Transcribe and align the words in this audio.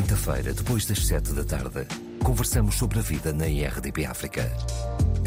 quinta-feira, 0.00 0.54
depois 0.54 0.86
das 0.86 1.06
sete 1.06 1.34
da 1.34 1.44
tarde, 1.44 1.86
conversamos 2.24 2.76
sobre 2.76 2.98
a 2.98 3.02
vida 3.02 3.34
na 3.34 3.46
IRDP 3.46 4.06
África. 4.06 4.50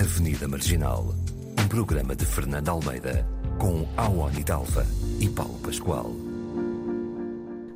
Avenida 0.02 0.48
Marginal, 0.48 1.14
um 1.60 1.68
programa 1.68 2.16
de 2.16 2.26
Fernando 2.26 2.70
Almeida, 2.70 3.24
com 3.60 3.88
Awani 3.96 4.44
Dalva 4.44 4.84
e 5.20 5.30
Paulo 5.30 5.60
Pascoal. 5.60 6.12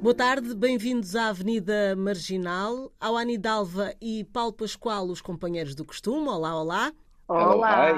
Boa 0.01 0.15
tarde, 0.15 0.55
bem-vindos 0.55 1.15
à 1.15 1.27
Avenida 1.27 1.95
Marginal. 1.95 2.91
Awani 2.99 3.37
Dalva 3.37 3.93
e 4.01 4.23
Paulo 4.23 4.53
Pascoal, 4.53 5.07
os 5.07 5.21
companheiros 5.21 5.75
do 5.75 5.85
costume. 5.85 6.27
Olá, 6.27 6.59
olá. 6.59 6.91
Olá. 7.27 7.93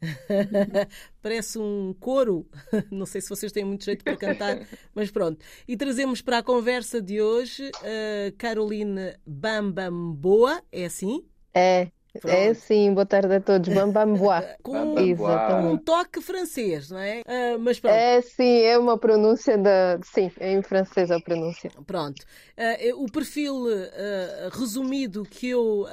Parece 1.22 1.58
um 1.58 1.94
coro. 1.98 2.46
Não 2.90 3.06
sei 3.06 3.20
se 3.20 3.28
vocês 3.28 3.52
têm 3.52 3.64
muito 3.64 3.84
jeito 3.84 4.04
para 4.04 4.16
cantar, 4.16 4.66
mas 4.94 5.10
pronto. 5.10 5.44
E 5.66 5.76
trazemos 5.76 6.22
para 6.22 6.38
a 6.38 6.42
conversa 6.42 7.00
de 7.00 7.20
hoje 7.20 7.70
a 7.76 8.32
Caroline 8.38 9.14
Bambamboa, 9.26 10.62
é 10.72 10.84
assim? 10.84 11.24
É, 11.54 11.90
é 12.24 12.52
sim, 12.54 12.92
boa 12.92 13.06
tarde 13.06 13.34
a 13.34 13.40
todos. 13.40 13.72
Bambamboa. 13.72 14.42
Com 14.62 15.72
um 15.72 15.76
toque 15.76 16.20
francês, 16.20 16.90
não 16.90 16.98
é? 16.98 17.22
Ah, 17.26 17.56
mas 17.58 17.78
pronto. 17.78 17.94
É 17.94 18.20
sim, 18.20 18.62
é 18.62 18.76
uma 18.76 18.98
pronúncia 18.98 19.56
da. 19.56 19.98
Sim, 20.02 20.30
é 20.38 20.52
em 20.52 20.62
francês 20.62 21.10
a 21.10 21.20
pronúncia. 21.20 21.70
Pronto. 21.86 22.24
Ah, 22.56 22.76
o 22.96 23.06
perfil 23.06 23.66
ah, 23.68 24.50
resumido 24.52 25.22
que 25.22 25.48
eu 25.48 25.86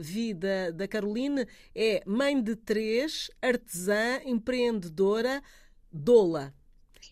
vi 0.00 0.34
da, 0.34 0.70
da 0.70 0.86
Caroline 0.86 1.46
é 1.74 2.02
mãe 2.06 2.40
de 2.40 2.54
três, 2.54 3.30
artesã, 3.40 4.20
empreendedora, 4.24 5.42
doula. 5.90 6.52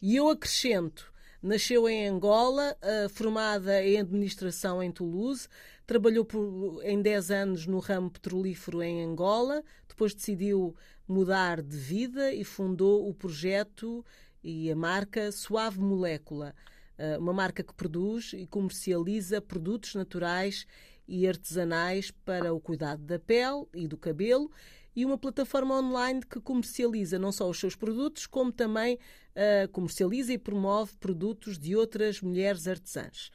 E 0.02 0.16
eu 0.16 0.28
acrescento, 0.28 1.12
nasceu 1.42 1.88
em 1.88 2.08
Angola, 2.08 2.76
formada 3.10 3.82
em 3.84 4.00
administração 4.00 4.82
em 4.82 4.90
Toulouse, 4.90 5.48
trabalhou 5.90 6.24
por, 6.24 6.80
em 6.84 7.02
10 7.02 7.30
anos 7.32 7.66
no 7.66 7.80
ramo 7.80 8.12
petrolífero 8.12 8.80
em 8.80 9.02
Angola, 9.02 9.60
depois 9.88 10.14
decidiu 10.14 10.72
mudar 11.08 11.60
de 11.60 11.76
vida 11.76 12.32
e 12.32 12.44
fundou 12.44 13.08
o 13.08 13.12
projeto 13.12 14.04
e 14.40 14.70
a 14.70 14.76
marca 14.76 15.32
Suave 15.32 15.80
Molécula, 15.80 16.54
ah, 16.96 17.18
uma 17.18 17.32
marca 17.32 17.64
que 17.64 17.74
produz 17.74 18.32
e 18.34 18.46
comercializa 18.46 19.40
produtos 19.40 19.96
naturais 19.96 20.64
e 21.08 21.26
artesanais 21.26 22.12
para 22.24 22.54
o 22.54 22.60
cuidado 22.60 23.02
da 23.02 23.18
pele 23.18 23.66
e 23.74 23.88
do 23.88 23.96
cabelo 23.96 24.48
e 24.94 25.04
uma 25.04 25.18
plataforma 25.18 25.76
online 25.76 26.20
que 26.20 26.40
comercializa 26.40 27.18
não 27.18 27.32
só 27.32 27.50
os 27.50 27.58
seus 27.58 27.74
produtos, 27.74 28.28
como 28.28 28.52
também 28.52 28.96
ah, 29.34 29.66
comercializa 29.72 30.32
e 30.32 30.38
promove 30.38 30.96
produtos 30.98 31.58
de 31.58 31.74
outras 31.74 32.20
mulheres 32.20 32.68
artesãs. 32.68 33.32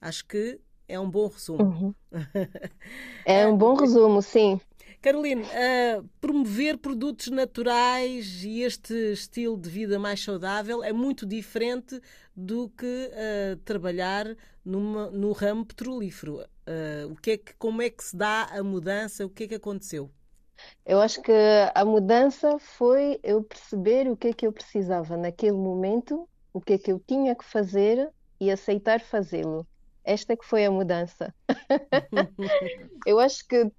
Acho 0.00 0.24
que 0.24 0.58
é 0.88 0.98
um 1.00 1.10
bom 1.10 1.28
resumo. 1.28 1.64
Uhum. 1.64 1.94
É 3.24 3.46
um 3.46 3.56
bom 3.56 3.74
resumo, 3.76 4.20
sim. 4.22 4.60
Caroline, 5.00 5.44
ah, 5.52 6.02
promover 6.20 6.78
produtos 6.78 7.28
naturais 7.28 8.42
e 8.44 8.62
este 8.62 8.94
estilo 9.12 9.56
de 9.56 9.68
vida 9.70 9.98
mais 9.98 10.22
saudável 10.22 10.82
é 10.82 10.92
muito 10.92 11.24
diferente 11.26 12.00
do 12.34 12.68
que 12.70 13.10
ah, 13.14 13.58
trabalhar 13.64 14.26
numa- 14.64 15.10
no 15.10 15.32
ramo 15.32 15.64
petrolífero. 15.64 16.40
Ah, 16.66 17.06
o 17.10 17.16
que 17.16 17.30
é 17.32 17.36
que, 17.38 17.54
como 17.54 17.82
é 17.82 17.90
que 17.90 18.02
se 18.04 18.16
dá 18.16 18.44
a 18.44 18.62
mudança? 18.62 19.24
O 19.26 19.30
que 19.30 19.44
é 19.44 19.48
que 19.48 19.54
aconteceu? 19.54 20.10
Eu 20.84 21.00
acho 21.00 21.22
que 21.22 21.32
a 21.74 21.84
mudança 21.84 22.58
foi 22.58 23.20
eu 23.22 23.42
perceber 23.44 24.08
o 24.10 24.16
que 24.16 24.28
é 24.28 24.32
que 24.32 24.46
eu 24.46 24.52
precisava 24.52 25.16
naquele 25.16 25.52
momento, 25.56 26.28
o 26.52 26.60
que 26.60 26.72
é 26.74 26.78
que 26.78 26.90
eu 26.92 26.98
tinha 27.00 27.34
que 27.36 27.44
fazer 27.44 28.10
e 28.40 28.50
aceitar 28.50 29.00
fazê-lo. 29.00 29.66
Esta 30.08 30.34
que 30.34 30.46
foi 30.46 30.64
a 30.64 30.70
mudança. 30.70 31.34
Eu 33.04 33.20
acho 33.20 33.46
que 33.46 33.70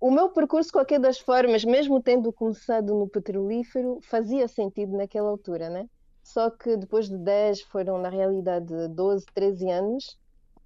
o 0.00 0.10
meu 0.10 0.28
percurso, 0.30 0.66
de 0.66 0.72
qualquer 0.72 0.98
das 0.98 1.20
formas, 1.20 1.64
mesmo 1.64 2.02
tendo 2.02 2.32
começado 2.32 2.92
no 2.92 3.08
petrolífero, 3.08 4.00
fazia 4.02 4.48
sentido 4.48 4.96
naquela 4.96 5.28
altura, 5.28 5.70
né? 5.70 5.88
Só 6.24 6.50
que 6.50 6.76
depois 6.76 7.08
de 7.08 7.16
10, 7.16 7.60
foram 7.60 7.98
na 7.98 8.08
realidade 8.08 8.88
12, 8.88 9.26
13 9.32 9.70
anos, 9.70 10.18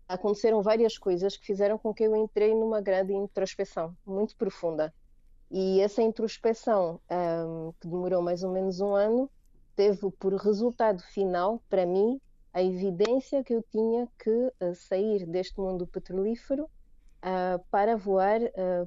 aconteceram 0.09 0.63
várias 0.63 0.97
coisas 0.97 1.37
que 1.37 1.45
fizeram 1.45 1.77
com 1.77 1.93
que 1.93 2.05
eu 2.05 2.17
entrei 2.17 2.55
numa 2.55 2.81
grande 2.81 3.13
introspeção, 3.13 3.95
muito 4.07 4.35
profunda. 4.35 4.91
E 5.51 5.83
essa 5.83 6.01
introspeção, 6.01 6.99
ahm, 7.11 7.73
que 7.79 7.87
demorou 7.87 8.23
mais 8.23 8.43
ou 8.43 8.51
menos 8.51 8.81
um 8.81 8.95
ano, 8.95 9.31
teve 9.77 10.11
por 10.13 10.33
resultado 10.37 11.03
final, 11.03 11.63
para 11.69 11.85
mim, 11.85 12.19
a 12.55 12.63
evidência 12.63 13.43
que 13.43 13.53
eu 13.53 13.63
tinha 13.63 14.09
que 14.19 14.53
ah, 14.61 14.73
sair 14.75 15.27
deste 15.27 15.61
mundo 15.61 15.87
petrolífero 15.87 16.71
ah, 17.21 17.61
para 17.71 17.97
voar 17.97 18.41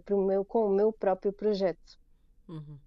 pro 0.05 0.25
meu, 0.25 0.45
com 0.45 0.66
o 0.66 0.73
meu 0.73 0.91
próprio 0.94 1.33
projeto. 1.33 2.00
Uhum. 2.47 2.79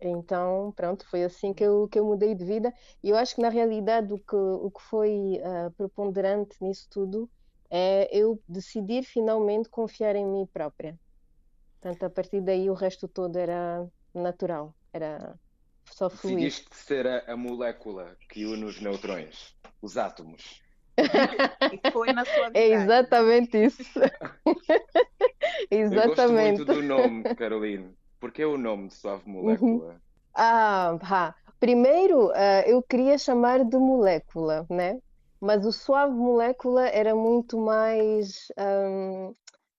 Então, 0.00 0.72
pronto, 0.76 1.08
foi 1.08 1.24
assim 1.24 1.52
que 1.52 1.64
eu, 1.64 1.88
que 1.88 1.98
eu 1.98 2.04
mudei 2.04 2.34
de 2.34 2.44
vida. 2.44 2.72
E 3.02 3.10
eu 3.10 3.16
acho 3.16 3.34
que, 3.34 3.40
na 3.40 3.48
realidade, 3.48 4.12
o 4.12 4.18
que, 4.18 4.36
o 4.36 4.70
que 4.70 4.82
foi 4.82 5.40
preponderante 5.78 6.62
nisso 6.62 6.86
tudo 6.90 7.28
é 7.70 8.08
eu 8.16 8.38
decidir 8.46 9.02
finalmente 9.02 9.68
confiar 9.70 10.14
em 10.14 10.26
mim 10.26 10.46
própria. 10.52 10.98
Portanto, 11.80 12.02
a 12.04 12.10
partir 12.10 12.42
daí, 12.42 12.68
o 12.68 12.74
resto 12.74 13.08
todo 13.08 13.36
era 13.36 13.86
natural, 14.12 14.74
era 14.92 15.38
só 15.92 16.10
fluir. 16.10 16.36
Decidiste 16.36 16.76
ser 16.76 17.06
a, 17.06 17.32
a 17.32 17.36
molécula 17.36 18.16
que 18.28 18.44
une 18.44 18.64
os 18.64 18.80
neutrões, 18.80 19.54
os 19.80 19.96
átomos. 19.96 20.64
E 21.70 21.80
foi 21.92 22.12
na 22.12 22.24
sua 22.24 22.50
É 22.54 22.68
viagem. 22.68 22.84
exatamente 22.84 23.64
isso. 23.64 23.82
Eu 25.90 26.02
gosto 26.02 26.32
Exatamente. 26.32 26.32
muito 26.32 26.64
do 26.64 26.82
nome, 26.82 27.28
Caroline. 27.36 27.96
Porque 28.20 28.42
é 28.42 28.46
o 28.46 28.58
nome 28.58 28.88
de 28.88 28.94
Suave 28.94 29.28
Molécula? 29.28 30.02
Ah, 30.34 30.98
pá. 31.00 31.34
Primeiro, 31.60 32.30
ah, 32.34 32.62
eu 32.66 32.82
queria 32.82 33.18
chamar 33.18 33.64
de 33.64 33.76
molécula, 33.76 34.66
né? 34.70 34.98
Mas 35.40 35.64
o 35.66 35.72
suave 35.72 36.14
molécula 36.14 36.88
era 36.88 37.14
muito 37.14 37.58
mais 37.58 38.48
ahm, 38.56 39.32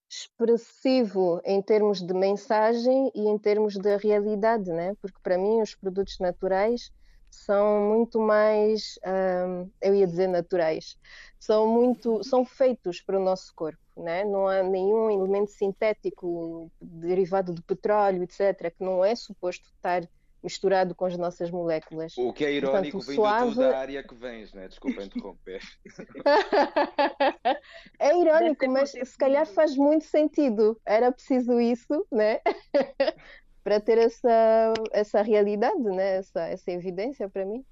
expressivo 0.09 1.41
em 1.45 1.61
termos 1.61 2.01
de 2.01 2.13
mensagem 2.13 3.11
e 3.15 3.27
em 3.29 3.37
termos 3.39 3.75
de 3.77 3.97
realidade, 3.97 4.71
né? 4.71 4.95
Porque 5.01 5.19
para 5.23 5.37
mim 5.37 5.61
os 5.61 5.75
produtos 5.75 6.17
naturais 6.19 6.91
são 7.31 7.89
muito 7.89 8.19
mais, 8.19 8.95
ahm, 9.05 9.69
eu 9.81 9.95
ia 9.95 10.07
dizer 10.07 10.27
naturais, 10.27 10.95
são 11.39 11.67
muito, 11.67 12.23
são 12.23 12.45
feitos 12.45 13.01
para 13.01 13.19
o 13.19 13.23
nosso 13.23 13.51
corpo, 13.55 13.79
né? 13.97 14.23
Não 14.25 14.47
há 14.47 14.63
nenhum 14.63 15.09
elemento 15.11 15.51
sintético 15.51 16.71
derivado 16.81 17.53
do 17.53 17.63
petróleo, 17.63 18.23
etc., 18.23 18.71
que 18.71 18.83
não 18.83 19.03
é 19.03 19.15
suposto 19.15 19.67
estar 19.75 20.07
misturado 20.41 20.95
com 20.95 21.05
as 21.05 21.17
nossas 21.17 21.51
moléculas. 21.51 22.13
O 22.17 22.31
que 22.31 22.45
é 22.45 22.51
irónico 22.53 22.97
Portanto, 22.97 23.11
vindo 23.11 23.15
suave- 23.15 23.53
tu 23.53 23.59
da 23.59 23.77
área 23.77 24.03
que 24.03 24.15
vens, 24.15 24.53
né? 24.53 24.67
Desculpa 24.67 25.03
interromper. 25.03 25.59
É 27.99 28.17
irónico, 28.17 28.67
mas 28.69 28.91
se 28.91 29.17
calhar 29.17 29.45
faz 29.45 29.75
muito 29.75 30.05
sentido. 30.05 30.79
Era 30.85 31.11
preciso 31.11 31.59
isso, 31.59 32.05
né? 32.11 32.39
Para 33.63 33.79
ter 33.79 33.97
essa, 33.97 34.73
essa 34.91 35.21
realidade, 35.21 35.81
né? 35.81 36.17
Essa, 36.17 36.41
essa 36.47 36.71
evidência 36.71 37.29
para 37.29 37.45
mim. 37.45 37.63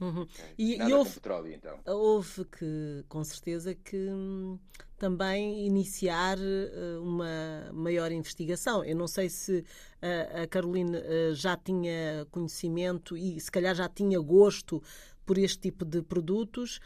Uhum. 0.00 0.26
E, 0.58 0.76
e 0.76 0.92
houve, 0.92 1.12
petróleo, 1.12 1.52
então. 1.52 1.78
houve 1.86 2.44
que, 2.46 3.04
com 3.08 3.22
certeza, 3.22 3.74
que 3.74 3.96
hum, 3.96 4.58
também 4.98 5.66
iniciar 5.66 6.36
eh, 6.38 6.98
uma 6.98 7.70
maior 7.72 8.10
investigação. 8.10 8.84
Eu 8.84 8.96
não 8.96 9.06
sei 9.06 9.28
se 9.28 9.64
eh, 10.02 10.42
a 10.42 10.46
Caroline 10.46 10.96
eh, 10.96 11.32
já 11.34 11.56
tinha 11.56 12.26
conhecimento 12.30 13.16
e 13.16 13.38
se 13.40 13.50
calhar 13.50 13.74
já 13.74 13.88
tinha 13.88 14.18
gosto 14.20 14.82
por 15.24 15.38
este 15.38 15.58
tipo 15.58 15.86
de 15.86 16.02
produtos, 16.02 16.80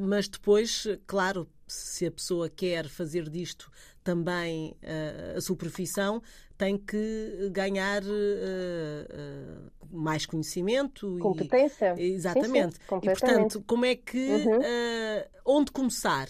mas 0.00 0.26
depois, 0.26 0.88
claro, 1.06 1.48
se 1.68 2.06
a 2.06 2.10
pessoa 2.10 2.48
quer 2.48 2.88
fazer 2.88 3.28
disto 3.30 3.70
também 4.04 4.76
eh, 4.82 5.34
a 5.36 5.40
sua 5.40 5.56
profissão, 5.56 6.22
tem 6.56 6.76
que 6.76 7.48
ganhar 7.50 8.02
eh, 8.02 9.06
eh, 9.10 9.56
mais 9.90 10.26
conhecimento 10.26 11.18
e, 11.18 11.22
Competência? 11.22 11.94
Exatamente. 11.96 12.74
Sim, 12.76 12.82
sim, 12.88 12.98
e 13.02 13.06
portanto, 13.06 13.64
como 13.66 13.84
é 13.86 13.96
que 13.96 14.30
Uhum. 14.30 14.60
eh, 14.62 15.28
onde 15.44 15.72
começar? 15.72 16.28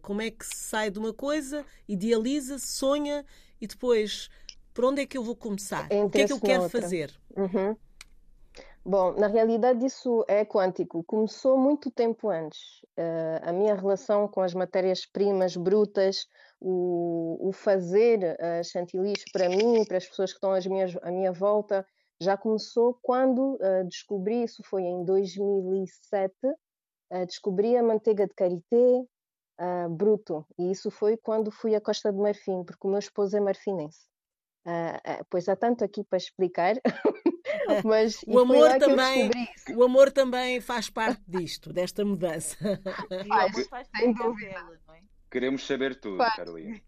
Como 0.00 0.22
é 0.22 0.30
que 0.30 0.46
se 0.46 0.54
sai 0.68 0.92
de 0.92 0.98
uma 1.00 1.12
coisa, 1.12 1.64
idealiza, 1.88 2.56
sonha 2.56 3.24
e 3.60 3.66
depois 3.66 4.28
por 4.72 4.84
onde 4.84 5.02
é 5.02 5.06
que 5.06 5.18
eu 5.18 5.24
vou 5.24 5.34
começar? 5.34 5.88
O 5.90 6.08
que 6.08 6.20
é 6.20 6.26
que 6.26 6.32
eu 6.32 6.38
quero 6.38 6.60
noutra. 6.60 6.82
fazer? 6.82 7.12
Uhum. 7.36 7.76
Bom, 8.84 9.18
na 9.18 9.26
realidade 9.26 9.84
isso 9.84 10.24
é 10.28 10.44
quântico. 10.44 11.02
Começou 11.02 11.58
muito 11.58 11.90
tempo 11.90 12.30
antes. 12.30 12.60
A 13.42 13.52
minha 13.52 13.74
relação 13.74 14.28
com 14.28 14.40
as 14.40 14.54
matérias-primas 14.54 15.56
brutas, 15.56 16.28
o, 16.60 17.48
o 17.48 17.52
fazer 17.52 18.36
uh, 18.40 18.64
chantilis 18.64 19.24
para 19.32 19.48
mim, 19.48 19.84
para 19.84 19.98
as 19.98 20.06
pessoas 20.06 20.30
que 20.30 20.36
estão 20.36 20.52
às 20.52 20.66
minhas, 20.66 20.96
à 21.02 21.10
minha 21.10 21.32
volta, 21.32 21.86
já 22.20 22.36
começou 22.36 22.98
quando 23.02 23.54
uh, 23.54 23.84
descobri, 23.88 24.44
isso 24.44 24.62
foi 24.62 24.82
em 24.82 25.04
2007, 25.04 26.34
uh, 26.44 27.26
descobri 27.26 27.76
a 27.76 27.82
manteiga 27.82 28.26
de 28.26 28.34
karité, 28.34 29.04
uh, 29.60 29.88
bruto. 29.90 30.46
E 30.58 30.70
isso 30.70 30.90
foi 30.90 31.16
quando 31.16 31.50
fui 31.50 31.74
à 31.74 31.80
Costa 31.80 32.12
do 32.12 32.22
Marfim, 32.22 32.64
porque 32.64 32.86
o 32.86 32.90
meu 32.90 32.98
esposo 32.98 33.36
é 33.36 33.40
marfinense. 33.40 34.06
Uh, 34.66 35.24
pois 35.30 35.48
há 35.48 35.54
tanto 35.54 35.84
aqui 35.84 36.02
para 36.02 36.16
explicar, 36.16 36.74
mas 37.84 38.20
o 38.26 38.40
amor 38.40 38.78
também, 38.78 39.30
o 39.76 39.84
amor 39.84 40.10
também 40.10 40.60
faz 40.60 40.90
parte 40.90 41.22
disto, 41.28 41.72
desta 41.72 42.04
mudança. 42.04 42.56
Faz, 43.28 43.68
faz 43.68 43.88
sem 43.96 44.12
dúvida. 44.12 44.60
Não 44.86 44.94
é? 44.94 45.15
Queremos 45.30 45.66
saber 45.66 45.98
tudo, 45.98 46.18
Faz. 46.18 46.36
Carolina. 46.36 46.80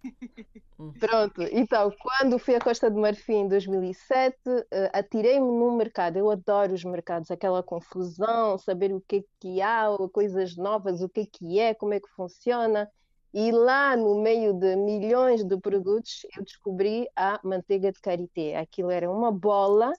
Pronto, 1.01 1.43
então, 1.51 1.93
quando 2.01 2.39
fui 2.39 2.55
à 2.55 2.61
Costa 2.61 2.89
do 2.89 3.01
Marfim 3.01 3.41
em 3.41 3.49
2007, 3.49 4.37
uh, 4.49 4.65
atirei-me 4.93 5.47
no 5.47 5.77
mercado. 5.77 6.17
Eu 6.17 6.31
adoro 6.31 6.73
os 6.73 6.85
mercados, 6.85 7.31
aquela 7.31 7.63
confusão, 7.63 8.57
saber 8.57 8.93
o 8.93 9.01
que 9.01 9.17
é 9.17 9.25
que 9.41 9.61
há, 9.61 9.87
coisas 10.13 10.57
novas, 10.57 11.03
o 11.03 11.09
que 11.09 11.21
é 11.21 11.27
que 11.27 11.59
é, 11.59 11.75
como 11.75 11.95
é 11.95 12.01
que 12.01 12.09
funciona. 12.11 12.89
E 13.35 13.51
lá 13.51 13.97
no 13.97 14.23
meio 14.23 14.55
de 14.55 14.77
milhões 14.77 15.45
de 15.45 15.59
produtos, 15.59 16.25
eu 16.37 16.45
descobri 16.45 17.09
a 17.17 17.41
manteiga 17.43 17.91
de 17.91 18.01
karité. 18.01 18.57
Aquilo 18.57 18.91
era 18.91 19.11
uma 19.11 19.33
bola, 19.33 19.93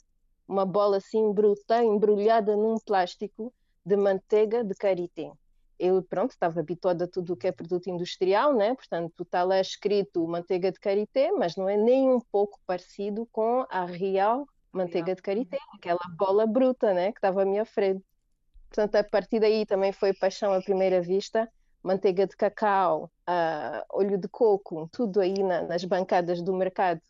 uma 0.48 0.66
bola 0.66 0.98
assim 0.98 1.32
bruta, 1.34 1.84
embrulhada 1.84 2.56
num 2.56 2.78
plástico 2.80 3.54
de 3.86 3.98
manteiga 3.98 4.64
de 4.64 4.74
karité 4.76 5.32
eu 5.80 6.04
pronto 6.04 6.32
estava 6.32 6.60
habituada 6.60 7.06
a 7.06 7.08
tudo 7.08 7.34
o 7.34 7.38
que 7.38 7.48
é 7.48 7.52
produto 7.52 7.90
industrial, 7.90 8.54
né? 8.54 8.76
Portanto, 8.76 9.24
está 9.24 9.44
lá 9.44 9.60
escrito 9.60 10.28
manteiga 10.28 10.72
de 10.72 10.80
karité, 10.80 11.32
mas 11.32 11.56
não 11.56 11.70
é 11.70 11.78
nem 11.78 12.10
um 12.10 12.20
pouco 12.20 12.60
parecido 12.66 13.26
com 13.32 13.66
a 13.70 13.86
real 13.86 14.46
manteiga 14.72 15.16
de 15.16 15.22
karité, 15.22 15.58
aquela 15.74 16.00
bola 16.18 16.46
bruta, 16.46 16.94
né? 16.94 17.12
Que 17.12 17.18
estava 17.18 17.42
à 17.42 17.46
minha 17.46 17.66
frente. 17.66 18.04
Portanto, 18.70 18.96
a 18.96 19.04
partir 19.04 19.40
daí 19.40 19.66
também 19.66 19.92
foi 19.92 20.14
paixão 20.14 20.54
à 20.54 20.62
primeira 20.62 21.02
vista. 21.02 21.50
Manteiga 21.82 22.28
de 22.28 22.36
cacau, 22.36 23.10
uh, 23.28 23.84
olho 23.92 24.18
de 24.18 24.28
coco, 24.28 24.90
tudo 24.92 25.22
aí 25.22 25.42
na, 25.42 25.62
nas 25.62 25.84
bancadas 25.86 26.42
do 26.42 26.54
mercado. 26.54 27.02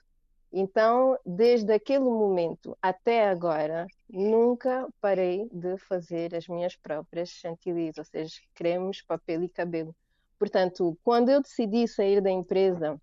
Então, 0.51 1.17
desde 1.25 1.71
aquele 1.71 2.05
momento 2.05 2.75
até 2.81 3.29
agora, 3.29 3.85
nunca 4.09 4.87
parei 4.99 5.47
de 5.51 5.77
fazer 5.77 6.33
as 6.33 6.47
minhas 6.47 6.75
próprias 6.75 7.29
chantilly, 7.29 7.91
ou 7.95 8.03
seja, 8.03 8.39
cremes, 8.55 9.01
papel 9.01 9.43
e 9.43 9.49
cabelo. 9.49 9.95
Portanto, 10.39 10.97
quando 11.03 11.29
eu 11.29 11.41
decidi 11.41 11.87
sair 11.87 12.19
da 12.21 12.31
empresa 12.31 12.99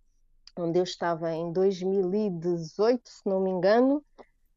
onde 0.58 0.78
eu 0.78 0.82
estava 0.82 1.32
em 1.32 1.52
2018, 1.52 3.08
se 3.08 3.26
não 3.26 3.40
me 3.40 3.50
engano, 3.50 4.02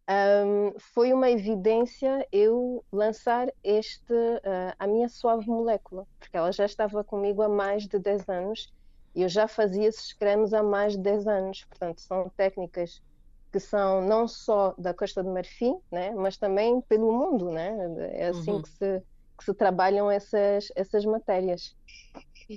um, 0.10 0.80
foi 0.80 1.14
uma 1.14 1.30
evidência 1.30 2.26
eu 2.32 2.84
lançar 2.92 3.48
este, 3.64 4.14
uh, 4.14 4.74
a 4.80 4.88
minha 4.88 5.08
suave 5.08 5.48
molécula, 5.48 6.08
porque 6.18 6.36
ela 6.36 6.52
já 6.52 6.66
estava 6.66 7.04
comigo 7.04 7.44
há 7.44 7.50
mais 7.50 7.86
de 7.86 8.00
10 8.00 8.28
anos 8.30 8.74
eu 9.16 9.30
já 9.30 9.48
fazia 9.48 9.88
esses 9.88 10.14
cremes 10.14 10.54
há 10.54 10.64
mais 10.64 10.94
de 10.94 11.00
10 11.00 11.28
anos. 11.28 11.66
Portanto, 11.66 12.02
são 12.02 12.30
técnicas 12.36 13.02
que 13.52 13.60
são 13.60 14.02
não 14.02 14.28
só 14.28 14.76
da 14.78 14.94
Costa 14.94 15.24
do 15.24 15.32
Marfim, 15.32 15.76
né, 15.92 16.12
mas 16.12 16.38
também 16.38 16.82
pelo 16.82 17.12
mundo, 17.12 17.50
né? 17.52 17.76
É 18.14 18.28
assim 18.28 18.52
uhum. 18.52 18.62
que, 18.62 18.70
se, 18.70 19.04
que 19.38 19.44
se 19.44 19.54
trabalham 19.54 20.10
essas, 20.10 20.72
essas 20.76 21.04
matérias. 21.04 21.76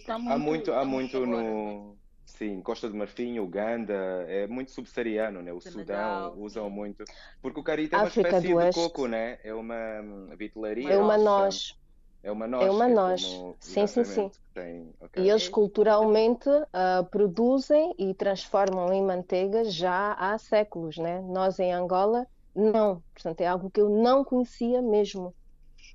Tá 0.07 0.19
muito, 0.19 0.33
há 0.33 0.39
muito, 0.39 0.73
há 0.73 0.85
muito 0.85 1.27
no 1.27 1.97
sim, 2.25 2.61
Costa 2.61 2.89
do 2.89 2.97
Marfim, 2.97 3.39
Uganda, 3.39 3.95
é 4.29 4.47
muito 4.47 4.71
subsaariano, 4.71 5.43
né? 5.43 5.53
O 5.53 5.61
Senegal, 5.61 6.31
Sudão 6.31 6.45
usam 6.45 6.71
muito, 6.71 7.05
porque 7.41 7.61
o 7.61 7.63
carita 7.63 7.97
é 7.97 7.99
uma 7.99 8.07
África 8.09 8.29
espécie 8.29 8.49
de 8.49 8.75
coco, 8.75 9.07
né? 9.07 9.39
É 9.45 9.55
uma 9.55 10.35
vitelaria. 10.37 10.91
É 10.91 10.99
uma 10.99 11.17
noz. 11.17 11.77
É 12.23 12.31
uma 12.31 12.47
noz. 12.47 12.67
É 12.67 12.71
uma 12.71 12.89
é 12.89 12.95
noz. 12.95 13.25
Como, 13.25 13.57
sim, 13.59 13.87
sim, 13.87 14.05
sim. 14.05 14.31
Tem, 14.55 14.95
okay. 15.01 15.25
E 15.25 15.31
eles 15.31 15.49
culturalmente 15.49 16.49
uh, 16.49 17.05
produzem 17.11 17.95
e 17.99 18.15
transformam 18.15 18.93
em 18.93 19.03
manteiga 19.03 19.65
já 19.65 20.13
há 20.13 20.39
séculos, 20.39 20.99
né? 20.99 21.21
Nós 21.23 21.59
em 21.59 21.73
Angola, 21.73 22.27
não. 22.55 23.03
Portanto, 23.13 23.41
é 23.41 23.47
algo 23.47 23.71
que 23.71 23.81
eu 23.81 23.89
não 23.89 24.25
conhecia 24.25 24.81
mesmo. 24.81 25.35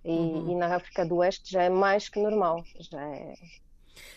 E, 0.04 0.12
uhum. 0.12 0.52
e 0.52 0.56
na 0.56 0.76
África 0.76 1.06
do 1.06 1.18
Oeste 1.18 1.52
já 1.52 1.64
é 1.64 1.70
mais 1.70 2.10
que 2.10 2.20
normal. 2.20 2.64
Já 2.80 3.02
é. 3.02 3.34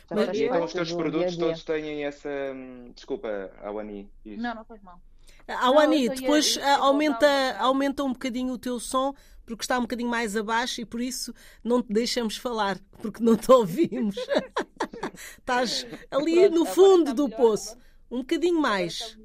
Já 0.09 0.17
Mas, 0.17 0.41
então 0.41 0.65
os 0.65 0.73
teus 0.73 0.93
produtos 0.93 1.37
dia 1.37 1.47
-dia. 1.47 1.47
todos 1.47 1.65
têm 1.65 2.05
essa. 2.05 2.29
Hum, 2.29 2.93
desculpa, 2.95 3.51
Awani. 3.63 4.11
Não, 4.25 4.55
não 4.55 4.65
faz 4.65 4.83
mal. 4.83 5.01
Awani, 5.47 6.09
depois 6.09 6.57
ia, 6.57 6.77
aumenta, 6.77 7.57
aumenta 7.59 8.05
um 8.05 8.13
bocadinho 8.13 8.53
o 8.53 8.59
teu 8.59 8.79
som 8.79 9.15
porque 9.57 9.65
está 9.65 9.79
um 9.79 9.83
bocadinho 9.83 10.09
mais 10.09 10.37
abaixo 10.37 10.81
e 10.81 10.85
por 10.85 11.01
isso 11.01 11.35
não 11.63 11.83
te 11.83 11.93
deixamos 11.93 12.37
falar, 12.37 12.79
porque 13.01 13.23
não 13.23 13.37
te 13.37 13.51
ouvimos. 13.51 14.15
Estás 15.39 15.87
ali 16.11 16.49
no 16.49 16.65
fundo 16.65 17.13
do 17.13 17.29
poço. 17.29 17.77
Um 18.11 18.19
bocadinho 18.19 18.61
mais. 18.61 19.19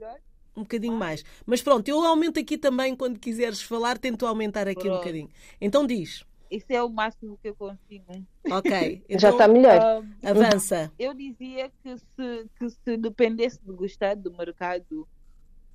Um 0.56 0.64
bocadinho 0.64 0.96
mais. 0.96 1.24
Mas 1.46 1.62
pronto, 1.62 1.88
eu 1.88 2.04
aumento 2.04 2.40
aqui 2.40 2.58
também 2.58 2.96
quando 2.96 3.20
quiseres 3.20 3.62
falar, 3.62 3.98
tento 3.98 4.26
aumentar 4.26 4.68
aqui 4.68 4.90
um 4.90 4.96
bocadinho. 4.96 5.30
Então 5.62 5.86
diz. 5.86 6.26
Isso 6.50 6.68
é 6.70 6.82
o 6.82 6.90
máximo 6.90 7.38
que 7.42 7.50
eu 7.50 7.56
consigo. 7.56 8.06
Ok. 8.50 9.04
Então, 9.10 9.20
Já 9.20 9.30
está 9.30 9.48
melhor. 9.48 10.04
Uh, 10.04 10.28
avança. 10.28 10.92
Eu 10.98 11.14
dizia 11.14 11.72
que 11.84 11.98
se, 11.98 12.50
que 12.58 12.70
se 12.70 12.98
dependesse 12.98 13.60
do 13.64 13.76
gostar 13.76 14.16
do 14.16 14.32
mercado 14.32 15.08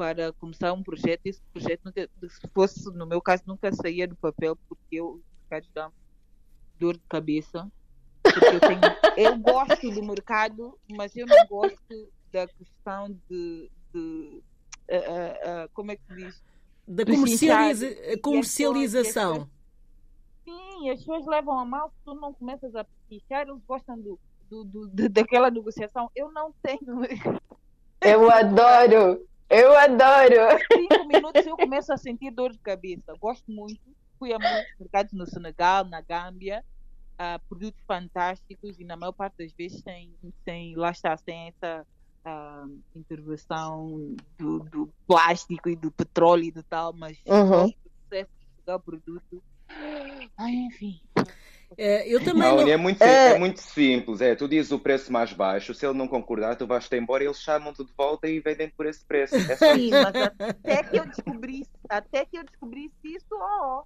para 0.01 0.33
começar 0.33 0.73
um 0.73 0.83
projeto, 0.83 1.21
esse 1.27 1.43
projeto, 1.53 1.83
nunca, 1.85 2.09
se 2.27 2.49
fosse, 2.55 2.91
no 2.91 3.05
meu 3.05 3.21
caso, 3.21 3.43
nunca 3.47 3.71
saía 3.71 4.09
do 4.09 4.17
papel, 4.17 4.57
porque 4.67 4.97
eu, 4.97 5.21
mercado 5.43 5.71
dá 5.75 5.93
dor 6.79 6.95
de 6.95 7.03
cabeça. 7.07 7.71
Porque 8.23 8.47
eu, 8.47 8.61
tenho, 8.61 8.81
eu 9.19 9.39
gosto 9.39 9.91
do 9.91 10.03
mercado, 10.03 10.79
mas 10.91 11.15
eu 11.15 11.27
não 11.27 11.47
gosto 11.47 12.11
da 12.33 12.47
questão 12.49 13.15
de. 13.29 13.71
de 13.93 14.43
uh, 14.89 15.67
uh, 15.67 15.69
como 15.75 15.93
é 15.93 15.97
que 15.97 16.03
se 16.07 16.17
diz? 16.17 16.43
Da 16.89 17.05
comercializa 17.05 17.87
comercialização. 18.23 19.51
sim, 20.47 20.89
as 20.89 21.01
pessoas 21.01 21.27
levam 21.27 21.59
a 21.59 21.65
mal 21.67 21.91
se 21.91 21.97
tu 22.07 22.15
não 22.15 22.33
começas 22.33 22.75
a 22.75 22.87
pichar, 23.07 23.47
eles 23.47 23.63
gostam 23.69 24.01
do, 24.01 24.19
do, 24.49 24.65
do, 24.65 24.89
de, 24.89 25.11
daquela 25.11 25.51
negociação. 25.51 26.11
Eu 26.17 26.33
não 26.33 26.55
tenho. 26.63 27.03
Eu 28.01 28.31
adoro! 28.31 29.29
Eu 29.51 29.77
adoro! 29.77 30.63
Cinco 30.73 31.09
minutos 31.09 31.45
eu 31.45 31.57
começo 31.57 31.93
a 31.93 31.97
sentir 31.97 32.31
dor 32.31 32.53
de 32.53 32.59
cabeça. 32.61 33.13
Gosto 33.19 33.51
muito. 33.51 33.81
Fui 34.17 34.33
a 34.33 34.39
muitos 34.39 34.79
mercados 34.79 35.13
no 35.13 35.27
Senegal, 35.27 35.85
na 35.85 36.01
Gâmbia. 36.01 36.65
Uh, 37.15 37.39
produtos 37.49 37.83
fantásticos 37.85 38.79
e 38.79 38.85
na 38.85 38.97
maior 38.97 39.13
parte 39.13 39.39
das 39.39 39.53
vezes 39.53 39.83
sem, 39.83 40.15
sem 40.45 40.77
lá 40.77 40.93
está, 40.93 41.17
sem 41.17 41.49
essa 41.49 41.85
uh, 42.25 42.81
intervenção 42.95 44.15
do, 44.39 44.61
do, 44.61 44.91
plástico 45.07 45.69
e 45.69 45.75
do 45.75 45.91
petróleo 45.91 46.45
e 46.45 46.51
do 46.53 46.63
tal, 46.63 46.93
mas 46.93 47.19
uhum. 47.27 47.67
o 47.67 47.75
processo 48.09 48.31
de 48.39 48.47
chegar 48.57 48.73
ao 48.75 48.81
produto. 48.81 49.43
Ai, 50.39 50.55
enfim. 50.55 51.01
É, 51.79 52.09
eu 52.09 52.23
também 52.23 52.43
não, 52.43 52.57
não... 52.57 52.69
É, 52.69 52.77
muito, 52.77 53.03
é... 53.03 53.33
é... 53.33 53.39
muito 53.39 53.61
simples. 53.61 54.21
É, 54.21 54.35
tu 54.35 54.49
dizes 54.49 54.73
o 54.73 54.79
preço 54.79 55.13
mais 55.13 55.33
baixo, 55.33 55.75
se 55.75 55.87
ele 55.87 55.97
não 55.97 56.09
concordar, 56.09 56.57
tu 56.57 56.67
vais-te 56.67 56.97
embora, 56.97 57.25
eles 57.25 57.41
chamam-te 57.41 57.85
de 57.85 57.93
volta 57.97 58.29
e 58.29 58.41
vendem 58.41 58.69
por 58.69 58.87
esse 58.87 59.05
preço. 59.05 59.37
É 59.37 59.57
Sim, 59.57 59.91
mas 59.91 60.15
até 60.39 60.83
que 60.83 60.97
eu 60.97 61.07
descobrisse, 61.07 61.71
até 61.89 62.25
que 62.25 62.39
eu 62.39 62.45
descobrisse 62.45 62.95
isso, 63.05 63.27
ó. 63.33 63.83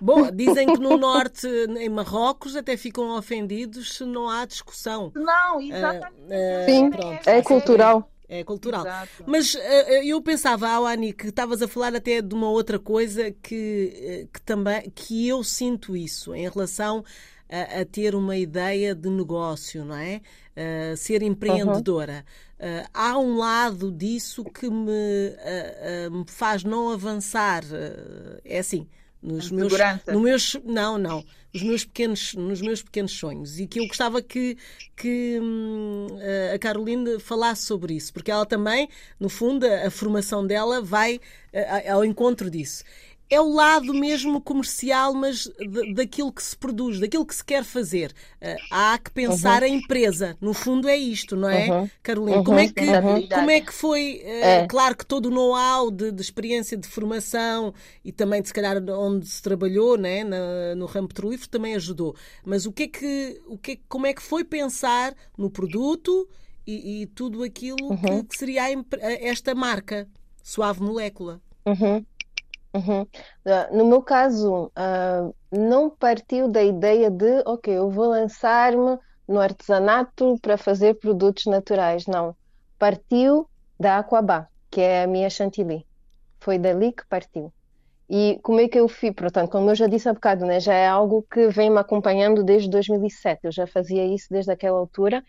Bom, 0.00 0.30
dizem 0.30 0.66
que 0.66 0.80
no 0.80 0.96
norte, 0.96 1.46
em 1.46 1.88
Marrocos, 1.88 2.54
até 2.54 2.76
ficam 2.76 3.16
ofendidos 3.16 3.96
se 3.96 4.04
não 4.04 4.28
há 4.28 4.44
discussão. 4.44 5.10
Não, 5.14 5.60
exatamente. 5.60 6.20
Uh, 6.20 6.62
uh, 6.62 6.64
Sim, 6.66 6.90
pronto. 6.90 7.28
é 7.28 7.42
cultural. 7.42 8.10
É 8.28 8.44
cultural. 8.44 8.82
Exato. 8.82 9.24
Mas 9.26 9.54
uh, 9.54 9.58
eu 10.04 10.20
pensava, 10.20 10.68
Awani, 10.68 11.14
que 11.14 11.28
estavas 11.28 11.62
a 11.62 11.68
falar 11.68 11.94
até 11.94 12.20
de 12.20 12.34
uma 12.34 12.50
outra 12.50 12.78
coisa 12.78 13.30
que, 13.30 14.26
uh, 14.26 14.28
que 14.32 14.42
também 14.42 14.90
que 14.94 15.26
eu 15.26 15.42
sinto 15.42 15.96
isso 15.96 16.34
em 16.34 16.46
relação 16.46 17.02
a, 17.48 17.80
a 17.80 17.84
ter 17.86 18.14
uma 18.14 18.36
ideia 18.36 18.94
de 18.94 19.08
negócio, 19.08 19.82
não 19.82 19.96
é? 19.96 20.20
Uh, 20.54 20.96
ser 20.96 21.22
empreendedora. 21.22 22.24
Uhum. 22.60 22.84
há 22.92 23.18
um 23.18 23.36
lado 23.36 23.92
disso 23.92 24.44
que 24.44 24.68
me, 24.68 25.30
me 26.10 26.24
faz 26.26 26.64
não 26.64 26.90
avançar. 26.90 27.62
é 28.44 28.58
assim, 28.58 28.88
nos 29.22 29.50
meus, 29.50 29.72
no 30.06 30.20
meus 30.20 30.56
não 30.64 30.98
não. 30.98 31.24
Os 31.54 31.62
meus 31.62 31.84
pequenos 31.84 32.34
nos 32.34 32.60
meus 32.60 32.82
pequenos 32.82 33.12
sonhos. 33.12 33.58
E 33.58 33.66
que 33.66 33.80
eu 33.80 33.86
gostava 33.86 34.22
que 34.22 34.56
que 34.96 35.38
hum, 35.40 36.06
a 36.54 36.58
Carolina 36.58 37.18
falasse 37.18 37.62
sobre 37.62 37.94
isso 37.94 38.12
porque 38.12 38.30
ela 38.30 38.44
também 38.44 38.88
no 39.18 39.28
fundo 39.28 39.66
a, 39.66 39.86
a 39.86 39.90
formação 39.90 40.46
dela 40.46 40.82
vai 40.82 41.20
a, 41.52 41.92
ao 41.92 42.04
encontro 42.04 42.50
disso 42.50 42.84
é 43.30 43.40
o 43.40 43.52
lado 43.52 43.92
mesmo 43.92 44.40
comercial, 44.40 45.12
mas 45.12 45.50
daquilo 45.94 46.32
que 46.32 46.42
se 46.42 46.56
produz, 46.56 46.98
daquilo 46.98 47.26
que 47.26 47.34
se 47.34 47.44
quer 47.44 47.62
fazer. 47.62 48.12
Uh, 48.40 48.56
há 48.70 48.98
que 48.98 49.10
pensar 49.10 49.62
uhum. 49.62 49.68
a 49.68 49.70
empresa. 49.70 50.36
No 50.40 50.54
fundo 50.54 50.88
é 50.88 50.96
isto, 50.96 51.36
não 51.36 51.48
é, 51.48 51.70
uhum. 51.70 51.90
Carolina? 52.02 52.38
Uhum. 52.38 52.44
Como, 52.44 52.58
é 52.58 52.68
que, 52.68 52.86
como 53.34 53.50
é 53.50 53.60
que 53.60 53.72
foi? 53.72 54.22
Uh, 54.24 54.44
é. 54.44 54.66
Claro 54.66 54.96
que 54.96 55.04
todo 55.04 55.26
o 55.26 55.30
know-how 55.30 55.90
de, 55.90 56.10
de, 56.10 56.22
experiência 56.22 56.76
de 56.76 56.88
formação 56.88 57.74
e 58.02 58.10
também, 58.12 58.40
de, 58.40 58.48
se 58.48 58.54
calhar, 58.54 58.82
onde 58.90 59.26
se 59.26 59.42
trabalhou, 59.42 59.98
né, 59.98 60.24
na, 60.24 60.74
no 60.74 60.86
ramo 60.86 61.08
petrolífero, 61.08 61.50
também 61.50 61.74
ajudou. 61.74 62.16
Mas 62.44 62.64
o 62.64 62.72
que 62.72 62.84
é 62.84 62.88
que, 62.88 63.42
o 63.46 63.58
que, 63.58 63.72
é, 63.72 63.78
como 63.88 64.06
é 64.06 64.14
que 64.14 64.22
foi 64.22 64.42
pensar 64.42 65.14
no 65.36 65.50
produto 65.50 66.26
e, 66.66 67.02
e 67.02 67.06
tudo 67.06 67.42
aquilo 67.42 67.76
que, 67.76 68.10
uhum. 68.10 68.24
que, 68.24 68.38
seria 68.38 68.64
a, 68.64 68.72
esta 69.20 69.54
marca, 69.54 70.08
Suave 70.42 70.80
Molécula? 70.80 71.42
Uhum. 71.66 72.02
Uhum. 72.74 73.02
Uh, 73.02 73.76
no 73.76 73.84
meu 73.86 74.02
caso, 74.02 74.66
uh, 74.66 75.34
não 75.50 75.90
partiu 75.90 76.48
da 76.48 76.62
ideia 76.62 77.10
de, 77.10 77.42
ok, 77.46 77.72
eu 77.74 77.90
vou 77.90 78.08
lançar-me 78.08 78.98
no 79.26 79.40
artesanato 79.40 80.38
para 80.40 80.56
fazer 80.56 80.94
produtos 80.94 81.46
naturais. 81.46 82.06
Não. 82.06 82.34
Partiu 82.78 83.48
da 83.78 83.98
Aquabá, 83.98 84.48
que 84.70 84.80
é 84.80 85.04
a 85.04 85.06
minha 85.06 85.28
chantilly. 85.30 85.86
Foi 86.40 86.58
dali 86.58 86.92
que 86.92 87.06
partiu. 87.08 87.52
E 88.10 88.38
como 88.42 88.60
é 88.60 88.68
que 88.68 88.78
eu 88.78 88.88
fiz? 88.88 89.12
Portanto, 89.12 89.50
como 89.50 89.70
eu 89.70 89.74
já 89.74 89.86
disse 89.86 90.08
há 90.08 90.14
bocado, 90.14 90.46
né, 90.46 90.60
já 90.60 90.72
é 90.72 90.88
algo 90.88 91.26
que 91.30 91.48
vem 91.48 91.68
me 91.70 91.78
acompanhando 91.78 92.42
desde 92.42 92.70
2007. 92.70 93.40
Eu 93.44 93.52
já 93.52 93.66
fazia 93.66 94.04
isso 94.06 94.28
desde 94.30 94.50
aquela 94.50 94.78
altura 94.78 95.22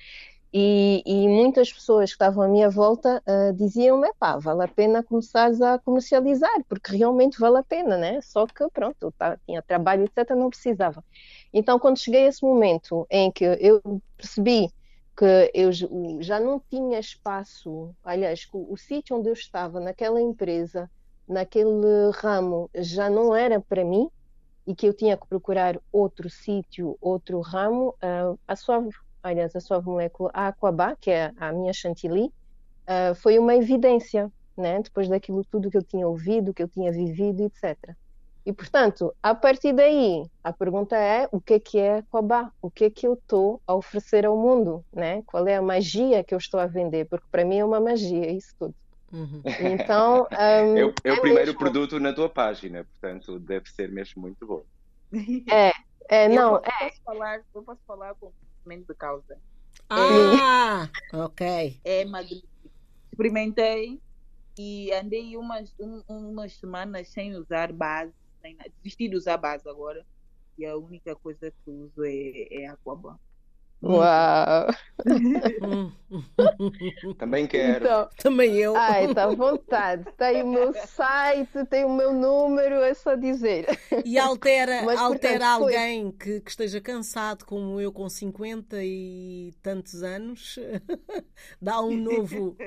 e, 0.52 1.04
e, 1.06 1.28
muitas 1.28 1.72
pessoas 1.72 2.10
que 2.10 2.16
estavam 2.16 2.44
à 2.44 2.48
minha 2.48 2.70
volta 2.70 3.22
uh, 3.28 3.54
diziam-me, 3.54 4.12
pá, 4.20 4.38
vale 4.38 4.64
a 4.64 4.68
pena 4.68 5.04
começares 5.04 5.62
a 5.62 5.78
comercializar, 5.78 6.64
porque 6.68 6.96
realmente 6.96 7.40
vale 7.40 7.58
a 7.58 7.64
pena, 7.64 7.98
né? 7.98 8.20
Só 8.22 8.48
que, 8.48 8.68
pronto, 8.70 9.14
tá, 9.18 9.38
tinha 9.46 9.62
trabalho, 9.62 10.06
etc., 10.06 10.32
não 10.36 10.50
precisava. 10.50 11.04
Então, 11.54 11.78
quando 11.78 12.00
cheguei 12.00 12.26
a 12.26 12.30
esse 12.30 12.44
momento 12.44 13.06
em 13.12 13.32
que 13.32 13.46
eu 13.46 14.02
percebi 14.18 14.72
que 15.16 15.52
eu 15.54 15.70
já 16.22 16.40
não 16.40 16.60
tinha 16.70 17.00
espaço, 17.00 17.94
aliás, 18.04 18.48
o, 18.52 18.74
o 18.74 18.78
sítio 18.78 19.18
onde 19.18 19.30
eu 19.30 19.34
estava, 19.34 19.80
naquela 19.80 20.20
empresa, 20.20 20.90
naquele 21.28 22.10
ramo, 22.16 22.70
já 22.74 23.08
não 23.10 23.36
era 23.36 23.60
para 23.60 23.86
mim, 23.86 24.10
e 24.66 24.74
que 24.74 24.88
eu 24.88 24.94
tinha 24.94 25.18
que 25.18 25.28
procurar 25.28 25.80
outro 25.92 26.30
sítio, 26.30 26.98
outro 27.02 27.40
ramo, 27.42 27.96
uh, 28.04 28.40
a 28.48 28.56
sua 28.56 28.84
aliás, 29.24 29.56
a 29.56 29.60
sua 29.60 29.82
molécula 29.82 30.32
a 30.34 30.48
Aquabá, 30.48 30.96
que 30.96 31.12
é 31.12 31.32
a 31.38 31.52
minha 31.52 31.74
chantilly, 31.74 32.26
uh, 32.26 33.16
foi 33.16 33.38
uma 33.40 33.56
evidência, 33.56 34.32
né? 34.56 34.82
depois 34.82 35.08
daquilo 35.08 35.44
tudo 35.46 35.70
que 35.70 35.78
eu 35.78 35.84
tinha 35.84 36.08
ouvido, 36.08 36.54
que 36.54 36.64
eu 36.64 36.68
tinha 36.68 36.92
vivido, 36.92 37.44
etc. 37.44 37.78
E, 38.46 38.54
portanto, 38.54 39.14
a 39.22 39.36
partir 39.36 39.74
daí, 39.74 40.26
a 40.44 40.52
pergunta 40.52 40.96
é 40.96 41.28
o 41.32 41.40
que 41.40 41.54
é 41.54 41.60
que 41.60 41.78
é 41.78 41.98
Aquabá? 42.00 42.52
O 42.62 42.72
que 42.72 42.86
é 42.86 42.90
que 42.90 43.06
eu 43.06 43.14
estou 43.14 43.62
a 43.68 43.76
oferecer 43.76 44.26
ao 44.26 44.36
mundo? 44.36 44.84
Né? 44.92 45.22
Qual 45.28 45.46
é 45.48 45.56
a 45.56 45.62
magia 45.62 46.24
que 46.24 46.34
eu 46.34 46.38
estou 46.38 46.60
a 46.60 46.66
vender? 46.66 47.06
Porque 47.06 47.28
para 47.32 47.46
mim 47.46 47.60
é 47.60 47.66
uma 47.66 47.80
magia 47.80 48.32
isso 48.32 48.56
tudo. 48.58 48.74
Uhum. 49.12 49.42
Então, 49.60 50.28
um, 50.32 50.36
é, 50.78 50.86
o, 50.86 50.90
é, 50.90 51.10
é 51.10 51.14
o 51.14 51.22
primeiro 51.22 51.48
mesmo... 51.48 51.60
produto 51.60 52.00
na 52.00 52.14
tua 52.14 52.30
página, 52.30 52.86
portanto, 52.86 53.40
deve 53.40 53.70
ser 53.70 53.92
mesmo 53.92 54.22
muito 54.22 54.46
bom. 54.46 54.64
É, 55.52 55.72
é 56.08 56.28
não, 56.28 56.56
eu 56.56 56.62
posso, 56.62 56.84
é. 56.84 56.92
Falar, 57.04 57.42
eu 57.54 57.64
posso 57.64 57.82
falar 57.86 58.16
com 58.16 58.32
conhecimento 58.70 58.88
de 58.88 58.96
causa. 58.96 59.38
Ah, 59.90 60.90
é, 61.12 61.18
ok. 61.18 61.82
É 61.84 62.06
magnífico. 62.06 62.48
Experimentei 63.12 64.00
e 64.58 64.92
andei 64.94 65.36
umas, 65.36 65.74
um, 65.80 66.04
umas 66.08 66.54
semanas 66.54 67.10
sem 67.10 67.36
usar 67.36 67.74
base, 67.74 68.14
sem 68.42 68.56
desisti 68.78 69.10
de 69.10 69.16
usar 69.16 69.38
base 69.38 69.68
agora. 69.68 70.06
E 70.58 70.66
a 70.66 70.78
única 70.78 71.16
coisa 71.16 71.52
que 71.52 71.72
uso 71.72 72.04
é, 72.04 72.64
é 72.64 72.68
Aquaban. 72.68 73.18
Uau! 73.82 74.68
Também 77.18 77.48
quero. 77.48 77.86
Então, 77.86 78.10
Também 78.18 78.58
eu. 78.58 78.76
Ai, 78.76 79.06
está 79.06 79.24
à 79.24 79.34
vontade. 79.34 80.04
Tem 80.18 80.44
o 80.44 80.48
meu 80.48 80.74
site, 80.74 81.66
tem 81.70 81.86
o 81.86 81.96
meu 81.96 82.14
número, 82.14 82.76
é 82.76 82.94
só 82.94 83.16
dizer. 83.16 83.68
E 84.04 84.20
altera, 84.20 84.82
Mas, 84.84 85.00
altera 85.00 85.40
portanto, 85.40 85.64
alguém 85.64 86.12
que, 86.12 86.42
que, 86.42 86.50
esteja 86.50 86.82
cansado, 86.82 87.46
como 87.46 87.80
eu, 87.80 87.94
com 87.94 88.10
50 88.10 88.84
e 88.84 89.54
tantos 89.64 90.04
anos, 90.04 90.60
dá 91.62 91.80
um 91.82 91.96
novo. 91.96 92.58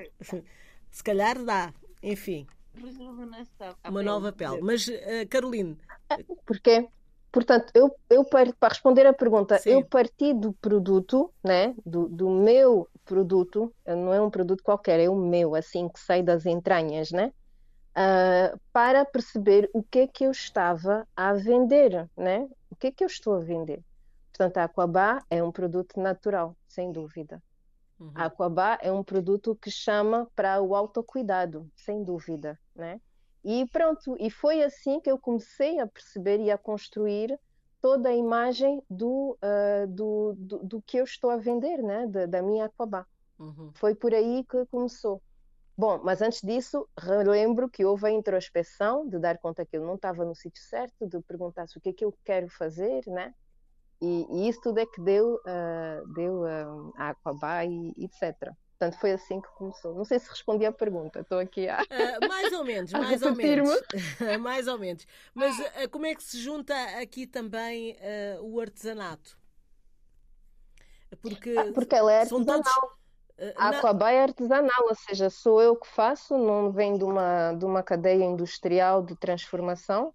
Se 0.90 1.04
calhar 1.04 1.44
dá, 1.44 1.74
enfim. 2.02 2.46
Uma 3.86 4.02
nova 4.02 4.32
pele. 4.32 4.62
Mas, 4.62 4.88
uh, 4.88 5.28
Caroline. 5.28 5.76
Porquê? 6.46 6.88
Portanto, 7.32 7.72
eu, 7.74 7.96
eu 8.10 8.24
para 8.26 8.68
responder 8.68 9.06
a 9.06 9.12
pergunta, 9.12 9.58
Sim. 9.58 9.70
eu 9.70 9.84
parti 9.84 10.34
do 10.34 10.52
produto, 10.52 11.32
né, 11.42 11.74
do, 11.84 12.06
do 12.06 12.28
meu 12.28 12.86
produto, 13.06 13.72
não 13.86 14.12
é 14.12 14.20
um 14.20 14.28
produto 14.28 14.62
qualquer, 14.62 15.00
é 15.00 15.08
o 15.08 15.16
meu, 15.16 15.54
assim 15.54 15.88
que 15.88 15.98
sai 15.98 16.22
das 16.22 16.44
entranhas, 16.44 17.10
né, 17.10 17.32
uh, 17.96 18.60
para 18.70 19.02
perceber 19.06 19.70
o 19.72 19.82
que 19.82 20.00
é 20.00 20.06
que 20.06 20.24
eu 20.24 20.30
estava 20.30 21.08
a 21.16 21.32
vender, 21.32 22.06
né, 22.14 22.46
o 22.70 22.76
que 22.76 22.88
é 22.88 22.92
que 22.92 23.02
eu 23.02 23.08
estou 23.08 23.34
a 23.34 23.40
vender. 23.40 23.82
Portanto, 24.30 24.58
a 24.58 24.64
Aquabá 24.64 25.22
é 25.30 25.42
um 25.42 25.50
produto 25.50 25.98
natural, 25.98 26.54
sem 26.68 26.92
dúvida. 26.92 27.42
Uhum. 27.98 28.12
A 28.14 28.26
Aquabá 28.26 28.78
é 28.82 28.92
um 28.92 29.02
produto 29.02 29.56
que 29.56 29.70
chama 29.70 30.28
para 30.36 30.60
o 30.60 30.74
autocuidado, 30.74 31.66
sem 31.76 32.04
dúvida, 32.04 32.58
né? 32.74 33.00
E 33.44 33.66
pronto, 33.72 34.16
e 34.20 34.30
foi 34.30 34.62
assim 34.62 35.00
que 35.00 35.10
eu 35.10 35.18
comecei 35.18 35.80
a 35.80 35.86
perceber 35.86 36.40
e 36.40 36.50
a 36.50 36.58
construir 36.58 37.38
toda 37.80 38.08
a 38.08 38.14
imagem 38.14 38.80
do, 38.88 39.36
uh, 39.42 39.86
do, 39.88 40.34
do, 40.38 40.58
do, 40.58 40.82
que 40.82 40.98
eu 40.98 41.04
estou 41.04 41.30
a 41.30 41.36
vender, 41.36 41.82
né? 41.82 42.06
da, 42.06 42.26
da 42.26 42.42
minha 42.42 42.66
Aquabá. 42.66 43.04
Uhum. 43.38 43.72
Foi 43.74 43.94
por 43.94 44.14
aí 44.14 44.44
que 44.48 44.64
começou. 44.66 45.20
Bom, 45.76 46.00
mas 46.04 46.22
antes 46.22 46.40
disso, 46.42 46.86
relembro 46.96 47.68
que 47.68 47.84
houve 47.84 48.06
a 48.06 48.10
introspeção 48.10 49.08
de 49.08 49.18
dar 49.18 49.38
conta 49.38 49.66
que 49.66 49.76
eu 49.76 49.84
não 49.84 49.96
estava 49.96 50.24
no 50.24 50.34
sítio 50.34 50.62
certo, 50.62 51.08
de 51.08 51.20
perguntar-se 51.22 51.76
o 51.76 51.80
que 51.80 51.88
é 51.88 51.92
que 51.92 52.04
eu 52.04 52.14
quero 52.24 52.48
fazer, 52.48 53.02
né? 53.06 53.34
E, 54.00 54.26
e 54.30 54.48
isso 54.48 54.60
tudo 54.60 54.78
é 54.78 54.86
que 54.86 55.00
deu, 55.00 55.36
uh, 55.36 56.12
deu 56.14 56.42
uh, 56.42 56.92
a 56.96 57.10
Aquabá 57.10 57.64
e 57.64 57.94
etc. 57.98 58.52
Portanto, 58.82 58.98
foi 58.98 59.12
assim 59.12 59.40
que 59.40 59.48
começou. 59.50 59.94
Não 59.94 60.04
sei 60.04 60.18
se 60.18 60.28
respondi 60.28 60.66
à 60.66 60.72
pergunta, 60.72 61.20
estou 61.20 61.38
aqui 61.38 61.68
a. 61.68 61.82
Uh, 61.82 62.28
mais 62.28 62.52
ou 62.52 62.64
menos, 62.64 62.90
mais 62.92 63.22
ou 63.22 63.32
menos. 63.32 63.82
mais 64.40 64.66
ou 64.66 64.76
menos. 64.76 65.06
Mas 65.32 65.56
uh, 65.56 65.88
como 65.88 66.06
é 66.06 66.14
que 66.16 66.22
se 66.22 66.38
junta 66.38 66.74
aqui 67.00 67.24
também 67.24 67.92
uh, 67.92 68.42
o 68.42 68.60
artesanato? 68.60 69.38
Porque, 71.20 71.54
ah, 71.56 71.72
porque 71.72 71.94
ela 71.94 72.12
é 72.12 72.20
artesanal. 72.22 72.62
Todos... 72.62 73.54
A 73.56 73.68
Aquabá 73.68 74.10
é 74.10 74.22
artesanal, 74.22 74.84
ou 74.88 74.94
seja, 74.94 75.30
sou 75.30 75.62
eu 75.62 75.76
que 75.76 75.86
faço, 75.86 76.36
não 76.36 76.72
vem 76.72 76.96
de 76.96 77.04
uma, 77.04 77.52
de 77.52 77.64
uma 77.64 77.82
cadeia 77.82 78.24
industrial 78.24 79.02
de 79.02 79.16
transformação. 79.16 80.12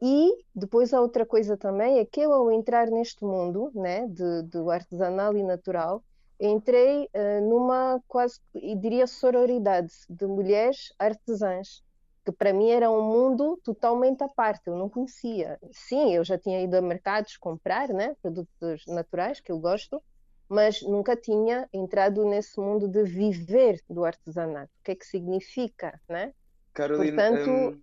e 0.00 0.44
depois 0.54 0.92
a 0.92 1.00
outra 1.00 1.24
coisa 1.24 1.56
também 1.56 1.98
é 1.98 2.04
que 2.04 2.20
eu, 2.20 2.32
ao 2.32 2.50
entrar 2.50 2.88
neste 2.88 3.24
mundo 3.24 3.70
né, 3.74 4.08
de, 4.08 4.42
do 4.42 4.70
artesanal 4.70 5.36
e 5.36 5.42
natural, 5.42 6.02
entrei 6.46 7.04
uh, 7.04 7.48
numa 7.48 8.02
quase, 8.08 8.40
diria, 8.80 9.06
sororidade 9.06 9.92
de 10.08 10.26
mulheres 10.26 10.92
artesãs, 10.98 11.82
que 12.24 12.32
para 12.32 12.52
mim 12.52 12.70
era 12.70 12.90
um 12.90 13.02
mundo 13.02 13.60
totalmente 13.64 14.22
à 14.22 14.28
parte, 14.28 14.66
eu 14.66 14.76
não 14.76 14.88
conhecia. 14.88 15.58
Sim, 15.70 16.14
eu 16.14 16.24
já 16.24 16.38
tinha 16.38 16.62
ido 16.62 16.76
a 16.76 16.82
mercados 16.82 17.36
comprar 17.36 17.88
né, 17.88 18.16
produtos 18.20 18.84
naturais, 18.86 19.40
que 19.40 19.50
eu 19.50 19.58
gosto, 19.58 20.02
mas 20.48 20.82
nunca 20.82 21.16
tinha 21.16 21.68
entrado 21.72 22.24
nesse 22.24 22.60
mundo 22.60 22.86
de 22.86 23.02
viver 23.04 23.80
do 23.88 24.04
artesanato. 24.04 24.70
O 24.80 24.84
que 24.84 24.92
é 24.92 24.94
que 24.94 25.06
significa, 25.06 26.00
né? 26.08 26.32
Carolina, 26.74 27.28
Portanto, 27.28 27.50
um... 27.50 27.82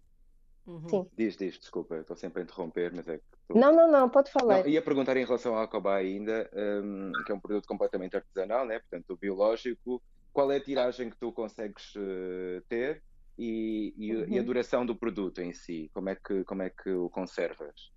Uhum. 0.70 0.90
Sim. 0.90 1.08
Diz, 1.18 1.36
diz, 1.36 1.58
desculpa, 1.58 1.98
estou 1.98 2.16
sempre 2.16 2.42
a 2.42 2.44
interromper, 2.44 2.94
mas 2.94 3.08
é 3.08 3.18
que. 3.18 3.39
Não, 3.54 3.72
não, 3.72 3.92
não, 3.92 4.10
pode 4.10 4.32
falar. 4.32 4.60
Não, 4.60 4.68
ia 4.68 4.82
perguntar 4.82 5.18
em 5.18 5.26
relação 5.26 5.56
ao 5.56 5.62
Alcobá 5.62 5.96
ainda, 5.96 6.50
um, 6.54 7.12
que 7.26 7.32
é 7.32 7.36
um 7.36 7.40
produto 7.40 7.68
completamente 7.68 8.16
artesanal, 8.16 8.66
né? 8.66 8.80
portanto, 8.80 9.18
biológico. 9.20 10.02
Qual 10.32 10.52
é 10.52 10.58
a 10.58 10.64
tiragem 10.64 11.10
que 11.10 11.18
tu 11.18 11.32
consegues 11.32 11.96
uh, 11.96 12.62
ter 12.70 13.02
e, 13.38 13.94
e, 13.98 14.16
uhum. 14.16 14.26
e, 14.28 14.38
a 14.38 14.40
uhum. 14.40 14.46
duração 14.46 14.86
do 14.86 14.96
produto 14.96 15.42
em 15.42 15.52
si? 15.54 15.90
Como 15.94 16.10
é 16.10 16.16
que, 16.16 16.44
como 16.44 16.62
é 16.62 16.70
que 16.70 16.92
o 16.92 17.10
conservas? 17.10 17.92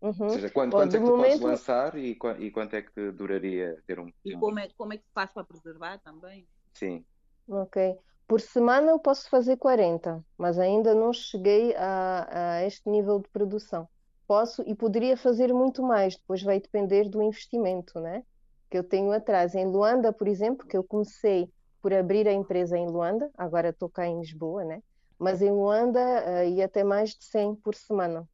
Uhum. 0.00 0.14
Ou 0.20 0.30
seja, 0.30 0.50
quanto, 0.50 0.70
Bom, 0.70 0.78
quanto 0.78 0.94
é 0.94 0.98
que 1.00 1.04
tu 1.04 1.10
momento... 1.10 1.30
podes 1.32 1.40
lançar 1.40 1.98
e, 1.98 2.16
e 2.38 2.50
quanto 2.50 2.74
é 2.74 2.82
que 2.82 3.10
duraria 3.10 3.82
ter 3.86 3.98
um. 3.98 4.12
E 4.24 4.36
como 4.36 4.58
é, 4.60 4.68
como 4.76 4.92
é 4.92 4.96
que 4.96 5.04
se 5.04 5.12
faz 5.12 5.32
para 5.32 5.44
preservar 5.44 5.98
também? 5.98 6.46
Sim. 6.72 7.04
Ok. 7.48 7.98
Por 8.28 8.40
semana 8.40 8.90
eu 8.90 8.98
posso 8.98 9.28
fazer 9.28 9.56
40, 9.56 10.24
mas 10.36 10.58
ainda 10.58 10.94
não 10.94 11.12
cheguei 11.12 11.74
a, 11.74 12.28
a 12.30 12.64
este 12.64 12.88
nível 12.88 13.18
de 13.18 13.28
produção. 13.30 13.88
Posso 14.28 14.62
e 14.64 14.74
poderia 14.74 15.16
fazer 15.16 15.52
muito 15.52 15.82
mais, 15.82 16.16
depois 16.16 16.42
vai 16.42 16.60
depender 16.60 17.08
do 17.08 17.20
investimento, 17.20 17.98
né? 17.98 18.22
Que 18.70 18.78
eu 18.78 18.84
tenho 18.84 19.10
atrás. 19.10 19.56
Em 19.56 19.66
Luanda, 19.66 20.12
por 20.12 20.28
exemplo, 20.28 20.64
que 20.66 20.76
eu 20.76 20.84
comecei 20.84 21.50
por 21.82 21.92
abrir 21.92 22.28
a 22.28 22.32
empresa 22.32 22.78
em 22.78 22.86
Luanda, 22.86 23.28
agora 23.36 23.70
estou 23.70 23.88
cá 23.88 24.06
em 24.06 24.20
Lisboa, 24.20 24.62
né? 24.62 24.82
mas 25.18 25.42
em 25.42 25.50
Luanda 25.50 26.00
uh, 26.00 26.48
ia 26.48 26.66
até 26.66 26.84
mais 26.84 27.10
de 27.10 27.24
100 27.24 27.56
por 27.56 27.74
semana. 27.74 28.28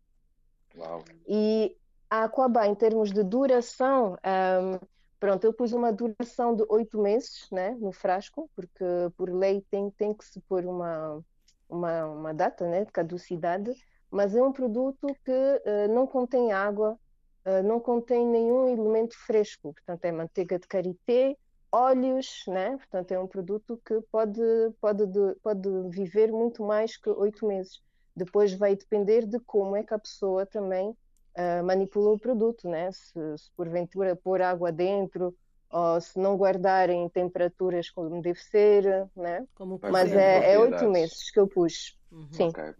Uau. 0.76 1.02
E 1.26 1.74
a 2.10 2.24
Aquabá, 2.24 2.66
em 2.66 2.74
termos 2.74 3.10
de 3.10 3.22
duração, 3.22 4.14
um, 4.14 4.86
pronto, 5.18 5.44
eu 5.44 5.52
pus 5.52 5.72
uma 5.72 5.92
duração 5.92 6.54
de 6.54 6.64
oito 6.68 7.00
meses 7.00 7.48
né, 7.50 7.70
no 7.80 7.90
frasco, 7.90 8.50
porque 8.54 8.84
por 9.16 9.30
lei 9.30 9.64
tem, 9.70 9.90
tem 9.90 10.12
que 10.12 10.24
se 10.24 10.40
pôr 10.40 10.66
uma, 10.66 11.24
uma, 11.68 12.06
uma 12.06 12.34
data 12.34 12.68
né, 12.68 12.84
de 12.84 12.92
caducidade, 12.92 13.72
mas 14.14 14.32
é 14.32 14.40
um 14.40 14.52
produto 14.52 15.08
que 15.24 15.32
uh, 15.32 15.92
não 15.92 16.06
contém 16.06 16.52
água, 16.52 16.96
uh, 17.44 17.62
não 17.64 17.80
contém 17.80 18.24
nenhum 18.24 18.68
elemento 18.68 19.16
fresco, 19.26 19.74
portanto 19.74 20.04
é 20.04 20.12
manteiga 20.12 20.56
de 20.56 20.68
karité, 20.68 21.36
óleos, 21.72 22.44
né? 22.46 22.76
Portanto, 22.76 23.10
é 23.10 23.18
um 23.18 23.26
produto 23.26 23.80
que 23.84 24.00
pode, 24.12 24.40
pode, 24.80 25.04
pode 25.42 25.68
viver 25.88 26.30
muito 26.30 26.62
mais 26.62 26.96
que 26.96 27.10
oito 27.10 27.44
meses. 27.44 27.82
Depois 28.14 28.54
vai 28.54 28.76
depender 28.76 29.26
de 29.26 29.40
como 29.40 29.74
é 29.74 29.82
que 29.82 29.92
a 29.92 29.98
pessoa 29.98 30.46
também 30.46 30.90
uh, 30.90 31.64
manipula 31.64 32.12
o 32.12 32.18
produto, 32.18 32.68
né? 32.68 32.92
Se, 32.92 33.18
se, 33.36 33.50
porventura 33.56 34.14
pôr 34.14 34.40
água 34.40 34.70
dentro 34.70 35.34
ou 35.68 36.00
se 36.00 36.16
não 36.20 36.36
guardar 36.36 36.88
em 36.88 37.08
temperaturas 37.08 37.90
como 37.90 38.22
deve 38.22 38.38
ser, 38.38 39.08
né? 39.16 39.44
Como 39.56 39.80
Mas 39.90 40.12
é, 40.12 40.52
é 40.52 40.58
oito 40.60 40.88
meses 40.88 41.32
que 41.32 41.40
eu 41.40 41.48
pus. 41.48 41.98
Uhum. 42.12 42.28
Sim. 42.30 42.48
Okay, 42.50 42.72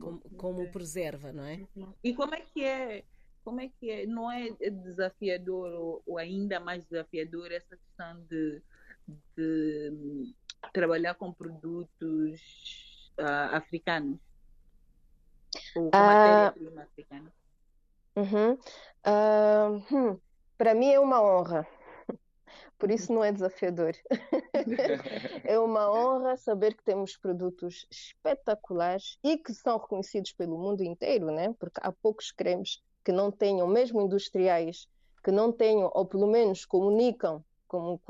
como, 0.00 0.20
como 0.36 0.72
preserva, 0.72 1.32
não 1.32 1.44
é? 1.44 1.66
E 2.02 2.14
como 2.14 2.34
é 2.34 2.40
que 2.40 2.64
é 2.64 3.04
como 3.44 3.60
é 3.60 3.68
que 3.68 3.90
é? 3.90 4.06
Não 4.06 4.30
é 4.30 4.50
desafiador 4.70 5.72
ou, 5.72 6.02
ou 6.06 6.18
ainda 6.18 6.60
mais 6.60 6.84
desafiador 6.84 7.50
essa 7.50 7.76
questão 7.76 8.20
de, 8.28 8.62
de 9.36 10.34
trabalhar 10.72 11.14
com 11.14 11.32
produtos 11.32 13.10
uh, 13.18 13.54
africanos? 13.56 14.20
Ou 15.74 15.90
com 15.90 15.96
uh, 15.96 16.00
matéria-prima 16.00 16.82
africana? 16.82 17.32
Uhum. 18.16 18.52
Uh, 19.06 19.96
hum, 19.96 20.20
Para 20.58 20.74
mim 20.74 20.92
é 20.92 21.00
uma 21.00 21.22
honra. 21.22 21.66
Por 22.80 22.90
isso 22.90 23.12
não 23.12 23.22
é 23.22 23.30
desafiador. 23.30 23.92
é 25.44 25.58
uma 25.58 25.92
honra 25.92 26.34
saber 26.38 26.74
que 26.74 26.82
temos 26.82 27.14
produtos 27.14 27.86
espetaculares 27.90 29.18
e 29.22 29.36
que 29.36 29.52
são 29.52 29.76
reconhecidos 29.76 30.32
pelo 30.32 30.58
mundo 30.58 30.82
inteiro, 30.82 31.26
né? 31.30 31.54
Porque 31.60 31.78
há 31.82 31.92
poucos 31.92 32.32
cremes 32.32 32.82
que 33.04 33.12
não 33.12 33.30
tenham, 33.30 33.66
mesmo 33.68 34.00
industriais, 34.00 34.88
que 35.22 35.30
não 35.30 35.52
tenham, 35.52 35.90
ou 35.94 36.06
pelo 36.06 36.26
menos 36.26 36.64
comunicam 36.64 37.44
como 37.68 38.00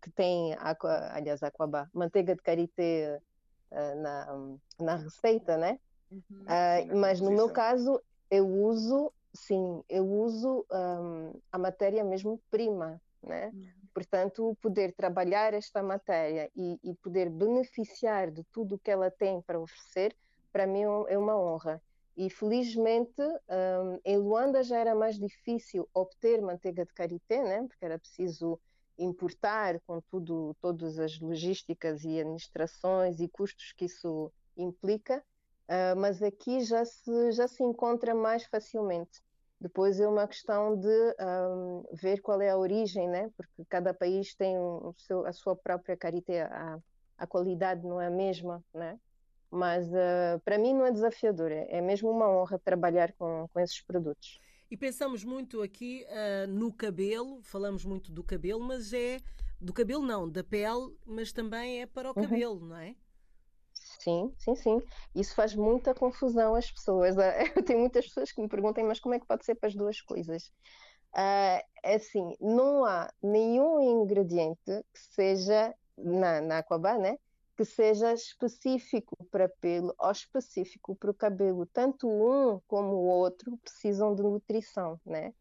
que 0.00 0.10
tem, 0.10 0.54
aliás, 1.10 1.42
aquabá, 1.42 1.88
manteiga 1.92 2.36
de 2.36 2.42
karité 2.42 3.20
uh, 3.72 4.00
na, 4.00 4.56
na 4.78 4.96
receita, 4.96 5.56
né? 5.56 5.80
Uhum, 6.12 6.20
uh, 6.42 6.96
mas 6.96 7.20
no 7.20 7.30
meu 7.30 7.50
caso, 7.50 8.00
eu 8.30 8.46
uso, 8.46 9.12
sim, 9.34 9.82
eu 9.88 10.06
uso 10.06 10.64
um, 10.70 11.32
a 11.50 11.58
matéria 11.58 12.04
mesmo 12.04 12.40
prima, 12.50 13.00
né? 13.22 13.50
Uhum. 13.52 13.77
Portanto, 13.92 14.56
poder 14.60 14.92
trabalhar 14.92 15.54
esta 15.54 15.82
matéria 15.82 16.50
e, 16.54 16.78
e 16.82 16.94
poder 16.94 17.28
beneficiar 17.28 18.30
de 18.30 18.44
tudo 18.44 18.78
que 18.78 18.90
ela 18.90 19.10
tem 19.10 19.40
para 19.42 19.60
oferecer, 19.60 20.16
para 20.52 20.66
mim 20.66 20.82
é 21.08 21.18
uma 21.18 21.36
honra. 21.36 21.82
E 22.16 22.28
felizmente 22.28 23.22
um, 23.22 24.00
em 24.04 24.16
Luanda 24.16 24.62
já 24.62 24.78
era 24.78 24.94
mais 24.94 25.16
difícil 25.16 25.88
obter 25.94 26.42
manteiga 26.42 26.84
de 26.84 26.92
karité, 26.92 27.42
né? 27.44 27.66
porque 27.68 27.84
era 27.84 27.98
preciso 27.98 28.58
importar 28.98 29.78
com 29.86 30.00
tudo, 30.00 30.56
todas 30.60 30.98
as 30.98 31.20
logísticas 31.20 32.02
e 32.04 32.20
administrações 32.20 33.20
e 33.20 33.28
custos 33.28 33.72
que 33.72 33.84
isso 33.84 34.32
implica, 34.56 35.24
uh, 35.68 35.96
mas 35.96 36.20
aqui 36.20 36.60
já 36.60 36.84
se, 36.84 37.30
já 37.30 37.46
se 37.46 37.62
encontra 37.62 38.14
mais 38.14 38.44
facilmente. 38.44 39.22
Depois 39.60 39.98
é 39.98 40.06
uma 40.06 40.26
questão 40.28 40.76
de 40.76 41.14
um, 41.20 41.82
ver 41.92 42.20
qual 42.20 42.40
é 42.40 42.50
a 42.50 42.56
origem, 42.56 43.08
né? 43.08 43.30
porque 43.36 43.64
cada 43.68 43.92
país 43.92 44.34
tem 44.34 44.56
o 44.56 44.94
seu, 44.96 45.26
a 45.26 45.32
sua 45.32 45.56
própria 45.56 45.96
karité, 45.96 46.42
a, 46.42 46.78
a 47.16 47.26
qualidade 47.26 47.84
não 47.84 48.00
é 48.00 48.06
a 48.06 48.10
mesma, 48.10 48.62
né? 48.72 48.98
Mas 49.50 49.88
uh, 49.88 50.38
para 50.44 50.58
mim 50.58 50.74
não 50.74 50.84
é 50.84 50.92
desafiador, 50.92 51.50
é, 51.50 51.66
é 51.70 51.80
mesmo 51.80 52.10
uma 52.10 52.28
honra 52.28 52.58
trabalhar 52.58 53.12
com, 53.14 53.48
com 53.52 53.60
esses 53.60 53.80
produtos. 53.80 54.38
E 54.70 54.76
pensamos 54.76 55.24
muito 55.24 55.62
aqui 55.62 56.06
uh, 56.06 56.46
no 56.46 56.72
cabelo, 56.72 57.40
falamos 57.42 57.84
muito 57.84 58.12
do 58.12 58.22
cabelo, 58.22 58.60
mas 58.60 58.92
é 58.92 59.18
do 59.60 59.72
cabelo 59.72 60.02
não, 60.02 60.28
da 60.28 60.44
pele, 60.44 60.94
mas 61.04 61.32
também 61.32 61.80
é 61.80 61.86
para 61.86 62.12
o 62.12 62.14
uhum. 62.14 62.22
cabelo, 62.22 62.60
não 62.60 62.76
é? 62.76 62.94
Sim, 64.08 64.34
sim, 64.38 64.54
sim. 64.56 64.82
Isso 65.14 65.34
faz 65.34 65.54
muita 65.54 65.94
confusão 65.94 66.54
às 66.54 66.70
pessoas. 66.70 67.14
Eu 67.56 67.64
tenho 67.64 67.80
muitas 67.80 68.06
pessoas 68.06 68.32
que 68.32 68.40
me 68.40 68.48
perguntam, 68.48 68.84
mas 68.86 69.00
como 69.00 69.14
é 69.14 69.20
que 69.20 69.26
pode 69.26 69.44
ser 69.44 69.54
para 69.56 69.68
as 69.68 69.74
duas 69.74 70.00
coisas? 70.00 70.50
Uh, 71.14 71.62
assim, 71.84 72.34
não 72.40 72.84
há 72.84 73.12
nenhum 73.22 73.80
ingrediente 74.02 74.60
que 74.66 75.00
seja 75.14 75.74
na, 75.96 76.40
na 76.40 76.58
Aquabá, 76.58 76.96
né? 76.98 77.18
que 77.56 77.64
seja 77.64 78.12
específico 78.14 79.16
para 79.32 79.48
pelo 79.48 79.92
ou 79.98 80.10
específico 80.12 80.94
para 80.96 81.10
o 81.10 81.14
cabelo. 81.14 81.66
Tanto 81.66 82.08
um 82.08 82.60
como 82.68 82.94
o 82.94 83.06
outro 83.08 83.58
precisam 83.58 84.14
de 84.14 84.22
nutrição, 84.22 85.00
né? 85.04 85.34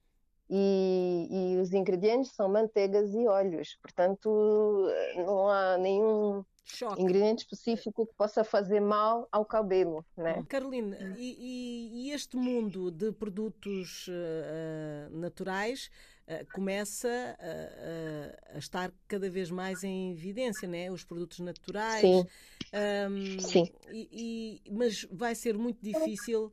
E, 0.49 1.27
e 1.29 1.57
os 1.57 1.73
ingredientes 1.73 2.31
são 2.31 2.47
manteigas 2.47 3.13
e 3.13 3.27
óleos, 3.27 3.77
portanto 3.81 4.87
não 5.17 5.49
há 5.49 5.77
nenhum 5.77 6.45
Choque. 6.63 7.01
ingrediente 7.01 7.43
específico 7.43 8.05
que 8.05 8.13
possa 8.13 8.43
fazer 8.43 8.81
mal 8.81 9.27
ao 9.31 9.45
cabelo, 9.45 10.05
né? 10.15 10.43
Carolina, 10.47 10.97
e, 11.17 12.07
e, 12.07 12.11
este 12.11 12.35
mundo 12.35 12.91
de 12.91 13.11
produtos 13.11 14.07
uh, 14.07 15.17
naturais 15.17 15.89
uh, 16.27 16.45
começa 16.53 17.09
a, 17.39 18.55
a, 18.55 18.57
estar 18.57 18.93
cada 19.07 19.29
vez 19.29 19.49
mais 19.49 19.83
em 19.83 20.11
evidência, 20.11 20.67
né? 20.67 20.91
Os 20.91 21.03
produtos 21.03 21.39
naturais. 21.39 22.01
Sim. 22.01 22.25
Um, 22.73 23.39
Sim. 23.39 23.71
E, 23.89 24.61
e, 24.65 24.71
mas 24.71 25.07
vai 25.09 25.33
ser 25.35 25.57
muito 25.57 25.81
difícil 25.81 26.51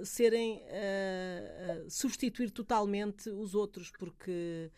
uh, 0.00 0.04
serem 0.04 0.62
substituir 1.88 2.50
totalmente 2.50 3.28
os 3.30 3.54
outros, 3.54 3.90
porque 3.98 4.70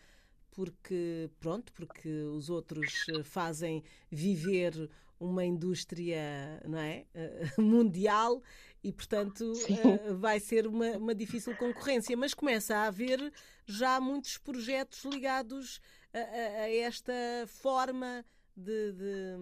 porque 0.55 1.29
pronto, 1.39 1.71
porque 1.73 2.09
os 2.09 2.49
outros 2.49 3.05
eh, 3.09 3.23
fazem 3.23 3.83
viver 4.09 4.89
uma 5.19 5.43
indústria 5.43 6.61
não 6.65 6.79
é? 6.79 7.05
Eh, 7.13 7.51
mundial 7.59 8.41
e, 8.81 8.91
portanto, 8.91 9.41
uh, 9.41 10.15
vai 10.17 10.39
ser 10.39 10.65
uma, 10.65 10.91
uma, 10.91 11.15
difícil 11.15 11.55
concorrência. 11.57 12.15
Mas 12.15 12.33
começa 12.33 12.75
a 12.75 12.85
haver 12.85 13.33
já 13.65 13.99
muitos 13.99 14.37
projetos 14.37 15.03
ligados 15.03 15.81
a, 16.13 16.19
a, 16.19 16.63
a 16.63 16.75
esta 16.75 17.13
forma 17.47 18.23
de, 18.55 18.93
de 18.93 19.35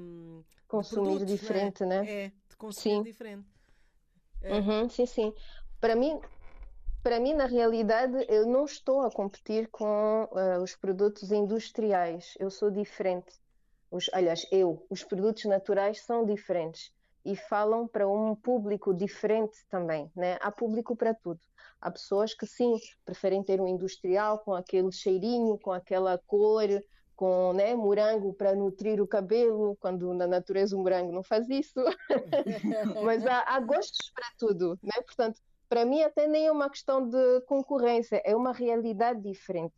consumir 0.68 1.02
de 1.02 1.10
produtos, 1.10 1.40
diferente, 1.40 1.86
né? 1.86 2.02
né? 2.02 2.12
É, 2.12 2.32
de 2.50 2.58
consumir 2.58 2.96
sim. 2.96 3.04
diferente. 3.04 3.46
É. 4.42 4.56
Uhum, 4.56 4.90
sim, 4.90 5.06
sim. 5.06 5.34
Para 5.84 5.98
mim, 5.98 6.18
para 7.04 7.20
mim, 7.20 7.34
na 7.34 7.46
realidade, 7.46 8.26
eu 8.30 8.48
não 8.48 8.64
estou 8.64 9.02
a 9.02 9.12
competir 9.12 9.68
com 9.68 10.30
uh, 10.32 10.64
os 10.64 10.78
produtos 10.78 11.30
industriais. 11.30 12.36
Eu 12.40 12.50
sou 12.50 12.72
diferente. 12.72 13.34
Os, 13.92 14.10
aliás, 14.14 14.48
eu, 14.50 14.88
os 14.90 15.04
produtos 15.04 15.44
naturais 15.44 16.00
são 16.00 16.24
diferentes 16.24 16.90
e 17.26 17.36
falam 17.36 17.86
para 17.86 18.08
um 18.08 18.34
público 18.34 18.94
diferente 18.94 19.58
também, 19.70 20.10
né? 20.16 20.38
Há 20.40 20.50
público 20.50 20.96
para 20.96 21.14
tudo. 21.14 21.42
Há 21.82 21.92
pessoas 21.92 22.34
que 22.34 22.46
sim, 22.46 22.80
preferem 23.04 23.44
ter 23.44 23.60
um 23.60 23.68
industrial 23.68 24.40
com 24.40 24.54
aquele 24.54 24.90
cheirinho, 24.90 25.60
com 25.60 25.74
aquela 25.74 26.18
cor, 26.18 26.70
com 27.14 27.52
né, 27.52 27.76
morango 27.76 28.34
para 28.34 28.56
nutrir 28.56 29.02
o 29.02 29.08
cabelo, 29.08 29.76
quando 29.82 30.14
na 30.14 30.28
natureza 30.28 30.78
o 30.78 30.80
morango 30.80 31.12
não 31.12 31.24
faz 31.24 31.50
isso. 31.50 31.82
Mas 33.04 33.26
há, 33.26 33.44
há 33.54 33.60
gostos 33.60 34.10
para 34.16 34.30
tudo, 34.40 34.80
né? 34.82 34.94
Portanto, 35.06 35.42
para 35.74 35.88
mim 35.88 36.04
até 36.04 36.28
nem 36.28 36.46
é 36.46 36.52
uma 36.52 36.70
questão 36.70 37.10
de 37.10 37.42
concorrência, 37.48 38.22
é 38.24 38.36
uma 38.36 38.52
realidade 38.52 39.20
diferente. 39.20 39.74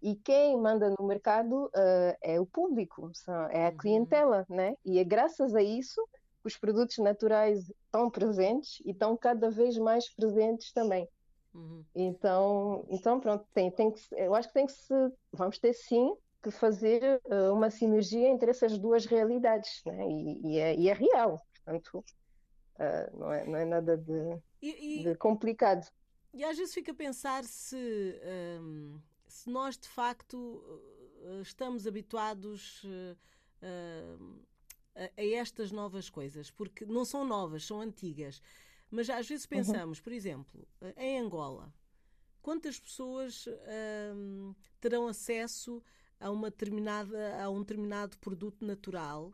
E 0.00 0.14
quem 0.14 0.56
manda 0.56 0.94
no 0.96 1.04
mercado 1.04 1.64
uh, 1.64 2.16
é 2.22 2.38
o 2.38 2.46
público, 2.46 3.10
é 3.50 3.66
a 3.66 3.70
uhum. 3.70 3.76
clientela, 3.76 4.46
né? 4.48 4.76
E 4.84 5.00
é 5.00 5.02
graças 5.02 5.52
a 5.56 5.60
isso 5.60 6.00
que 6.40 6.46
os 6.46 6.56
produtos 6.56 6.98
naturais 6.98 7.68
estão 7.84 8.08
presentes 8.08 8.80
e 8.84 8.92
estão 8.92 9.16
cada 9.16 9.50
vez 9.50 9.76
mais 9.76 10.08
presentes 10.14 10.72
também. 10.72 11.08
Uhum. 11.52 11.84
Então, 11.96 12.86
então 12.88 13.18
pronto, 13.18 13.44
tem, 13.52 13.72
tem 13.72 13.90
que, 13.90 14.00
eu 14.12 14.36
acho 14.36 14.46
que 14.46 14.54
tem 14.54 14.66
que 14.66 14.72
se, 14.72 14.94
vamos 15.32 15.58
ter 15.58 15.72
sim 15.72 16.14
que 16.44 16.52
fazer 16.52 17.20
uh, 17.24 17.52
uma 17.52 17.70
sinergia 17.70 18.28
entre 18.28 18.52
essas 18.52 18.78
duas 18.78 19.04
realidades, 19.04 19.82
né? 19.84 20.06
E, 20.08 20.46
e, 20.46 20.58
é, 20.60 20.76
e 20.76 20.88
é 20.88 20.92
real, 20.92 21.44
portanto, 21.56 22.04
uh, 22.76 23.18
não, 23.18 23.32
é, 23.32 23.44
não 23.44 23.58
é 23.58 23.64
nada 23.64 23.96
de 23.96 24.38
e, 24.62 25.08
e, 25.08 25.16
complicado. 25.16 25.90
E 26.32 26.44
às 26.44 26.56
vezes 26.56 26.72
fica 26.72 26.92
a 26.92 26.94
pensar 26.94 27.44
se, 27.44 27.76
um, 28.60 29.00
se 29.26 29.50
nós 29.50 29.76
de 29.76 29.88
facto 29.88 30.36
uh, 30.36 31.42
estamos 31.42 31.86
habituados 31.86 32.84
uh, 32.84 33.16
a, 34.94 35.20
a, 35.20 35.24
estas 35.24 35.72
novas 35.72 36.08
coisas, 36.08 36.50
porque 36.50 36.84
não 36.84 37.04
são 37.04 37.24
novas, 37.24 37.64
são 37.64 37.80
antigas. 37.80 38.40
Mas 38.90 39.08
às 39.08 39.28
vezes 39.28 39.44
uhum. 39.44 39.50
pensamos, 39.50 39.98
uhum. 39.98 40.04
por 40.04 40.12
exemplo, 40.12 40.68
em 40.96 41.18
Angola, 41.18 41.72
quantas 42.42 42.78
pessoas 42.78 43.46
hum, 44.16 44.54
terão 44.80 45.06
acesso 45.06 45.82
a, 46.18 46.30
uma 46.30 46.50
determinada, 46.50 47.42
a 47.42 47.48
um 47.48 47.60
determinado 47.60 48.18
produto 48.18 48.64
natural 48.64 49.30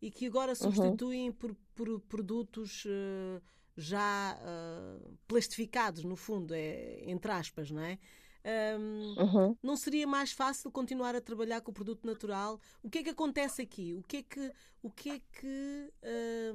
e 0.00 0.10
que 0.10 0.26
agora 0.26 0.50
uhum. 0.50 0.56
substituem 0.56 1.28
uhum. 1.28 1.34
por, 1.34 1.56
por, 1.74 2.00
produtos 2.00 2.84
uh, 2.84 3.42
já 3.76 4.38
uh, 4.38 5.18
plastificados, 5.26 6.04
no 6.04 6.16
fundo, 6.16 6.54
é, 6.54 7.02
entre 7.06 7.30
aspas, 7.30 7.70
não 7.70 7.82
é? 7.82 7.98
Um, 8.44 9.14
uhum. 9.20 9.56
Não 9.62 9.76
seria 9.76 10.06
mais 10.06 10.32
fácil 10.32 10.70
continuar 10.70 11.14
a 11.14 11.20
trabalhar 11.20 11.60
com 11.60 11.70
o 11.70 11.74
produto 11.74 12.04
natural? 12.04 12.60
O 12.82 12.90
que 12.90 12.98
é 12.98 13.02
que 13.04 13.10
acontece 13.10 13.62
aqui? 13.62 13.94
O 13.94 14.02
que 14.02 14.16
é 14.16 14.22
que, 14.22 14.52
o 14.82 14.90
que, 14.90 15.10
é 15.10 15.20
que 15.20 15.92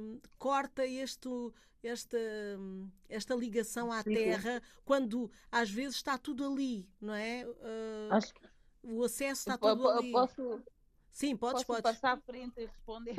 um, 0.00 0.20
corta 0.38 0.86
este, 0.86 1.28
esta, 1.82 2.18
esta 3.08 3.34
ligação 3.34 3.90
à 3.90 4.04
terra 4.04 4.62
quando 4.84 5.30
às 5.50 5.70
vezes 5.70 5.96
está 5.96 6.18
tudo 6.18 6.44
ali, 6.44 6.86
não 7.00 7.14
é? 7.14 7.46
Uh, 7.46 8.12
Acho 8.12 8.34
que... 8.34 8.40
O 8.82 9.02
acesso 9.02 9.40
está 9.40 9.58
tudo 9.58 9.88
ali. 9.88 10.12
Posso, 10.12 10.62
Sim, 11.18 11.36
podes, 11.36 11.64
posso 11.64 11.82
podes. 11.82 11.82
passar 11.82 12.16
à 12.16 12.20
frente 12.20 12.60
e 12.60 12.66
responder. 12.66 13.16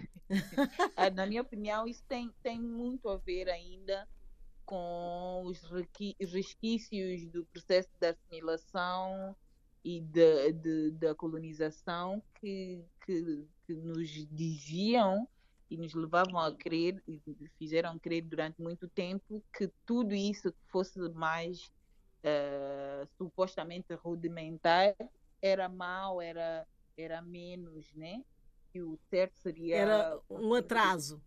Ah, 0.95 1.09
na 1.11 1.25
minha 1.25 1.41
opinião, 1.41 1.85
isso 1.85 2.01
tem, 2.07 2.33
tem 2.41 2.57
muito 2.57 3.09
a 3.09 3.17
ver 3.17 3.49
ainda 3.49 4.07
com 4.63 5.43
os 5.43 5.61
resquícios 6.31 7.27
do 7.27 7.45
processo 7.47 7.89
de 7.99 8.07
assimilação 8.07 9.35
e 9.83 9.99
de, 9.99 10.53
de, 10.53 10.91
da 10.91 11.13
colonização 11.13 12.23
que, 12.39 12.81
que, 13.05 13.45
que, 13.67 13.73
nos 13.73 14.09
diziam 14.31 15.27
e 15.69 15.75
nos 15.75 15.93
levavam 15.93 16.39
a 16.39 16.55
crer, 16.55 17.03
e 17.05 17.21
fizeram 17.57 17.99
crer 17.99 18.21
durante 18.21 18.61
muito 18.61 18.87
tempo 18.87 19.43
que 19.53 19.69
tudo 19.85 20.15
isso 20.15 20.53
que 20.53 20.71
fosse 20.71 20.97
mais 21.09 21.69
uh, 22.23 23.05
supostamente 23.17 23.93
rudimentar 23.95 24.95
era 25.41 25.67
mal, 25.67 26.21
era, 26.21 26.65
era 27.01 27.21
menos, 27.21 27.93
né? 27.93 28.23
Que 28.71 28.81
o 28.81 28.97
certo 29.09 29.37
seria. 29.39 29.77
Era 29.77 30.19
um 30.29 30.53
atraso. 30.53 31.21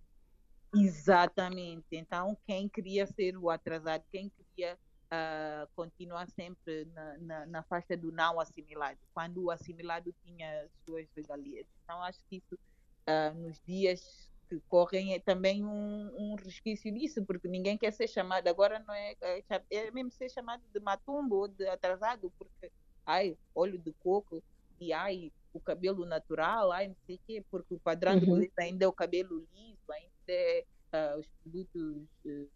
Exatamente. 0.75 1.87
Então, 1.93 2.37
quem 2.47 2.69
queria 2.69 3.07
ser 3.07 3.37
o 3.37 3.51
atrasado, 3.51 4.05
quem 4.11 4.31
queria 4.31 4.79
uh, 5.13 5.69
continuar 5.75 6.29
sempre 6.31 6.87
na, 6.87 7.19
na, 7.19 7.47
na, 7.47 7.63
faixa 7.63 7.97
do 7.97 8.11
não 8.11 8.41
assimilado, 8.41 8.99
quando 9.13 9.45
o 9.45 9.51
assimilado 9.51 10.15
tinha 10.25 10.69
suas 10.85 11.07
regalias. 11.15 11.67
Então, 11.85 12.03
acho 12.03 12.21
que 12.29 12.37
isso, 12.37 12.55
uh, 12.55 13.35
nos 13.39 13.61
dias 13.61 14.31
que 14.49 14.61
correm, 14.69 15.15
é 15.15 15.19
também 15.19 15.65
um, 15.65 16.11
um, 16.17 16.35
resquício 16.37 16.93
disso, 16.93 17.25
porque 17.25 17.49
ninguém 17.49 17.77
quer 17.77 17.93
ser 17.93 18.09
chamado, 18.09 18.47
agora 18.49 18.79
não 18.79 18.95
é, 18.95 19.15
é, 19.21 19.45
é 19.71 19.91
mesmo 19.91 20.11
ser 20.11 20.31
chamado 20.31 20.63
de 20.73 20.81
matumbo 20.81 21.37
ou 21.37 21.49
de 21.49 21.67
atrasado, 21.69 22.33
porque, 22.39 22.71
ai, 23.05 23.37
olho 23.55 23.79
de 23.79 23.93
coco, 23.95 24.43
e 24.81 24.93
ai, 24.93 25.33
o 25.53 25.61
cabelo 25.61 26.05
natural, 26.05 26.73
ai, 26.73 26.89
não 26.89 26.97
sei 27.07 27.17
o 27.17 27.21
quê, 27.27 27.45
porque 27.51 27.75
o 27.75 27.79
padrão 27.79 28.15
uhum. 28.15 28.47
ainda 28.59 28.85
é 28.85 28.89
o 28.89 28.93
cabelo 28.93 29.47
liso, 29.55 29.93
ainda 29.93 30.11
é 30.29 30.65
uh, 30.93 31.19
os 31.19 31.27
produtos 31.43 32.09
uh, 32.25 32.51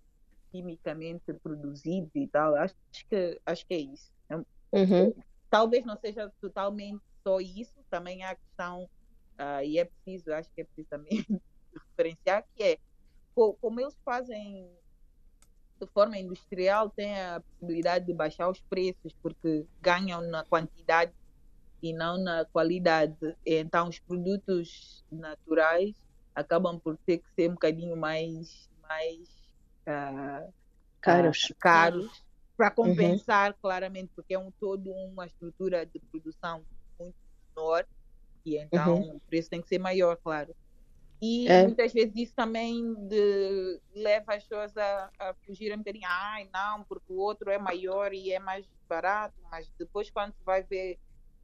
quimicamente 0.50 1.32
produzidos 1.34 2.10
e 2.14 2.26
tal. 2.26 2.54
Acho 2.56 2.74
que, 3.08 3.40
acho 3.44 3.66
que 3.66 3.74
é 3.74 3.78
isso. 3.78 4.10
É 4.28 4.36
uhum. 4.36 5.14
Talvez 5.50 5.84
não 5.84 5.96
seja 5.96 6.32
totalmente 6.40 7.02
só 7.22 7.40
isso, 7.40 7.74
também 7.90 8.22
há 8.22 8.30
a 8.30 8.36
questão, 8.36 8.84
uh, 8.84 9.62
e 9.64 9.78
é 9.78 9.84
preciso, 9.84 10.32
acho 10.32 10.50
que 10.52 10.60
é 10.62 10.64
preciso 10.64 10.88
também 10.88 11.24
referenciar, 11.72 12.44
que 12.54 12.62
é 12.62 12.78
como 13.34 13.80
eles 13.80 13.96
fazem 14.02 14.70
de 15.78 15.86
forma 15.88 16.16
industrial, 16.16 16.88
tem 16.88 17.20
a 17.20 17.40
possibilidade 17.40 18.06
de 18.06 18.14
baixar 18.14 18.48
os 18.48 18.60
preços, 18.60 19.12
porque 19.22 19.66
ganham 19.82 20.22
na 20.22 20.42
quantidade 20.44 21.12
e 21.82 21.92
não 21.92 22.18
na 22.18 22.44
qualidade. 22.46 23.36
Então, 23.44 23.88
os 23.88 23.98
produtos 23.98 25.04
naturais 25.10 25.94
acabam 26.34 26.78
por 26.78 26.96
ter 26.98 27.18
que 27.18 27.30
ser 27.34 27.50
um 27.50 27.54
bocadinho 27.54 27.96
mais, 27.96 28.68
mais 28.82 29.28
uh, 29.86 30.52
caros, 31.00 31.44
uh, 31.44 31.56
caros 31.58 32.24
para 32.56 32.68
uhum. 32.68 32.74
compensar 32.74 33.50
uhum. 33.50 33.56
claramente, 33.60 34.10
porque 34.14 34.34
é 34.34 34.38
um 34.38 34.50
todo 34.50 34.90
uma 34.90 35.26
estrutura 35.26 35.84
de 35.86 35.98
produção 35.98 36.62
muito 36.98 37.16
menor 37.54 37.86
e 38.44 38.58
então 38.58 38.94
uhum. 38.94 39.16
o 39.16 39.20
preço 39.20 39.50
tem 39.50 39.60
que 39.60 39.68
ser 39.68 39.78
maior, 39.78 40.16
claro. 40.16 40.54
E 41.20 41.48
é. 41.48 41.62
muitas 41.62 41.92
vezes 41.92 42.14
isso 42.14 42.34
também 42.34 42.94
de, 43.08 43.80
leva 43.94 44.34
as 44.34 44.42
pessoas 44.42 44.76
a, 44.76 45.10
a 45.18 45.34
fugir 45.46 45.72
um 45.74 45.78
bocadinho, 45.78 46.06
ai 46.06 46.48
não, 46.52 46.84
porque 46.84 47.12
o 47.12 47.16
outro 47.16 47.50
é 47.50 47.58
maior 47.58 48.12
e 48.12 48.32
é 48.32 48.38
mais 48.38 48.66
barato, 48.86 49.34
mas 49.50 49.70
depois 49.78 50.10
quando 50.10 50.34
você 50.34 50.44
vai 50.44 50.62
ver 50.62 50.98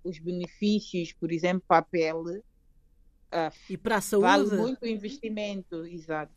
os 0.05 0.19
benefícios, 0.19 1.12
por 1.12 1.33
exemplo, 1.33 1.62
para 1.67 1.79
a 1.79 1.83
pele, 1.83 2.43
Uh, 3.33 3.51
e 3.71 3.79
para 3.79 3.97
a 3.97 4.01
saúde? 4.03 4.27
Vale 4.27 4.57
muito 4.57 4.87
investimento, 4.87 5.87
exato. 5.87 6.33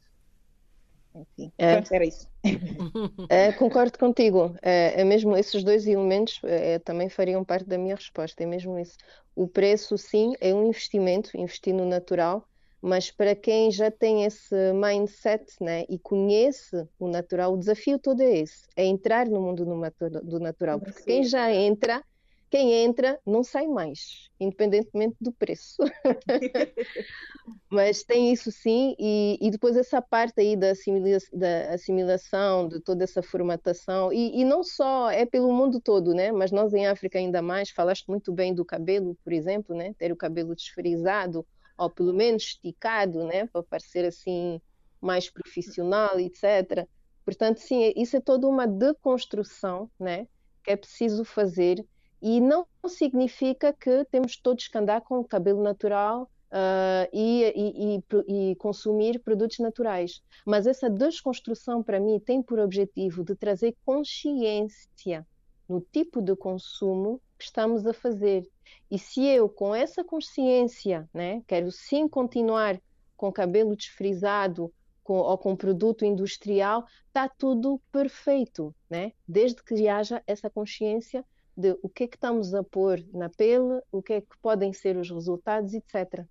Enfim, 1.14 1.52
é. 1.58 1.84
era 1.92 2.06
isso. 2.06 2.28
É, 3.30 3.52
concordo 3.54 3.98
contigo. 3.98 4.56
É, 4.62 5.02
é, 5.02 5.04
mesmo 5.04 5.36
esses 5.36 5.64
dois 5.64 5.86
elementos 5.88 6.40
é, 6.44 6.80
também 6.80 7.10
fariam 7.10 7.44
parte 7.44 7.66
da 7.66 7.78
minha 7.78 7.96
resposta. 7.96 8.44
É 8.44 8.46
mesmo 8.46 8.80
isso. 8.80 8.98
O 9.36 9.48
preço, 9.48 9.98
sim, 9.98 10.34
é 10.40 10.54
um 10.54 10.68
investimento, 10.68 11.38
investir 11.38 11.74
no 11.74 11.86
natural, 11.86 12.48
mas 12.82 13.12
para 13.12 13.36
quem 13.36 13.72
já 13.72 13.90
tem 13.90 14.24
esse 14.24 14.56
mindset 14.74 15.46
né, 15.60 15.86
e 15.90 15.98
conhece 15.98 16.88
o 17.00 17.08
natural, 17.08 17.54
o 17.54 17.58
desafio 17.58 17.98
todo 17.98 18.22
é 18.22 18.38
esse: 18.40 18.68
é 18.76 18.86
entrar 18.86 19.28
no 19.28 19.42
mundo 19.42 19.66
do 19.66 20.40
natural. 20.40 20.80
Porque 20.80 21.04
quem 21.04 21.24
já 21.24 21.54
entra 21.54 22.04
quem 22.56 22.72
entra 22.72 23.20
não 23.26 23.44
sai 23.44 23.68
mais, 23.68 24.30
independentemente 24.40 25.18
do 25.20 25.30
preço. 25.30 25.76
Mas 27.70 28.02
tem 28.02 28.32
isso 28.32 28.50
sim, 28.50 28.96
e, 28.98 29.38
e 29.42 29.52
depois 29.52 29.76
essa 29.76 30.02
parte 30.02 30.40
aí 30.40 30.56
da, 30.56 30.72
assimila 30.72 31.18
da 31.34 31.74
assimilação, 31.74 32.70
de 32.70 32.80
toda 32.80 33.04
essa 33.04 33.22
formatação, 33.22 34.14
e, 34.14 34.40
e, 34.40 34.46
não 34.46 34.64
só 34.64 35.12
é 35.12 35.26
pelo 35.26 35.52
mundo 35.52 35.82
todo, 35.82 36.14
né? 36.14 36.32
Mas 36.32 36.50
nós 36.50 36.74
em 36.74 36.88
África 36.88 37.20
ainda 37.20 37.42
mais, 37.42 37.72
falaste 37.72 38.08
muito 38.08 38.32
bem 38.32 38.56
do 38.56 38.64
cabelo, 38.64 39.18
por 39.22 39.34
exemplo, 39.34 39.76
né? 39.76 39.94
Ter 39.98 40.14
o 40.14 40.16
cabelo 40.16 40.56
desfrisado, 40.56 41.46
ou 41.78 41.90
pelo 41.90 42.14
menos 42.14 42.44
esticado, 42.44 43.26
né? 43.26 43.48
Para 43.48 43.64
parecer 43.64 44.06
assim 44.06 44.62
mais 45.02 45.30
profissional, 45.30 46.18
etc. 46.22 46.88
Portanto, 47.26 47.58
sim, 47.58 47.92
isso 47.98 48.16
é 48.16 48.22
toda 48.22 48.48
uma 48.48 48.66
deconstrução, 48.66 49.92
né? 50.00 50.26
Que 50.64 50.72
é 50.72 50.78
preciso 50.78 51.26
fazer 51.26 51.86
e 52.26 52.42
não 52.42 52.66
significa 52.88 53.72
que 53.72 54.04
temos 54.06 54.36
todos 54.36 54.68
que 54.68 54.76
andar 54.76 55.02
com 55.02 55.20
o 55.20 55.24
cabelo 55.24 55.62
natural 55.62 56.24
uh, 56.24 57.08
e, 57.14 57.54
e, 57.56 58.04
e, 58.28 58.56
consumir 58.56 59.20
produtos 59.20 59.60
naturais. 59.60 60.24
Mas 60.44 60.66
essa 60.66 60.90
desconstrução, 60.90 61.84
para 61.84 62.00
mim, 62.00 62.20
tem 62.20 62.42
por 62.42 62.58
objetivo 62.58 63.24
de 63.24 63.36
trazer 63.36 63.76
consciência 63.86 65.24
no 65.70 65.80
tipo 65.80 66.20
de 66.20 66.36
consumo 66.36 67.22
que 67.38 67.46
estamos 67.46 67.86
a 67.86 67.94
fazer. 67.94 68.50
E 68.90 68.98
se 68.98 69.24
eu, 69.24 69.48
com 69.48 69.76
essa 69.76 70.04
consciência, 70.04 71.08
né, 71.14 71.44
quero 71.46 71.72
sim 71.72 72.08
continuar 72.08 72.82
com 73.16 73.32
cabelo 73.32 73.76
desfrisado, 73.76 74.74
com, 75.04 75.18
ou 75.18 75.38
com 75.38 75.56
produto 75.56 76.04
industrial, 76.04 76.88
está 77.06 77.30
tudo 77.30 77.80
perfeito, 77.92 78.74
né? 78.90 79.12
Desde 79.28 79.64
que 79.64 79.88
haja 79.88 80.24
essa 80.26 80.50
consciência 80.50 81.24
de 81.56 81.78
o 81.82 81.90
que 81.90 82.04
é 82.04 82.08
que 82.08 82.18
estamos 82.18 82.54
a 82.54 82.64
pôr 82.64 83.04
na 83.14 83.30
pele, 83.30 83.82
o 83.92 84.02
que 84.02 84.14
é 84.14 84.22
que 84.22 84.38
podem 84.42 84.74
ser 84.74 84.98
os 84.98 85.10
resultados, 85.10 85.74
etc. 85.74 86.26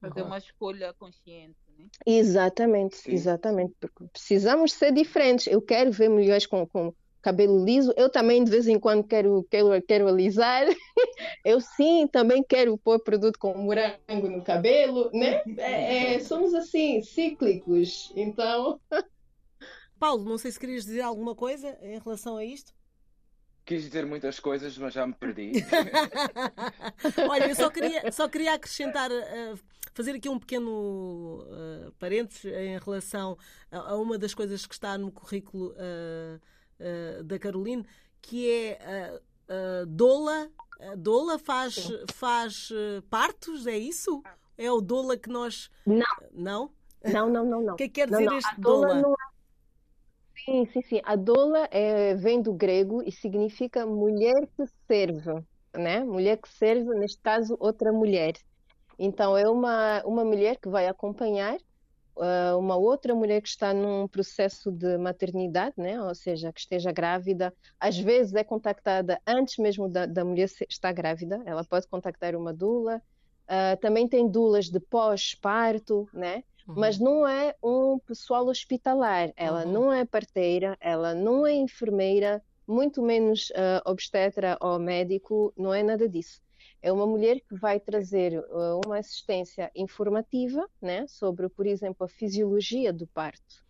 Fazer 0.00 0.22
uma 0.22 0.38
escolha 0.38 0.92
consciente. 0.94 1.56
Né? 1.78 1.86
Exatamente, 2.06 2.96
Sim. 2.96 3.12
exatamente, 3.12 3.74
porque 3.80 4.04
precisamos 4.12 4.72
ser 4.72 4.92
diferentes. 4.92 5.46
Eu 5.46 5.62
quero 5.62 5.90
ver 5.92 6.08
mulheres 6.08 6.46
com, 6.46 6.66
com 6.66 6.94
cabelo 7.24 7.64
liso, 7.64 7.92
eu 7.96 8.10
também 8.10 8.44
de 8.44 8.50
vez 8.50 8.68
em 8.68 8.78
quando 8.78 9.02
quero, 9.02 9.46
quero, 9.50 9.82
quero 9.82 10.06
alisar, 10.06 10.66
eu 11.42 11.58
sim 11.58 12.06
também 12.06 12.42
quero 12.42 12.76
pôr 12.76 13.00
produto 13.00 13.38
com 13.38 13.56
morango 13.56 14.28
no 14.28 14.42
cabelo, 14.42 15.10
né? 15.10 15.42
É, 15.56 16.14
é, 16.14 16.20
somos 16.20 16.52
assim, 16.52 17.00
cíclicos, 17.02 18.12
então. 18.14 18.78
Paulo, 19.98 20.22
não 20.22 20.36
sei 20.36 20.52
se 20.52 20.60
querias 20.60 20.84
dizer 20.84 21.00
alguma 21.00 21.34
coisa 21.34 21.78
em 21.80 21.98
relação 21.98 22.36
a 22.36 22.44
isto. 22.44 22.74
Quis 23.64 23.82
dizer 23.82 24.04
muitas 24.04 24.38
coisas, 24.38 24.76
mas 24.76 24.92
já 24.92 25.06
me 25.06 25.14
perdi. 25.14 25.52
Olha, 27.28 27.48
eu 27.48 27.54
só 27.54 27.70
queria, 27.70 28.12
só 28.12 28.28
queria 28.28 28.54
acrescentar, 28.54 29.10
uh, 29.10 29.58
fazer 29.94 30.12
aqui 30.12 30.28
um 30.28 30.38
pequeno 30.38 31.42
uh, 31.42 31.92
parênteses 31.98 32.44
em 32.44 32.78
relação 32.78 33.38
a, 33.70 33.92
a, 33.92 33.96
uma 33.96 34.18
das 34.18 34.34
coisas 34.34 34.66
que 34.66 34.74
está 34.74 34.98
no 34.98 35.10
currículo 35.10 35.72
uh, 35.72 37.24
da 37.24 37.38
Caroline, 37.38 37.86
que 38.20 38.50
é 38.50 39.20
uh, 39.48 39.86
Dola. 39.86 40.50
Dola 40.98 41.38
faz, 41.38 41.88
faz 42.12 42.68
partos, 43.08 43.66
é 43.66 43.78
isso? 43.78 44.22
é 44.56 44.70
o 44.70 44.80
doula 44.80 45.16
que 45.16 45.28
nós. 45.28 45.70
Não. 45.86 46.04
Não? 46.32 46.70
Não, 47.04 47.28
não, 47.28 47.44
não. 47.44 47.62
não. 47.62 47.74
O 47.74 47.76
que 47.76 47.84
é 47.84 47.88
que 47.88 47.94
quer 47.94 48.08
dizer 48.08 48.24
não, 48.24 48.38
este 48.38 48.60
doula? 48.60 49.00
doula? 49.00 49.16
Sim, 50.48 50.66
sim, 50.66 50.82
sim. 50.82 51.00
A 51.04 51.16
doula 51.16 51.66
é, 51.70 52.14
vem 52.16 52.40
do 52.42 52.52
grego 52.52 53.02
e 53.02 53.10
significa 53.10 53.86
mulher 53.86 54.46
que 54.56 54.64
serve, 54.86 55.42
né? 55.74 56.04
Mulher 56.04 56.38
que 56.38 56.48
serve, 56.48 56.84
neste 56.98 57.20
caso, 57.22 57.56
outra 57.58 57.90
mulher. 57.92 58.34
Então, 58.98 59.36
é 59.36 59.48
uma, 59.50 60.02
uma 60.06 60.24
mulher 60.24 60.58
que 60.60 60.68
vai 60.68 60.86
acompanhar 60.88 61.56
uh, 62.16 62.58
uma 62.58 62.76
outra 62.76 63.14
mulher 63.14 63.42
que 63.42 63.48
está 63.48 63.74
num 63.74 64.08
processo 64.08 64.72
de 64.72 64.98
maternidade, 64.98 65.74
né? 65.78 66.00
ou 66.02 66.14
seja, 66.14 66.52
que 66.52 66.60
esteja 66.60 66.92
grávida, 66.92 67.54
às 67.80 67.98
vezes 67.98 68.34
é 68.34 68.44
contactada 68.44 69.20
antes 69.26 69.58
mesmo 69.58 69.88
da, 69.88 70.06
da 70.06 70.24
mulher 70.24 70.48
estar 70.70 70.92
grávida, 70.92 71.42
ela 71.46 71.64
pode 71.64 71.88
contactar 71.88 72.36
uma 72.36 72.54
dula. 72.54 73.02
Uh, 73.50 73.78
também 73.80 74.08
tem 74.08 74.28
dulas 74.30 74.66
de 74.70 74.80
pós-parto, 74.80 76.08
né? 76.14 76.42
Uhum. 76.66 76.74
Mas 76.76 76.98
não 76.98 77.26
é 77.26 77.54
um 77.62 77.98
pessoal 77.98 78.46
hospitalar, 78.46 79.32
ela 79.36 79.64
uhum. 79.64 79.72
não 79.72 79.92
é 79.92 80.04
parteira, 80.04 80.76
ela 80.80 81.14
não 81.14 81.46
é 81.46 81.52
enfermeira, 81.52 82.42
muito 82.66 83.02
menos 83.02 83.50
uh, 83.50 83.82
obstetra 83.84 84.56
ou 84.60 84.78
médico, 84.78 85.52
não 85.56 85.74
é 85.74 85.82
nada 85.82 86.08
disso 86.08 86.44
é 86.84 86.92
uma 86.92 87.06
mulher 87.06 87.40
que 87.40 87.54
vai 87.54 87.80
trazer 87.80 88.38
uh, 88.38 88.78
uma 88.84 88.98
assistência 88.98 89.70
informativa 89.74 90.68
né, 90.82 91.06
sobre, 91.06 91.48
por 91.48 91.66
exemplo, 91.66 92.04
a 92.04 92.08
fisiologia 92.08 92.92
do 92.92 93.06
parto. 93.06 93.64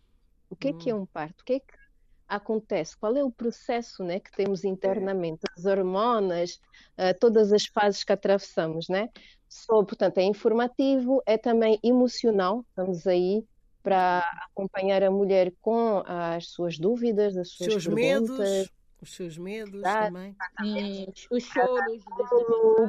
O 0.49 0.55
que 0.55 0.67
é 0.67 0.73
que 0.73 0.89
é 0.89 0.93
hum. 0.93 1.03
um 1.03 1.05
parto? 1.05 1.39
O 1.39 1.45
que 1.45 1.53
é 1.53 1.59
que 1.61 1.73
acontece? 2.27 2.97
Qual 2.97 3.15
é 3.15 3.23
o 3.23 3.31
processo 3.31 4.03
né, 4.03 4.19
que 4.19 4.29
temos 4.33 4.65
internamente? 4.65 5.43
As 5.57 5.63
hormonas, 5.63 6.59
uh, 6.99 7.17
todas 7.17 7.53
as 7.53 7.65
fases 7.65 8.03
que 8.03 8.11
atravessamos, 8.11 8.89
né? 8.89 9.09
So, 9.55 9.85
portanto, 9.85 10.17
é 10.17 10.23
informativo, 10.23 11.23
é 11.25 11.37
também 11.37 11.79
emocional. 11.81 12.65
Estamos 12.69 13.07
aí 13.07 13.45
para 13.81 14.19
acompanhar 14.51 15.01
a 15.01 15.09
mulher 15.09 15.53
com 15.61 16.03
as 16.05 16.49
suas 16.49 16.77
dúvidas, 16.77 17.37
as 17.37 17.51
suas 17.51 17.71
Seus 17.71 17.87
perguntas. 17.87 18.37
Medos 18.37 18.75
os 19.01 19.13
seus 19.13 19.37
medos 19.37 19.81
tá, 19.81 20.07
também. 20.07 20.35
Os 21.29 21.43
choros. 21.43 22.03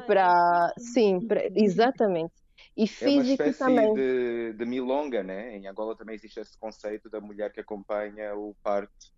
Para, 0.07 0.73
sim, 0.79 1.21
pra, 1.21 1.43
exatamente. 1.55 2.33
E 2.77 2.87
físico 2.87 3.43
é 3.43 3.45
uma 3.45 3.51
espécie 3.51 3.59
também. 3.59 3.95
De, 3.95 4.53
de 4.55 4.65
milonga, 4.65 5.23
né? 5.23 5.57
Em 5.57 5.67
Angola 5.67 5.95
também 5.95 6.15
existe 6.15 6.41
esse 6.41 6.57
conceito 6.59 7.11
da 7.11 7.21
mulher 7.21 7.53
que 7.53 7.61
acompanha 7.61 8.35
o 8.35 8.57
parto. 8.63 9.15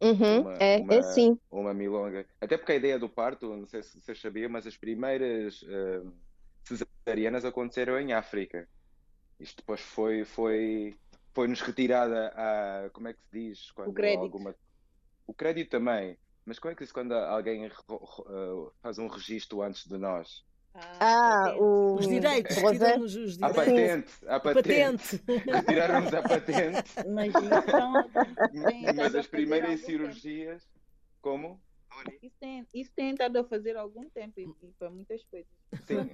Uhum, 0.00 0.40
uma, 0.40 0.54
é, 0.54 0.78
uma, 0.78 0.94
é 0.94 1.02
sim. 1.02 1.38
Uma 1.50 1.72
milonga. 1.72 2.26
Até 2.40 2.56
porque 2.56 2.72
a 2.72 2.76
ideia 2.76 2.98
do 2.98 3.08
parto, 3.08 3.54
não 3.54 3.66
sei 3.66 3.82
se 3.82 4.00
você 4.00 4.14
sabia, 4.14 4.48
mas 4.48 4.66
as 4.66 4.76
primeiras 4.76 5.62
uh, 5.62 6.12
cesarianas 6.64 7.44
aconteceram 7.44 7.98
em 7.98 8.12
África. 8.12 8.68
Isto 9.38 9.58
depois 9.58 9.80
foi, 9.80 10.24
foi, 10.24 10.96
foi 11.32 11.48
nos 11.48 11.60
retirada 11.60 12.28
a, 12.28 12.90
como 12.90 13.08
é 13.08 13.12
que 13.12 13.20
se 13.20 13.30
diz? 13.32 13.70
Quando 13.72 13.90
o 13.90 13.94
crédito. 13.94 14.22
Alguma, 14.22 14.54
o 15.26 15.34
crédito 15.34 15.70
também. 15.70 16.18
Mas 16.44 16.58
como 16.58 16.72
é 16.72 16.74
que 16.74 16.84
diz 16.84 16.92
quando 16.92 17.12
alguém 17.14 17.66
uh, 17.66 18.72
faz 18.82 18.98
um 18.98 19.06
registro 19.06 19.62
antes 19.62 19.86
de 19.86 19.96
nós? 19.96 20.44
Ah, 20.74 21.46
ah 21.46 21.56
o... 21.56 21.94
os 21.94 22.06
direitos, 22.06 22.56
tiramos 22.56 23.14
os 23.14 23.38
direitos. 23.38 23.42
A 23.42 23.54
patente, 23.54 24.12
a 24.26 24.40
patente. 24.40 25.22
Retiraram-nos 25.46 26.14
a 26.14 26.22
patente. 26.22 27.08
Mas, 27.08 27.32
então, 27.34 27.92
Mas 28.94 29.14
as 29.14 29.26
primeiras 29.26 29.80
cirurgias, 29.80 30.62
como? 31.22 31.60
Isso 32.22 32.36
tem, 32.40 32.66
isso 32.74 32.92
tem 32.94 33.10
estado 33.10 33.38
a 33.38 33.44
fazer 33.44 33.76
algum 33.76 34.08
tempo 34.10 34.40
e, 34.40 34.44
e 34.44 34.72
para 34.78 34.90
muitas 34.90 35.22
coisas. 35.24 35.50
Sim, 35.86 36.08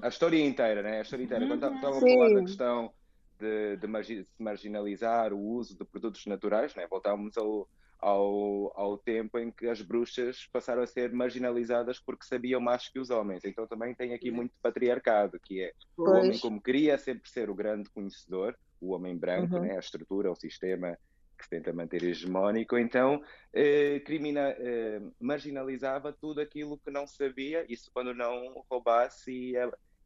a, 0.00 0.06
a, 0.06 0.08
história 0.08 0.44
inteira, 0.44 0.82
né? 0.82 0.98
A 0.98 1.02
história 1.02 1.24
inteira. 1.24 1.46
Quando 1.46 1.74
estava 1.74 1.96
a 1.96 2.00
falar 2.00 2.34
da 2.34 2.40
questão 2.42 2.92
de, 3.38 3.76
de 3.76 4.26
marginalizar 4.38 5.32
o 5.32 5.38
uso 5.38 5.76
de 5.76 5.84
produtos 5.84 6.24
naturais, 6.26 6.74
né? 6.74 6.86
voltávamos 6.88 7.36
ao, 7.36 7.68
ao, 7.98 8.72
ao 8.78 8.98
tempo 8.98 9.38
em 9.38 9.50
que 9.50 9.68
as 9.68 9.80
bruxas 9.82 10.46
passaram 10.52 10.82
a 10.82 10.86
ser 10.86 11.12
marginalizadas 11.12 11.98
porque 11.98 12.24
sabiam 12.24 12.60
mais 12.60 12.88
que 12.88 12.98
os 12.98 13.10
homens. 13.10 13.44
Então 13.44 13.66
também 13.66 13.94
tem 13.94 14.14
aqui 14.14 14.30
muito 14.30 14.52
patriarcado, 14.62 15.38
que 15.40 15.62
é 15.62 15.72
pois. 15.96 16.08
o 16.08 16.18
homem 16.18 16.38
como 16.38 16.60
queria 16.60 16.96
sempre 16.98 17.28
ser 17.28 17.50
o 17.50 17.54
grande 17.54 17.90
conhecedor, 17.90 18.56
o 18.80 18.92
homem 18.92 19.16
branco, 19.16 19.56
uhum. 19.56 19.62
né, 19.62 19.76
a 19.76 19.80
estrutura, 19.80 20.30
o 20.30 20.36
sistema 20.36 20.98
que 21.36 21.44
se 21.44 21.50
tenta 21.50 21.72
manter 21.72 22.02
hegemónico, 22.02 22.78
então 22.78 23.22
eh, 23.52 24.00
crimina, 24.00 24.54
eh, 24.58 25.00
marginalizava 25.20 26.12
tudo 26.12 26.40
aquilo 26.40 26.78
que 26.78 26.90
não 26.90 27.06
sabia, 27.06 27.64
isso 27.68 27.90
quando 27.92 28.14
não 28.14 28.64
roubasse 28.70 29.30
e, 29.30 29.54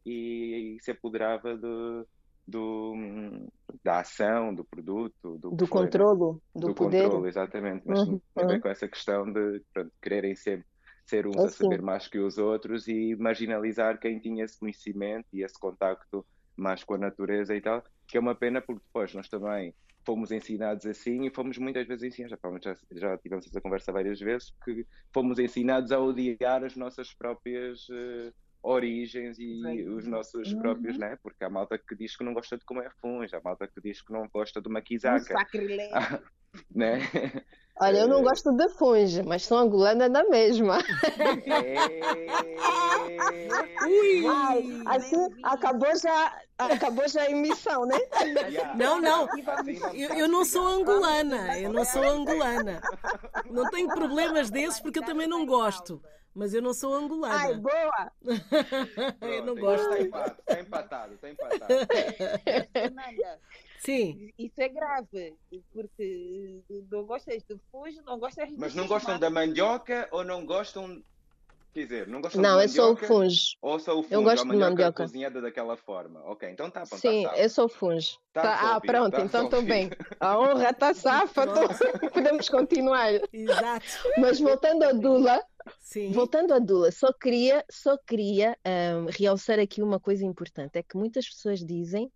e, 0.05 0.77
e 0.77 0.81
se 0.81 0.91
apoderava 0.91 1.57
de, 1.57 2.07
do, 2.47 2.95
da 3.83 4.01
ação, 4.01 4.55
do 4.55 4.65
produto, 4.65 5.39
do, 5.39 5.51
do 5.51 5.69
controlo, 5.69 6.43
do, 6.55 6.69
do 6.69 6.75
poder. 6.75 7.05
controlo, 7.05 7.27
exatamente. 7.29 7.83
Mas 7.87 8.01
uhum. 8.01 8.21
tem 8.35 8.45
a 8.45 8.47
ver 8.47 8.61
com 8.61 8.69
essa 8.69 8.89
questão 8.89 9.31
de 9.33 9.63
pronto, 9.73 9.93
quererem 10.03 10.35
ser, 10.35 10.67
ser 11.07 11.27
uns 11.27 11.37
é 11.37 11.45
a 11.45 11.49
saber 11.49 11.81
mais 11.81 12.09
que 12.09 12.19
os 12.19 12.39
outros 12.39 12.89
e 12.89 13.15
marginalizar 13.17 13.99
quem 13.99 14.19
tinha 14.19 14.45
esse 14.45 14.59
conhecimento 14.59 15.27
e 15.33 15.43
esse 15.43 15.59
contacto 15.59 16.27
mais 16.57 16.85
com 16.85 16.95
a 16.95 16.99
natureza 16.99 17.55
e 17.55 17.61
tal, 17.61 17.83
que 18.07 18.17
é 18.17 18.21
uma 18.21 18.35
pena 18.35 18.61
porque 18.61 18.83
depois 18.85 19.15
nós 19.15 19.29
também 19.29 19.75
fomos 20.05 20.31
ensinados 20.31 20.87
assim 20.87 21.27
e 21.27 21.31
fomos 21.31 21.59
muitas 21.59 21.87
vezes 21.87 22.05
ensinados, 22.05 22.39
já, 22.63 22.77
já, 22.93 23.19
tivemos 23.19 23.47
essa 23.47 23.61
conversa 23.61 23.93
várias 23.93 24.19
vezes, 24.21 24.53
que 24.65 24.87
fomos 25.13 25.39
ensinados 25.39 25.93
a 25.93 25.99
odiar 25.99 26.65
as 26.65 26.77
nossas 26.77 27.13
próprias 27.15 27.89
uh, 27.89 28.33
origens 28.63 29.39
e 29.39 29.85
os 29.89 30.07
nossos 30.07 30.53
uhum. 30.53 30.61
próprios, 30.61 30.99
né? 30.99 31.19
Porque 31.23 31.45
há 31.45 31.51
malta 31.51 31.79
que 31.79 31.95
diz 31.95 32.17
que 32.17 32.25
não 32.25 32.35
gosta 32.35 32.59
de 32.59 32.65
comer 32.65 32.91
funge, 33.01 33.35
há 33.35 33.41
malta 33.43 33.67
que 33.67 33.81
diz 33.81 34.03
que 34.03 34.13
não 34.13 34.29
gosta 34.29 34.61
de 34.61 34.69
uma 34.69 34.83
quizaca. 34.83 35.35
Um 35.35 35.37
né? 36.75 36.99
Olha, 37.83 38.01
eu 38.01 38.09
não 38.09 38.23
gosto 38.23 38.53
de 38.53 38.69
funge, 38.69 39.23
mas 39.23 39.47
sou 39.47 39.57
angolana 39.57 40.09
da 40.11 40.23
mesma. 40.25 40.79
Ui! 43.83 44.27
Ai, 44.27 44.83
assim, 44.85 45.17
acabou 45.43 45.97
já, 45.97 46.43
acabou 46.59 47.09
já 47.09 47.23
a 47.23 47.31
emissão, 47.31 47.87
né? 47.87 47.99
Não, 48.77 49.01
não. 49.01 49.27
Eu, 49.95 50.11
eu 50.11 50.29
não 50.29 50.45
sou 50.45 50.67
angolana, 50.67 51.59
eu 51.59 51.73
não 51.73 51.85
sou 51.87 52.03
angolana. 52.03 52.83
Não 53.51 53.71
tenho 53.71 53.89
problemas 53.89 54.51
desses 54.51 54.79
porque 54.81 54.99
eu 54.99 55.05
também 55.05 55.27
não 55.27 55.47
gosto. 55.47 56.03
Mas 56.35 56.55
eu 56.55 56.63
não 56.63 56.75
sou 56.75 56.95
angolana. 56.95 57.35
Ai, 57.35 57.55
boa! 57.57 58.13
eu 59.23 59.45
não 59.45 59.57
gosto. 59.57 59.91
Está 59.95 60.61
empatado, 60.61 61.15
está 61.15 61.31
empatado. 61.31 61.75
Sim. 63.81 64.31
Isso 64.39 64.61
é 64.61 64.69
grave, 64.69 65.35
porque 65.73 66.61
não 66.91 67.05
gostas 67.05 67.43
de 67.43 67.59
fujo, 67.73 68.03
não 68.05 68.19
gostas 68.19 68.49
de 68.49 68.59
Mas 68.59 68.75
não 68.75 68.87
gostam 68.87 69.19
da 69.19 69.31
mandioca 69.31 70.07
ou 70.13 70.23
não 70.23 70.45
gostam 70.45 71.03
Quer 71.73 71.85
dizer, 71.85 72.09
não 72.09 72.21
gostam 72.21 72.43
não, 72.43 72.51
de 72.51 72.67
mandioca? 72.67 72.83
Não, 72.83 72.93
eu 72.93 72.97
sou 72.97 73.05
o 73.05 73.09
funge. 73.09 73.57
Ou 73.63 73.79
sou 73.79 73.99
o 74.01 74.03
funge, 74.03 74.15
eu 74.15 74.23
gosto 74.25 74.49
de 74.49 74.57
mandioca 74.57 75.05
cozinhada 75.05 75.41
daquela 75.41 75.77
forma. 75.77 76.21
Ok, 76.25 76.51
então 76.51 76.69
tá 76.69 76.81
bom. 76.81 76.97
Sim, 76.97 77.23
tá 77.23 77.39
eu 77.39 77.49
sou 77.49 77.69
funge. 77.69 78.19
Tá 78.33 78.43
tá, 78.43 78.77
ah, 78.77 78.81
pronto, 78.81 79.13
tá 79.13 79.23
então 79.23 79.45
estou 79.45 79.63
bem. 79.63 79.89
A 80.19 80.39
honra 80.39 80.71
está 80.71 80.93
safa, 80.93 81.47
tô... 81.47 82.11
podemos 82.11 82.49
continuar. 82.49 83.13
Exato. 83.33 83.87
Mas 84.19 84.41
voltando 84.41 84.83
à 84.83 84.93
Dula, 84.93 85.41
Sim. 85.79 86.11
voltando 86.11 86.53
à 86.53 86.59
Dula, 86.59 86.91
só 86.91 87.13
queria, 87.13 87.65
só 87.71 87.97
queria 87.97 88.59
um, 88.67 89.07
realçar 89.07 89.61
aqui 89.61 89.81
uma 89.81 90.01
coisa 90.01 90.25
importante, 90.25 90.77
é 90.77 90.83
que 90.83 90.97
muitas 90.97 91.29
pessoas 91.29 91.61
dizem 91.61 92.11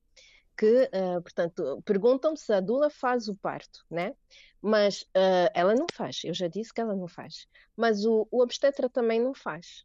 que, 0.57 0.85
uh, 0.85 1.21
portanto, 1.23 1.83
perguntam 1.85 2.37
se 2.37 2.53
a 2.53 2.61
Dula 2.61 2.90
faz 2.90 3.29
o 3.29 3.37
parto, 3.37 3.85
né? 3.90 4.14
Mas 4.61 5.03
uh, 5.03 5.51
ela 5.53 5.75
não 5.75 5.87
faz, 5.93 6.23
eu 6.25 6.33
já 6.33 6.49
disse 6.49 6.73
que 6.73 6.81
ela 6.81 6.95
não 6.95 7.09
faz. 7.09 7.47
Mas 7.77 8.05
o, 8.05 8.27
o 8.31 8.43
obstetra 8.43 8.88
também 8.88 9.21
não 9.21 9.35
faz. 9.35 9.85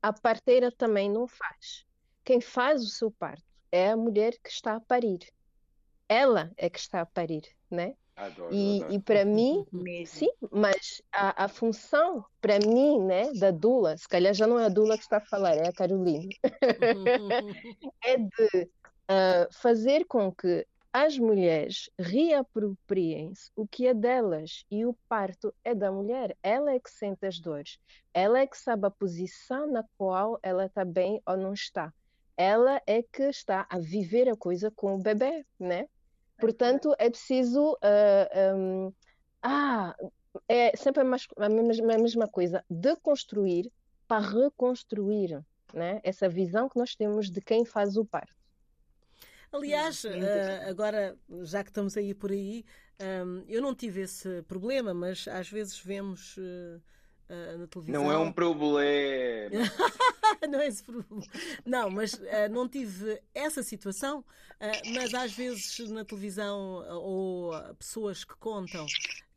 A 0.00 0.12
parteira 0.12 0.70
também 0.70 1.10
não 1.10 1.26
faz. 1.26 1.84
Quem 2.24 2.40
faz 2.40 2.82
o 2.82 2.88
seu 2.88 3.10
parto 3.10 3.44
é 3.70 3.90
a 3.90 3.96
mulher 3.96 4.32
que 4.42 4.50
está 4.50 4.76
a 4.76 4.80
parir. 4.80 5.18
Ela 6.08 6.50
é 6.56 6.70
que 6.70 6.78
está 6.78 7.00
a 7.00 7.06
parir, 7.06 7.42
né? 7.70 7.94
Adoro, 8.16 8.54
e, 8.54 8.78
adoro. 8.78 8.94
e 8.94 8.98
para 9.00 9.24
mim, 9.26 9.66
sim, 10.06 10.30
mas 10.50 11.02
a, 11.12 11.44
a 11.44 11.48
função 11.48 12.24
para 12.40 12.58
mim, 12.58 12.98
né, 13.04 13.30
da 13.34 13.50
Dula, 13.50 13.94
se 13.98 14.08
calhar 14.08 14.32
já 14.32 14.46
não 14.46 14.58
é 14.58 14.64
a 14.64 14.70
Dula 14.70 14.96
que 14.96 15.02
está 15.02 15.18
a 15.18 15.26
falar, 15.26 15.54
é 15.54 15.68
a 15.68 15.72
Carolina, 15.72 16.26
é 18.02 18.16
de 18.16 18.70
uh, 19.10 19.52
fazer 19.52 20.04
com 20.06 20.32
que 20.32 20.66
as 20.92 21.18
mulheres 21.18 21.90
reapropriem-se 21.98 23.50
o 23.54 23.66
que 23.66 23.86
é 23.86 23.92
delas 23.92 24.64
e 24.70 24.86
o 24.86 24.94
parto 25.08 25.52
é 25.62 25.74
da 25.74 25.92
mulher. 25.92 26.34
Ela 26.42 26.72
é 26.72 26.80
que 26.80 26.90
sente 26.90 27.26
as 27.26 27.38
dores. 27.38 27.78
Ela 28.14 28.40
é 28.40 28.46
que 28.46 28.56
sabe 28.56 28.86
a 28.86 28.90
posição 28.90 29.70
na 29.70 29.84
qual 29.98 30.38
ela 30.42 30.64
está 30.64 30.84
bem 30.86 31.20
ou 31.26 31.36
não 31.36 31.52
está. 31.52 31.92
Ela 32.34 32.80
é 32.86 33.02
que 33.02 33.24
está 33.24 33.66
a 33.68 33.78
viver 33.78 34.28
a 34.28 34.36
coisa 34.36 34.70
com 34.70 34.94
o 34.94 34.98
bebê, 34.98 35.44
né? 35.58 35.86
Portanto, 36.38 36.94
é 36.98 37.10
preciso. 37.10 37.72
Uh, 37.74 37.76
ah, 38.32 38.54
um, 38.54 38.92
ah, 39.42 39.96
é 40.48 40.76
sempre 40.76 41.02
a, 41.02 41.48
mesma, 41.48 41.94
a 41.94 41.98
mesma 41.98 42.28
coisa. 42.28 42.64
Deconstruir 42.68 43.70
para 44.06 44.26
reconstruir 44.26 45.42
né? 45.74 46.00
essa 46.02 46.28
visão 46.28 46.68
que 46.68 46.78
nós 46.78 46.94
temos 46.94 47.30
de 47.30 47.40
quem 47.40 47.64
faz 47.64 47.96
o 47.96 48.04
parto. 48.04 48.35
Aliás, 49.52 50.04
uh, 50.04 50.68
agora, 50.68 51.16
já 51.42 51.62
que 51.62 51.70
estamos 51.70 51.96
aí 51.96 52.14
por 52.14 52.30
aí, 52.30 52.64
um, 53.00 53.44
eu 53.48 53.62
não 53.62 53.74
tive 53.74 54.02
esse 54.02 54.42
problema, 54.42 54.92
mas 54.92 55.26
às 55.28 55.50
vezes 55.50 55.78
vemos. 55.78 56.36
Uh, 56.36 56.80
uh, 57.28 57.58
na 57.58 57.66
televisão. 57.66 58.02
Não 58.02 58.12
é 58.12 58.18
um 58.18 58.32
problema. 58.32 59.50
não 60.48 60.60
é 60.60 60.66
esse 60.66 60.82
problema. 60.82 61.22
Não, 61.64 61.90
mas 61.90 62.14
uh, 62.14 62.48
não 62.50 62.68
tive 62.68 63.20
essa 63.34 63.62
situação, 63.62 64.20
uh, 64.20 64.94
mas 64.94 65.14
às 65.14 65.32
vezes 65.32 65.78
na 65.90 66.04
televisão 66.04 66.84
ou 67.02 67.52
pessoas 67.74 68.24
que 68.24 68.36
contam 68.36 68.86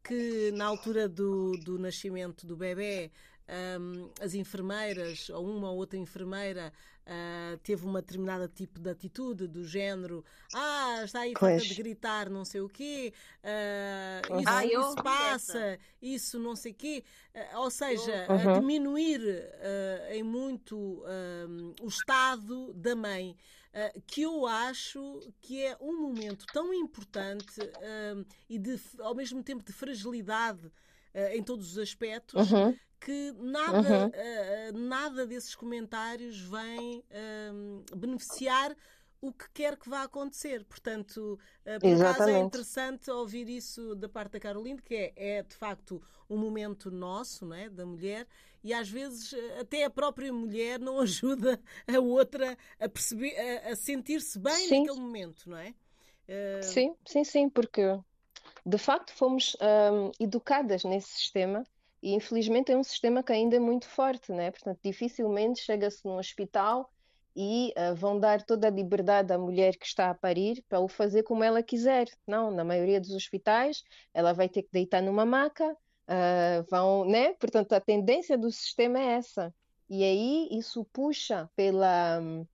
que 0.04 0.52
na 0.54 0.66
altura 0.66 1.08
do, 1.08 1.52
do 1.64 1.78
nascimento 1.78 2.48
do 2.48 2.56
bebê 2.56 3.12
um, 3.50 4.10
as 4.22 4.34
enfermeiras, 4.34 5.30
ou 5.30 5.46
uma 5.46 5.72
ou 5.72 5.78
outra 5.78 5.98
enfermeira, 5.98 6.72
uh, 7.06 7.58
teve 7.60 7.86
uma 7.86 8.02
determinada 8.02 8.48
tipo 8.48 8.80
de 8.80 8.90
atitude 8.90 9.48
do 9.48 9.66
género 9.66 10.24
ah, 10.54 11.02
está 11.04 11.22
aí 11.22 11.34
falta 11.38 11.58
de 11.58 11.74
gritar 11.74 12.30
não 12.30 12.46
sei 12.46 12.62
o 12.62 12.70
quê, 12.70 13.14
uh, 13.44 14.40
isso, 14.40 14.50
ah, 14.50 14.66
isso 14.66 14.96
passa, 15.04 15.80
isso 16.02 16.40
não 16.40 16.56
sei 16.56 16.72
o 16.72 16.76
quê. 16.76 17.04
Uh, 17.34 17.60
ou 17.60 17.72
seja, 17.72 18.28
uhum. 18.30 18.60
diminuir 18.60 19.22
em 20.12 20.24
muito 20.24 21.04
o 21.82 21.88
estado 21.88 22.74
da 22.74 22.96
mãe. 22.96 23.36
que 24.08 24.24
eu 24.24 24.46
acho 24.46 25.20
que 25.42 25.64
é 25.64 25.78
um 25.80 26.02
momento 26.02 26.46
tão 26.52 26.74
importante 26.74 27.60
e 28.50 28.58
de, 28.58 28.80
ao 29.00 29.14
mesmo 29.14 29.44
tempo 29.44 29.64
de 29.64 29.72
fragilidade 29.72 30.72
em 31.34 31.44
todos 31.44 31.72
os 31.72 31.78
aspectos, 31.78 32.52
uhum 32.52 32.76
que 33.00 33.34
nada, 33.38 33.78
uhum. 33.78 34.08
uh, 34.08 34.78
nada 34.78 35.26
desses 35.26 35.56
comentários 35.56 36.40
vem 36.42 37.00
uh, 37.00 37.96
beneficiar 37.96 38.76
o 39.22 39.34
que 39.34 39.50
quer 39.54 39.78
que 39.78 39.90
vá 39.90 40.04
acontecer. 40.04 40.64
Portanto, 40.66 41.40
uh, 41.66 41.80
por 41.80 42.06
acaso 42.06 42.30
é 42.30 42.40
interessante 42.40 43.10
ouvir 43.10 43.50
isso 43.50 43.96
da 43.96 44.10
parte 44.10 44.34
da 44.34 44.40
Carolina, 44.40 44.82
que 44.82 44.96
é, 44.96 45.14
é 45.16 45.44
de 45.44 45.56
facto 45.56 46.02
um 46.30 46.38
momento 46.38 46.92
nosso, 46.92 47.46
não 47.46 47.56
é? 47.56 47.70
da 47.70 47.86
mulher, 47.86 48.28
e 48.64 48.74
às 48.74 48.90
vezes 48.90 49.34
até 49.60 49.86
a 49.86 49.90
própria 49.90 50.32
mulher 50.32 50.80
não 50.80 51.00
ajuda 51.02 51.60
a 51.88 52.00
outra 52.00 52.58
a 52.80 52.90
perceber, 52.90 53.36
a, 53.38 53.72
a 53.72 53.76
sentir-se 53.76 54.38
bem 54.38 54.68
sim. 54.68 54.82
naquele 54.82 55.00
momento, 55.00 55.50
não 55.50 55.58
é? 55.58 55.74
Sim, 56.62 56.94
sim, 57.08 57.24
sim, 57.24 57.50
porque 57.50 57.82
de 58.66 58.78
facto 58.78 59.14
fomos 59.14 59.56
um, 59.62 60.12
educadas 60.20 60.84
nesse 60.84 61.10
sistema 61.10 61.64
e 62.02 62.14
infelizmente 62.14 62.72
é 62.72 62.78
um 62.78 62.84
sistema 62.84 63.22
que 63.24 63.32
ainda 63.32 63.56
é 63.58 63.60
muito 63.60 63.88
forte, 63.88 64.32
né? 64.32 64.52
Portanto, 64.52 64.80
dificilmente 64.84 65.60
chega-se 65.60 66.06
num 66.06 66.18
hospital 66.18 66.90
e 67.36 67.74
uh, 67.78 67.96
vão 67.96 68.20
dar 68.20 68.42
toda 68.42 68.68
a 68.68 68.72
liberdade 68.72 69.34
à 69.34 69.38
mulher 69.38 69.76
que 69.78 69.86
está 69.86 70.10
a 70.10 70.16
parir 70.16 70.64
para 70.68 70.80
o 70.80 70.88
fazer 70.88 71.24
como 71.24 71.44
ela 71.44 71.62
quiser. 71.62 72.08
Não, 72.26 72.52
na 72.52 72.64
maioria 72.64 73.00
dos 73.00 73.12
hospitais 73.12 73.84
ela 74.14 74.34
vai 74.34 74.50
ter 74.50 74.64
que 74.64 74.70
deitar 74.72 75.02
numa 75.02 75.26
maca, 75.26 75.72
uh, 75.72 76.64
vão, 76.70 77.06
né? 77.06 77.34
Portanto, 77.34 77.74
a 77.74 77.82
tendência 77.82 78.38
do 78.38 78.52
sistema 78.52 79.00
é 79.00 79.06
essa. 79.14 79.54
E 79.90 80.04
aí 80.04 80.50
isso 80.52 80.86
puxa 80.94 81.50
pela 81.56 82.20
um, 82.22 82.46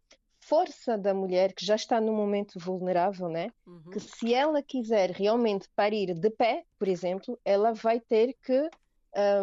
força 0.47 0.97
da 0.97 1.13
mulher 1.13 1.53
que 1.53 1.65
já 1.65 1.75
está 1.75 1.99
num 1.99 2.13
momento 2.13 2.59
vulnerável, 2.59 3.27
né? 3.27 3.51
Uhum. 3.65 3.89
Que 3.91 3.99
se 3.99 4.33
ela 4.33 4.61
quiser 4.61 5.09
realmente 5.11 5.67
parir 5.75 6.13
de 6.13 6.29
pé, 6.29 6.63
por 6.77 6.87
exemplo, 6.87 7.39
ela 7.43 7.73
vai 7.73 7.99
ter 7.99 8.35
que 8.43 8.69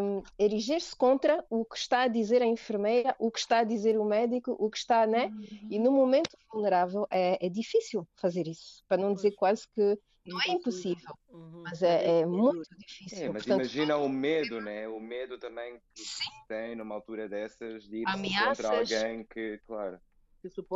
um, 0.01 0.23
erigir-se 0.39 0.95
contra 0.95 1.45
o 1.51 1.65
que 1.65 1.77
está 1.77 2.03
a 2.03 2.09
dizer 2.09 2.43
a 2.43 2.47
enfermeira, 2.47 3.17
o 3.19 3.31
que 3.31 3.39
está 3.41 3.61
a 3.61 3.65
dizer 3.65 3.99
o 3.99 4.05
médico, 4.05 4.55
o 4.59 4.71
que 4.71 4.79
está, 4.79 5.07
né? 5.07 5.27
Uhum. 5.27 5.69
E 5.71 5.79
no 5.79 5.91
momento 5.91 6.37
vulnerável 6.53 7.07
é, 7.11 7.45
é, 7.45 7.49
difícil 7.49 8.07
fazer 8.17 8.47
isso, 8.47 8.85
para 8.87 9.01
não 9.01 9.13
dizer 9.13 9.33
quase 9.33 9.67
que 9.75 9.99
não 10.25 10.41
é 10.41 10.53
impossível, 10.53 11.19
uhum. 11.31 11.63
mas 11.65 11.83
é, 11.83 12.21
é, 12.21 12.27
muito 12.27 12.77
difícil. 12.79 13.25
É, 13.25 13.29
mas 13.29 13.45
Portanto, 13.45 13.63
imagina 13.63 13.97
o 13.97 14.09
medo, 14.09 14.61
né? 14.61 14.87
O 14.87 15.01
medo 15.01 15.37
também 15.37 15.81
que 15.95 16.03
Sim. 16.03 16.31
tem 16.47 16.77
numa 16.77 16.95
altura 16.95 17.29
dessas 17.29 17.83
de 17.89 18.03
ir 18.03 18.05
contra 18.05 18.79
alguém 18.79 19.25
que, 19.25 19.59
claro. 19.67 19.99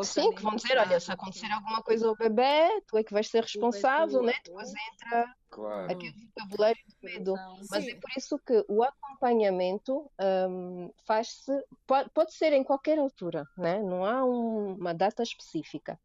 Sim, 0.05 0.33
que 0.33 0.42
vão 0.42 0.55
dizer: 0.55 0.79
olha, 0.79 1.00
se 1.00 1.11
acontecer 1.11 1.50
alguma 1.50 1.83
coisa 1.83 2.07
ao 2.07 2.16
bebê, 2.16 2.81
tu 2.87 2.96
é 2.96 3.02
que 3.02 3.12
vais 3.12 3.29
ser 3.29 3.42
responsável, 3.42 4.22
né? 4.22 4.35
Depois 4.44 4.72
entra 4.92 5.35
claro. 5.50 5.92
aquele 5.92 6.14
vocabulário 6.26 6.81
de 6.87 6.96
medo. 7.02 7.35
Mas 7.70 7.85
Sim. 7.85 7.90
é 7.90 7.94
por 7.96 8.11
isso 8.16 8.38
que 8.38 8.64
o 8.68 8.83
acompanhamento 8.85 10.11
um, 10.48 10.90
faz-se, 11.05 11.52
pode, 11.87 12.11
pode, 12.11 12.35
ser 12.35 12.52
em 12.52 12.62
qualquer 12.62 12.98
altura, 12.98 13.44
né? 13.57 13.83
não 13.83 14.05
há 14.05 14.24
um, 14.24 14.74
uma 14.74 14.94
data 14.94 15.22
específica. 15.22 15.98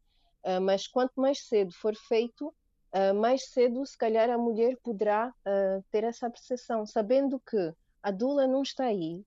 Uh, 0.44 0.60
mas 0.60 0.88
quanto 0.88 1.20
mais 1.20 1.46
cedo 1.46 1.72
for 1.72 1.94
feito, 1.94 2.48
uh, 2.48 3.14
mais 3.14 3.48
cedo, 3.50 3.86
se 3.86 3.96
calhar, 3.96 4.28
a 4.28 4.38
mulher 4.38 4.76
poderá 4.82 5.28
uh, 5.28 5.84
ter 5.90 6.02
essa 6.02 6.28
percepção, 6.28 6.84
sabendo 6.84 7.38
que 7.38 7.72
a 8.02 8.10
dula 8.10 8.48
não 8.48 8.62
está 8.62 8.86
aí 8.86 9.24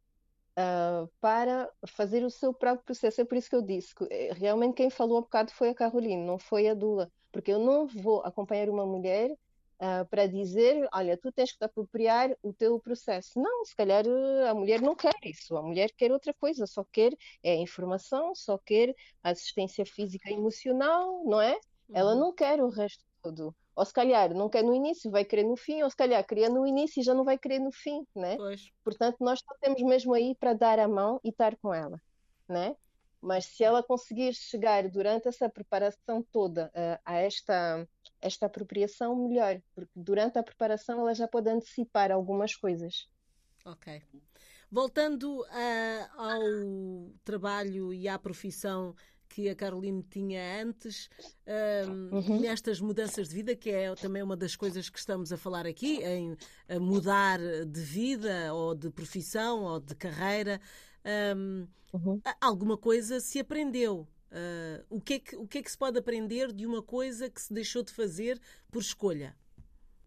uh, 0.57 1.09
para 1.19 1.69
fazer 1.87 2.23
o 2.23 2.29
seu 2.29 2.53
próprio 2.53 2.85
processo. 2.85 3.21
É 3.21 3.25
por 3.25 3.37
isso 3.37 3.49
que 3.49 3.55
eu 3.55 3.61
disse 3.61 3.93
que 3.93 4.05
eh, 4.09 4.33
realmente 4.33 4.75
quem 4.75 4.89
falou 4.89 5.19
um 5.19 5.21
bocado 5.21 5.51
foi 5.51 5.69
a 5.69 5.75
Caroline, 5.75 6.25
não 6.25 6.37
foi 6.37 6.67
a 6.67 6.73
Dula, 6.73 7.11
porque 7.31 7.51
eu 7.51 7.59
não 7.59 7.87
vou 7.87 8.21
acompanhar 8.21 8.69
uma 8.69 8.85
mulher 8.85 9.31
uh, 9.31 10.05
para 10.09 10.27
dizer, 10.27 10.87
olha, 10.93 11.17
tu 11.17 11.31
tens 11.31 11.51
que 11.51 11.59
te 11.59 11.65
apropriar 11.65 12.35
o 12.41 12.53
teu 12.53 12.79
processo. 12.79 13.39
Não, 13.39 13.65
se 13.65 13.75
calhar 13.75 14.05
eh, 14.05 14.49
a 14.49 14.53
mulher 14.53 14.81
não 14.81 14.95
quer 14.95 15.13
isso, 15.23 15.55
a 15.57 15.61
mulher 15.61 15.91
quer 15.95 16.11
outra 16.11 16.33
coisa, 16.33 16.65
só 16.65 16.83
quer 16.83 17.13
é 17.43 17.55
informação, 17.55 18.33
só 18.35 18.57
quer 18.57 18.95
assistência 19.23 19.85
física 19.85 20.29
e 20.29 20.33
emocional, 20.33 21.23
não 21.25 21.41
é? 21.41 21.53
Uhum. 21.53 21.95
Ela 21.95 22.15
não 22.15 22.33
quer 22.33 22.61
o 22.61 22.69
resto 22.69 23.03
todo. 23.21 23.55
Ou 23.75 23.83
se 23.83 23.91
calhar 23.91 24.33
não 24.33 24.49
quer 24.49 24.63
no 24.63 24.73
início, 24.73 25.11
vai 25.11 25.25
querer 25.25 25.43
no 25.43 25.57
fim, 25.57 25.83
ou 25.83 25.89
se 25.89 25.95
calhar 25.95 26.25
queria 26.25 26.49
no 26.49 26.65
início 26.65 27.01
e 27.01 27.03
já 27.03 27.13
não 27.13 27.25
vai 27.25 27.37
querer 27.37 27.59
no 27.59 27.71
fim, 27.71 28.05
né? 28.15 28.37
Pois. 28.37 28.71
Portanto, 28.83 29.17
nós 29.19 29.39
só 29.39 29.53
temos 29.59 29.81
mesmo 29.81 30.13
aí 30.13 30.33
para 30.35 30.53
dar 30.53 30.79
a 30.79 30.87
mão 30.87 31.19
e 31.23 31.29
estar 31.29 31.57
com 31.57 31.73
ela, 31.73 32.01
né? 32.47 32.75
Mas 33.21 33.45
se 33.45 33.63
ela 33.63 33.83
conseguir 33.83 34.33
chegar 34.33 34.87
durante 34.87 35.27
essa 35.27 35.49
preparação 35.49 36.23
toda 36.31 36.67
uh, 36.67 37.01
a 37.03 37.15
esta, 37.15 37.87
esta 38.21 38.45
apropriação, 38.45 39.15
melhor, 39.15 39.61
porque 39.73 39.91
durante 39.95 40.37
a 40.37 40.43
preparação 40.43 41.01
ela 41.01 41.13
já 41.13 41.27
pode 41.27 41.49
antecipar 41.49 42.11
algumas 42.11 42.55
coisas. 42.55 43.09
Ok. 43.65 44.01
Voltando 44.71 45.41
uh, 45.41 45.45
ao 46.17 47.11
trabalho 47.23 47.91
e 47.93 48.07
à 48.07 48.17
profissão 48.19 48.95
que 49.29 49.49
a 49.49 49.55
Caroline 49.55 50.03
tinha 50.03 50.63
antes, 50.63 51.09
um, 51.87 52.15
uhum. 52.15 52.39
nestas 52.39 52.79
mudanças 52.79 53.29
de 53.29 53.35
vida, 53.35 53.55
que 53.55 53.69
é 53.69 53.93
também 53.95 54.23
uma 54.23 54.35
das 54.35 54.55
coisas 54.55 54.89
que 54.89 54.99
estamos 54.99 55.31
a 55.31 55.37
falar 55.37 55.65
aqui, 55.65 56.03
em 56.03 56.37
mudar 56.79 57.39
de 57.65 57.81
vida, 57.81 58.53
ou 58.53 58.73
de 58.75 58.89
profissão, 58.89 59.63
ou 59.63 59.79
de 59.79 59.95
carreira. 59.95 60.61
Um, 61.35 61.67
uhum. 61.93 62.21
Alguma 62.39 62.77
coisa 62.77 63.19
se 63.19 63.39
aprendeu. 63.39 64.07
Uh, 64.31 64.83
o, 64.89 64.99
que 64.99 65.13
é 65.13 65.19
que, 65.19 65.35
o 65.35 65.47
que 65.47 65.59
é 65.59 65.63
que 65.63 65.71
se 65.71 65.77
pode 65.77 65.97
aprender 65.97 66.51
de 66.51 66.65
uma 66.65 66.81
coisa 66.81 67.29
que 67.29 67.41
se 67.41 67.53
deixou 67.53 67.83
de 67.83 67.93
fazer 67.93 68.39
por 68.71 68.81
escolha? 68.81 69.35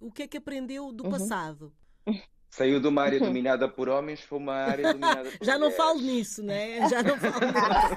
O 0.01 0.11
que 0.11 0.23
é 0.23 0.29
que 0.29 0.37
aprendeu 0.37 0.93
do 0.93 1.05
uhum. 1.05 1.11
passado? 1.11 1.73
Saiu 2.51 2.81
de 2.81 2.89
uma 2.89 3.03
área 3.03 3.21
uhum. 3.21 3.27
dominada 3.27 3.69
por 3.69 3.89
homens 3.89 4.21
para 4.23 4.37
uma 4.37 4.55
área 4.55 4.93
dominada 4.95 5.31
por 5.31 5.45
Já 5.45 5.59
não 5.59 5.71
falo 5.71 6.01
nisso, 6.01 6.43
né? 6.43 6.89
Já 6.89 7.03
não 7.03 7.17
falo 7.19 7.41
nisso. 7.47 7.97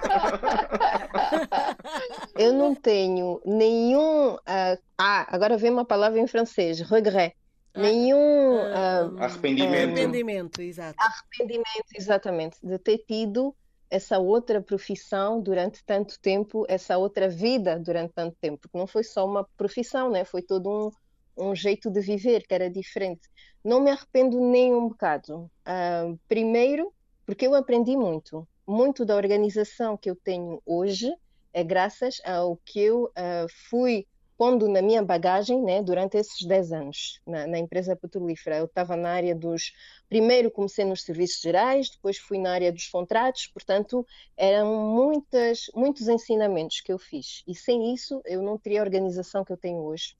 Eu 2.36 2.54
não 2.54 2.76
tenho 2.76 3.42
nenhum. 3.46 4.36
Uh, 4.36 4.78
ah, 4.98 5.26
agora 5.30 5.58
vem 5.58 5.72
uma 5.72 5.86
palavra 5.86 6.20
em 6.20 6.28
francês, 6.28 6.80
regret. 6.82 7.36
Ah, 7.74 7.80
nenhum 7.80 8.56
uh, 8.58 9.24
arrependimento. 9.24 9.98
Arrependimento, 9.98 10.62
exato. 10.62 10.96
Arrependimento, 11.00 11.88
exatamente, 11.96 12.58
de 12.62 12.78
ter 12.78 12.98
tido 13.00 13.56
essa 13.90 14.20
outra 14.20 14.62
profissão 14.62 15.42
durante 15.42 15.84
tanto 15.84 16.18
tempo, 16.20 16.66
essa 16.70 16.98
outra 16.98 17.28
vida 17.28 17.78
durante 17.78 18.14
tanto 18.14 18.38
tempo, 18.40 18.60
porque 18.62 18.78
não 18.78 18.88
foi 18.88 19.04
só 19.04 19.26
uma 19.26 19.46
profissão, 19.58 20.10
né? 20.10 20.24
Foi 20.24 20.42
todo 20.42 20.94
um, 21.38 21.50
um 21.50 21.56
jeito 21.56 21.92
de 21.92 22.00
viver 22.00 22.48
que 22.48 22.54
era 22.54 22.70
diferente. 22.70 23.30
Não 23.64 23.80
me 23.80 23.92
arrependo 23.92 24.40
nem 24.40 24.74
um 24.74 24.90
bocado. 24.90 25.50
Uh, 25.62 26.20
primeiro, 26.28 26.92
porque 27.26 27.46
eu 27.46 27.54
aprendi 27.54 27.96
muito. 27.96 28.48
Muito 28.66 29.06
da 29.06 29.16
organização 29.16 29.98
que 29.98 30.10
eu 30.10 30.16
tenho 30.16 30.62
hoje 30.66 31.14
é 31.54 31.64
graças 31.64 32.22
ao 32.26 32.58
que 32.66 32.80
eu 32.80 33.06
uh, 33.06 33.48
fui 33.70 34.08
pondo 34.42 34.68
na 34.68 34.82
minha 34.82 35.04
bagagem 35.04 35.62
né, 35.62 35.84
durante 35.84 36.18
esses 36.18 36.44
10 36.48 36.72
anos 36.72 37.22
na, 37.28 37.46
na 37.46 37.60
empresa 37.60 37.96
petrolífera. 37.96 38.58
Eu 38.58 38.66
estava 38.66 38.96
na 38.96 39.12
área 39.12 39.36
dos. 39.36 39.72
Primeiro 40.10 40.50
comecei 40.50 40.84
nos 40.84 41.04
serviços 41.04 41.40
gerais, 41.40 41.92
depois 41.92 42.18
fui 42.18 42.40
na 42.40 42.52
área 42.52 42.72
dos 42.72 42.88
contratos, 42.88 43.46
portanto, 43.46 44.04
eram 44.36 44.96
muitas, 44.96 45.70
muitos 45.76 46.08
ensinamentos 46.08 46.82
que 46.82 46.92
eu 46.92 46.98
fiz. 46.98 47.44
E 47.48 47.54
sem 47.54 47.94
isso, 47.94 48.20
eu 48.26 48.42
não 48.42 48.58
teria 48.58 48.80
a 48.80 48.84
organização 48.84 49.46
que 49.46 49.54
eu 49.54 49.58
tenho 49.58 49.78
hoje. 49.84 50.16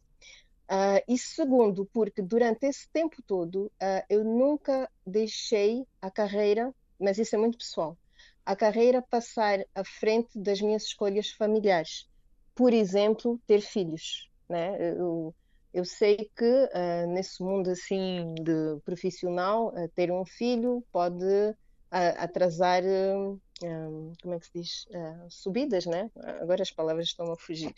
Uh, 0.72 1.04
e 1.06 1.18
segundo, 1.18 1.86
porque 1.92 2.22
durante 2.22 2.66
esse 2.66 2.88
tempo 2.90 3.22
todo 3.24 3.66
uh, 3.66 4.06
eu 4.10 4.24
nunca 4.24 4.90
deixei 5.06 5.86
a 6.02 6.10
carreira, 6.10 6.74
mas 6.98 7.18
isso 7.18 7.36
é 7.36 7.38
muito 7.38 7.58
pessoal, 7.58 7.98
a 8.46 8.56
carreira 8.56 9.02
passar 9.02 9.66
à 9.76 9.84
frente 9.84 10.40
das 10.40 10.62
minhas 10.62 10.84
escolhas 10.84 11.30
familiares. 11.32 12.08
por 12.56 12.74
exemplo, 12.74 13.40
ter 13.46 13.62
filhos. 13.62 14.30
Né? 14.48 14.78
Eu, 14.98 15.36
eu 15.74 15.84
sei 15.84 16.30
que 16.36 16.46
uh, 16.46 17.08
nesse 17.08 17.44
mundo 17.44 17.70
assim 17.72 18.34
de 18.36 18.80
profissional, 18.86 19.74
ter 19.96 20.12
um 20.12 20.26
filho 20.26 20.84
pode 20.92 21.26
uh, 21.26 21.56
como 24.22 24.34
é 24.34 24.40
que 24.40 24.46
se 24.46 24.52
diz, 24.54 24.88
subidas, 25.30 25.86
né? 25.86 26.10
Agora 26.42 26.62
as 26.62 26.72
palavras 26.72 27.08
estão 27.08 27.32
a 27.32 27.38
fugir. 27.38 27.74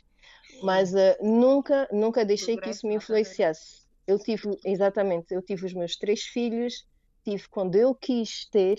Mas 0.61 0.91
nunca, 1.21 1.87
nunca 1.91 2.25
deixei 2.25 2.57
que 2.57 2.69
isso 2.69 2.87
me 2.87 2.95
influenciasse. 2.95 3.83
Eu 4.07 4.19
tive, 4.19 4.57
exatamente, 4.65 5.33
eu 5.33 5.41
tive 5.41 5.65
os 5.65 5.73
meus 5.73 5.95
três 5.95 6.23
filhos, 6.23 6.85
tive 7.23 7.47
quando 7.49 7.75
eu 7.75 7.93
quis 7.95 8.47
ter, 8.49 8.77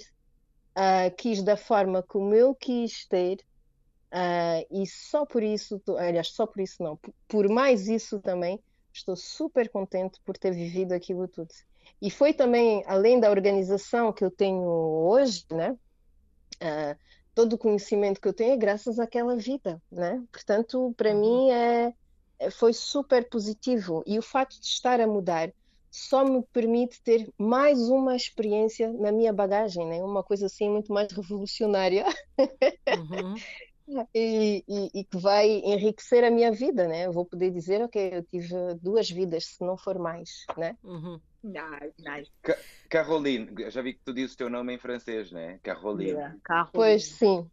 quis 1.16 1.42
da 1.42 1.56
forma 1.56 2.02
como 2.02 2.34
eu 2.34 2.54
quis 2.54 3.06
ter, 3.06 3.38
e 4.70 4.86
só 4.86 5.24
por 5.24 5.42
isso, 5.42 5.80
aliás, 5.98 6.28
só 6.28 6.46
por 6.46 6.60
isso 6.60 6.82
não, 6.82 6.98
por 7.28 7.48
mais 7.48 7.88
isso 7.88 8.20
também, 8.20 8.62
Estou 8.94 9.16
super 9.16 9.68
contente 9.70 10.20
por 10.24 10.38
ter 10.38 10.52
vivido 10.52 10.92
aquilo 10.92 11.26
tudo. 11.26 11.48
E 12.00 12.12
foi 12.12 12.32
também, 12.32 12.80
além 12.86 13.18
da 13.18 13.28
organização 13.28 14.12
que 14.12 14.24
eu 14.24 14.30
tenho 14.30 14.62
hoje, 14.62 15.44
né? 15.50 15.76
Uh, 16.62 16.96
todo 17.34 17.54
o 17.54 17.58
conhecimento 17.58 18.20
que 18.20 18.28
eu 18.28 18.32
tenho 18.32 18.52
é 18.52 18.56
graças 18.56 18.98
àquela 18.98 19.36
vida, 19.36 19.82
né? 19.90 20.22
Portanto, 20.30 20.94
para 20.96 21.10
uhum. 21.10 21.20
mim 21.20 21.50
é, 21.50 21.92
é, 22.38 22.50
foi 22.50 22.72
super 22.72 23.28
positivo. 23.28 24.02
E 24.06 24.18
o 24.18 24.22
fato 24.22 24.58
de 24.60 24.66
estar 24.66 25.00
a 25.00 25.06
mudar 25.06 25.52
só 25.90 26.24
me 26.24 26.42
permite 26.52 27.00
ter 27.02 27.32
mais 27.38 27.88
uma 27.88 28.16
experiência 28.16 28.92
na 28.92 29.12
minha 29.12 29.32
bagagem, 29.32 29.86
né? 29.86 30.02
Uma 30.02 30.22
coisa 30.22 30.46
assim 30.46 30.70
muito 30.70 30.92
mais 30.92 31.12
revolucionária. 31.12 32.04
Uhum. 32.38 33.34
E, 34.14 34.64
e, 34.66 35.00
e, 35.00 35.04
que 35.04 35.18
vai 35.18 35.46
enriquecer 35.46 36.24
a 36.24 36.30
minha 36.30 36.50
vida, 36.50 36.88
né? 36.88 37.04
Eu 37.06 37.12
vou 37.12 37.26
poder 37.26 37.50
dizer, 37.50 37.82
ok, 37.82 38.14
eu 38.14 38.24
tive 38.24 38.48
duas 38.80 39.10
vidas, 39.10 39.44
se 39.44 39.64
não 39.64 39.76
for 39.76 39.98
mais, 39.98 40.46
né? 40.56 40.74
Uhum. 40.82 41.20
Nice, 41.42 41.94
nice. 41.98 42.30
Caroline, 42.88 43.70
já 43.70 43.82
vi 43.82 43.92
que 43.92 44.00
tu 44.02 44.14
dizes 44.14 44.32
o 44.32 44.38
teu 44.38 44.48
nome 44.48 44.74
em 44.74 44.78
francês, 44.78 45.30
né? 45.30 45.60
Caroline. 45.62 46.12
Yeah, 46.12 46.36
Caroline. 46.42 46.72
Pois 46.72 47.04
sim. 47.04 47.46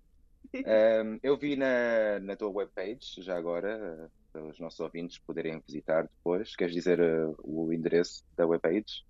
Um, 0.55 1.19
eu 1.21 1.37
vi 1.37 1.57
na, 1.57 2.19
na 2.21 2.37
tua 2.37 2.49
webpage, 2.49 3.21
já 3.21 3.37
agora, 3.37 4.09
para 4.31 4.45
os 4.45 4.57
nossos 4.59 4.79
ouvintes 4.79 5.19
poderem 5.19 5.61
visitar 5.65 6.03
depois. 6.03 6.55
Queres 6.55 6.73
dizer 6.73 7.01
uh, 7.01 7.35
o 7.43 7.73
endereço 7.73 8.23
da 8.37 8.47
webpage? 8.47 9.03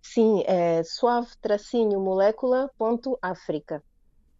Sim, 0.00 0.44
é 0.46 0.84
suave-molecula.africa. 0.84 3.82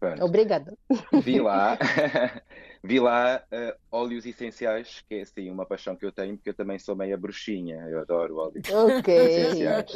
Pronto. 0.05 0.25
Obrigada. 0.25 0.77
Vi 1.23 1.39
lá, 1.39 1.77
vi 2.83 2.99
lá 2.99 3.43
uh, 3.51 3.75
óleos 3.91 4.25
essenciais, 4.25 5.03
que 5.09 5.15
é 5.15 5.21
assim 5.21 5.49
uma 5.49 5.65
paixão 5.65 5.95
que 5.95 6.05
eu 6.05 6.11
tenho, 6.11 6.35
porque 6.35 6.51
eu 6.51 6.53
também 6.53 6.77
sou 6.77 6.95
meia 6.95 7.17
bruxinha, 7.17 7.77
eu 7.89 7.99
adoro 7.99 8.37
óleos 8.37 8.69
Ok. 8.69 9.15
essenciais. 9.15 9.91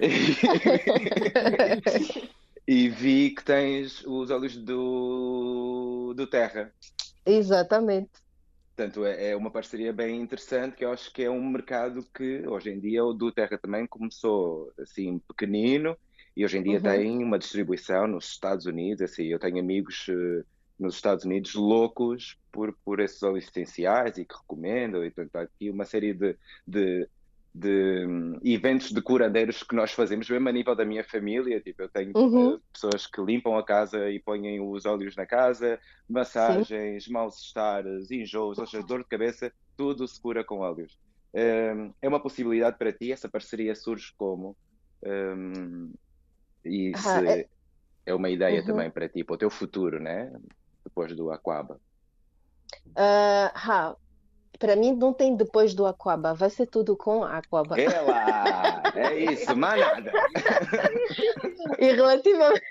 e 2.68 2.88
vi 2.90 3.30
que 3.30 3.42
tens 3.42 4.04
os 4.04 4.30
óleos 4.30 4.56
do, 4.56 6.12
do 6.14 6.26
Terra. 6.26 6.70
Exatamente. 7.24 8.10
Portanto, 8.76 9.06
é, 9.06 9.30
é 9.30 9.36
uma 9.36 9.50
parceria 9.50 9.92
bem 9.92 10.20
interessante, 10.20 10.76
que 10.76 10.84
eu 10.84 10.92
acho 10.92 11.10
que 11.12 11.22
é 11.22 11.30
um 11.30 11.48
mercado 11.48 12.04
que 12.12 12.46
hoje 12.46 12.70
em 12.70 12.80
dia 12.80 13.02
o 13.02 13.14
do 13.14 13.32
Terra 13.32 13.56
também 13.56 13.86
começou 13.86 14.70
assim 14.78 15.18
pequenino 15.20 15.96
e 16.36 16.44
hoje 16.44 16.58
em 16.58 16.62
dia 16.62 16.76
uhum. 16.76 16.82
tem 16.82 17.22
uma 17.22 17.38
distribuição 17.38 18.06
nos 18.06 18.26
Estados 18.26 18.66
Unidos. 18.66 19.02
Assim, 19.02 19.24
eu 19.24 19.38
tenho 19.38 19.58
amigos 19.58 20.06
uh, 20.08 20.44
nos 20.78 20.96
Estados 20.96 21.24
Unidos 21.24 21.54
loucos 21.54 22.36
por, 22.50 22.76
por 22.84 23.00
esses 23.00 23.22
óleos 23.22 23.46
essenciais 23.48 24.18
e 24.18 24.24
que 24.24 24.34
recomendam. 24.34 25.04
E 25.04 25.10
portanto, 25.10 25.36
há 25.36 25.42
aqui 25.42 25.70
uma 25.70 25.84
série 25.84 26.12
de, 26.12 26.36
de, 26.66 27.08
de 27.54 28.06
um, 28.06 28.40
eventos 28.44 28.90
de 28.90 29.00
curandeiros 29.00 29.62
que 29.62 29.76
nós 29.76 29.92
fazemos, 29.92 30.28
mesmo 30.28 30.48
a 30.48 30.52
nível 30.52 30.74
da 30.74 30.84
minha 30.84 31.04
família. 31.04 31.60
Tipo, 31.60 31.82
eu 31.82 31.88
tenho 31.88 32.12
uhum. 32.16 32.54
uh, 32.54 32.62
pessoas 32.72 33.06
que 33.06 33.22
limpam 33.22 33.56
a 33.56 33.62
casa 33.62 34.10
e 34.10 34.18
põem 34.18 34.60
os 34.60 34.84
óleos 34.86 35.14
na 35.14 35.26
casa, 35.26 35.78
massagens, 36.08 37.06
mal-estares, 37.06 38.10
enjoos, 38.10 38.58
ou 38.58 38.66
seja, 38.66 38.82
dor 38.82 39.04
de 39.04 39.08
cabeça, 39.08 39.52
tudo 39.76 40.06
se 40.08 40.20
cura 40.20 40.42
com 40.42 40.58
óleos. 40.58 40.98
Um, 41.32 41.92
é 42.00 42.08
uma 42.08 42.20
possibilidade 42.20 42.76
para 42.76 42.92
ti? 42.92 43.12
Essa 43.12 43.28
parceria 43.28 43.74
surge 43.74 44.12
como? 44.16 44.56
Um, 45.04 45.92
e 46.64 46.92
isso 46.92 47.08
é... 47.08 47.46
é... 48.06 48.14
uma 48.14 48.30
ideia 48.30 48.60
uhum. 48.60 48.66
também 48.66 48.90
para 48.90 49.08
ti, 49.08 49.24
para 49.24 49.34
o 49.34 49.38
teu 49.38 49.50
futuro, 49.50 50.00
né? 50.00 50.32
Depois 50.84 51.14
do 51.14 51.30
Aquaba. 51.30 51.80
Uh, 52.90 53.96
para 54.58 54.76
mim 54.76 54.94
não 54.94 55.12
tem 55.12 55.36
depois 55.36 55.74
do 55.74 55.86
Aquaba, 55.86 56.34
vai 56.34 56.50
ser 56.50 56.66
tudo 56.66 56.96
com 56.96 57.24
Aquaba. 57.24 57.80
É 57.80 58.00
lá, 58.00 58.82
é 58.94 59.32
isso, 59.32 59.56
mais 59.56 59.80
nada. 59.80 60.12
e, 61.78 61.92
relativamente, 61.92 62.62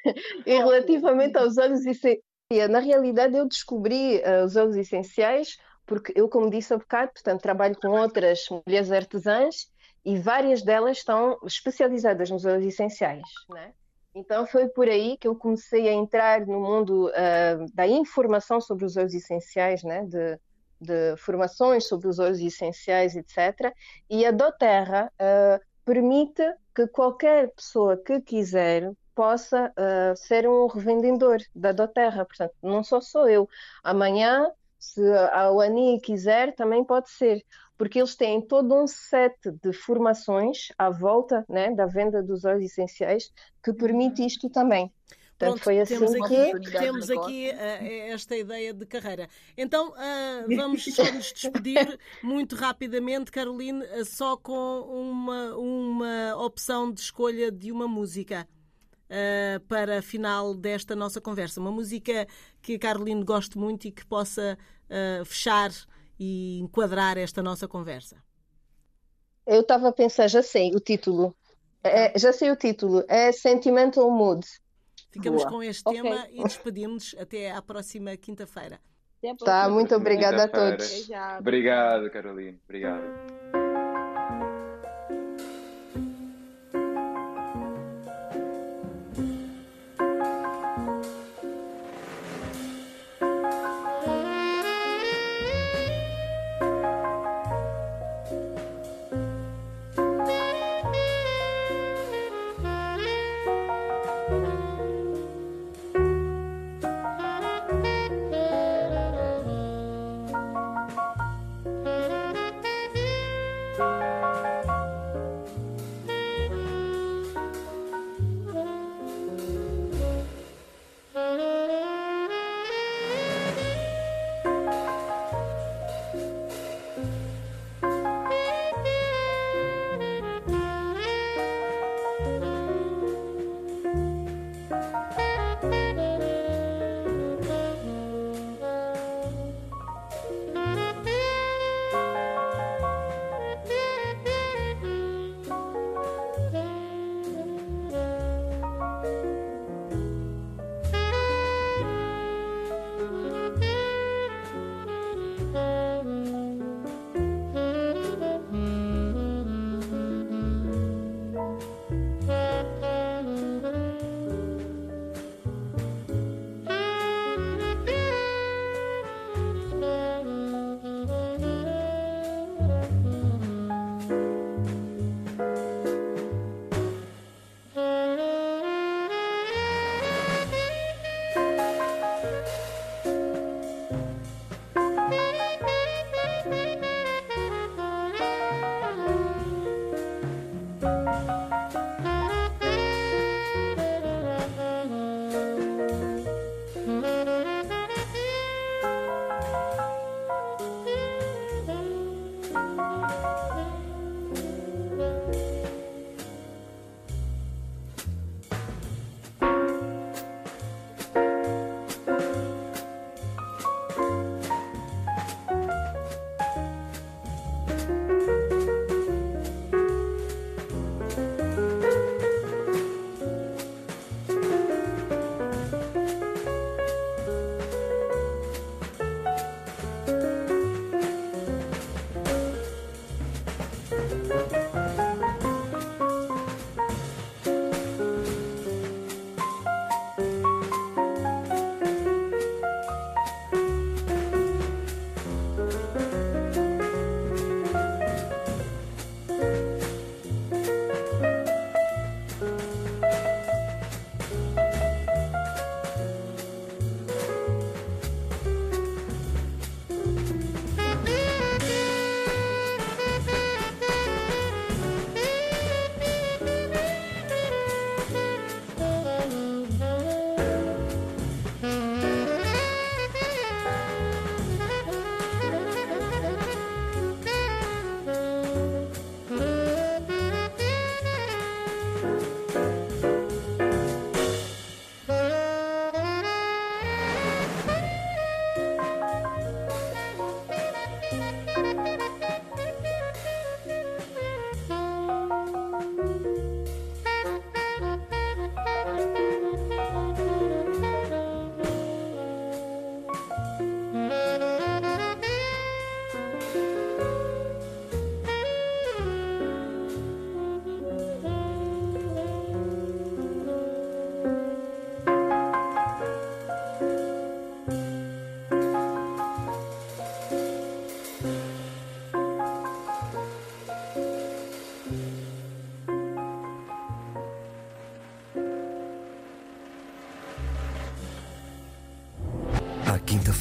e 0.45 0.57
relativamente 0.57 1.37
aos 1.37 1.57
óleos 1.57 1.85
essenciais, 1.85 2.21
na 2.69 2.79
realidade 2.79 3.35
eu 3.35 3.47
descobri 3.47 4.17
uh, 4.17 4.45
os 4.45 4.55
óleos 4.55 4.75
essenciais 4.75 5.57
porque 5.85 6.13
eu, 6.15 6.29
como 6.29 6.49
disse 6.49 6.73
há 6.73 6.77
bocado, 6.77 7.11
portanto, 7.13 7.41
trabalho 7.41 7.75
com 7.79 7.89
outras 7.89 8.45
mulheres 8.49 8.91
artesãs 8.91 9.67
e 10.05 10.17
várias 10.17 10.61
delas 10.61 10.97
estão 10.97 11.37
especializadas 11.45 12.29
nos 12.29 12.45
óleos 12.45 12.65
essenciais, 12.65 13.23
né? 13.49 13.73
Então 14.15 14.45
foi 14.45 14.67
por 14.67 14.87
aí 14.87 15.17
que 15.17 15.27
eu 15.27 15.35
comecei 15.35 15.89
a 15.89 15.93
entrar 15.93 16.45
no 16.45 16.59
mundo 16.59 17.07
uh, 17.07 17.65
da 17.73 17.87
informação 17.87 18.61
sobre 18.61 18.85
os 18.85 18.95
óleos 18.95 19.13
essenciais, 19.13 19.83
né? 19.83 20.05
de, 20.05 20.39
de 20.79 21.17
formações 21.17 21.87
sobre 21.87 22.07
os 22.07 22.19
óleos 22.19 22.39
essenciais, 22.39 23.15
etc. 23.15 23.73
E 24.09 24.25
a 24.25 24.31
doTERRA 24.31 25.11
uh, 25.15 25.59
permite 25.83 26.43
que 26.75 26.87
qualquer 26.87 27.51
pessoa 27.51 27.97
que 27.97 28.21
quiser 28.21 28.91
possa 29.15 29.71
uh, 29.71 30.15
ser 30.15 30.47
um 30.47 30.67
revendedor 30.67 31.39
da 31.55 31.71
doTERRA. 31.71 32.25
Portanto, 32.25 32.53
não 32.61 32.83
só 32.83 33.01
sou 33.01 33.27
eu. 33.27 33.49
Amanhã, 33.83 34.51
se 34.77 35.01
a 35.31 35.49
Wani 35.49 35.99
quiser, 36.01 36.53
também 36.55 36.83
pode 36.83 37.09
ser 37.09 37.43
porque 37.77 37.99
eles 37.99 38.15
têm 38.15 38.41
todo 38.41 38.73
um 38.75 38.87
set 38.87 39.35
de 39.61 39.73
formações 39.73 40.69
à 40.77 40.89
volta 40.89 41.45
né, 41.49 41.73
da 41.73 41.85
venda 41.85 42.21
dos 42.21 42.45
óleos 42.45 42.71
essenciais 42.71 43.31
que 43.63 43.73
permite 43.73 44.21
uhum. 44.21 44.27
isto 44.27 44.49
também. 44.49 44.91
Portanto, 45.37 45.55
Pronto, 45.55 45.63
foi 45.63 45.79
assim 45.79 45.99
temos 45.99 46.13
aqui, 46.15 46.59
que... 46.59 46.71
temos 46.71 47.09
aqui 47.09 47.49
uh, 47.49 48.13
esta 48.13 48.37
ideia 48.37 48.73
de 48.73 48.85
carreira. 48.85 49.27
Então, 49.57 49.89
uh, 49.89 50.55
vamos 50.55 50.83
só 50.85 51.03
nos 51.11 51.33
despedir 51.33 51.99
muito 52.23 52.55
rapidamente, 52.55 53.31
Caroline, 53.31 53.83
uh, 53.83 54.05
só 54.05 54.37
com 54.37 54.81
uma, 54.81 55.55
uma 55.55 56.35
opção 56.37 56.91
de 56.91 57.01
escolha 57.01 57.51
de 57.51 57.71
uma 57.71 57.87
música. 57.87 58.47
Uh, 59.03 59.59
para 59.67 60.01
final 60.01 60.55
desta 60.55 60.95
nossa 60.95 61.21
conversa. 61.21 61.59
Uma 61.59 61.71
música 61.71 62.25
que 62.63 62.75
a 62.75 62.79
Caroline 62.79 63.23
goste 63.23 63.59
muito 63.59 63.87
e 63.87 63.91
que 63.91 64.03
possa 64.03 64.57
uh, 64.89 65.25
fechar 65.25 65.69
e 66.23 66.59
enquadrar 66.59 67.17
esta 67.17 67.43
nossa 67.43 67.67
conversa? 67.67 68.23
Eu 69.45 69.59
estava 69.59 69.89
a 69.89 69.91
pensar, 69.91 70.27
já 70.29 70.41
sei 70.41 70.73
o 70.73 70.79
título. 70.79 71.35
É, 71.83 72.17
já 72.17 72.31
sei 72.31 72.49
o 72.49 72.55
título. 72.55 73.03
É 73.09 73.31
Sentimental 73.33 74.09
Mood. 74.09 74.47
Ficamos 75.11 75.43
Boa. 75.43 75.51
com 75.51 75.63
este 75.63 75.83
okay. 75.85 76.01
tema 76.01 76.27
e 76.31 76.41
despedimos 76.43 77.13
até 77.19 77.51
à 77.51 77.61
próxima 77.61 78.15
quinta-feira. 78.15 78.79
Tá, 79.43 79.69
muito 79.69 79.95
obrigada 79.95 80.45
a 80.45 80.47
todos. 80.47 81.09
Obrigado, 81.39 82.09
Carolina. 82.09 82.57
Obrigado. 82.65 83.62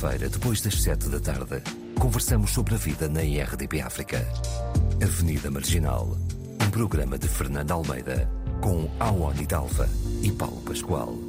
Quarta-feira, 0.02 0.28
depois 0.28 0.60
das 0.60 0.82
sete 0.82 1.08
da 1.08 1.20
tarde, 1.20 1.62
conversamos 1.98 2.50
sobre 2.50 2.74
a 2.74 2.76
vida 2.76 3.08
na 3.08 3.22
IRDP 3.22 3.80
África. 3.80 4.26
Avenida 5.00 5.50
Marginal, 5.50 6.16
um 6.60 6.70
programa 6.70 7.16
de 7.16 7.28
Fernando 7.28 7.70
Almeida, 7.70 8.28
com 8.60 8.90
Awani 8.98 9.46
Dalva 9.46 9.88
e 10.22 10.32
Paulo 10.32 10.60
Pascoal. 10.62 11.21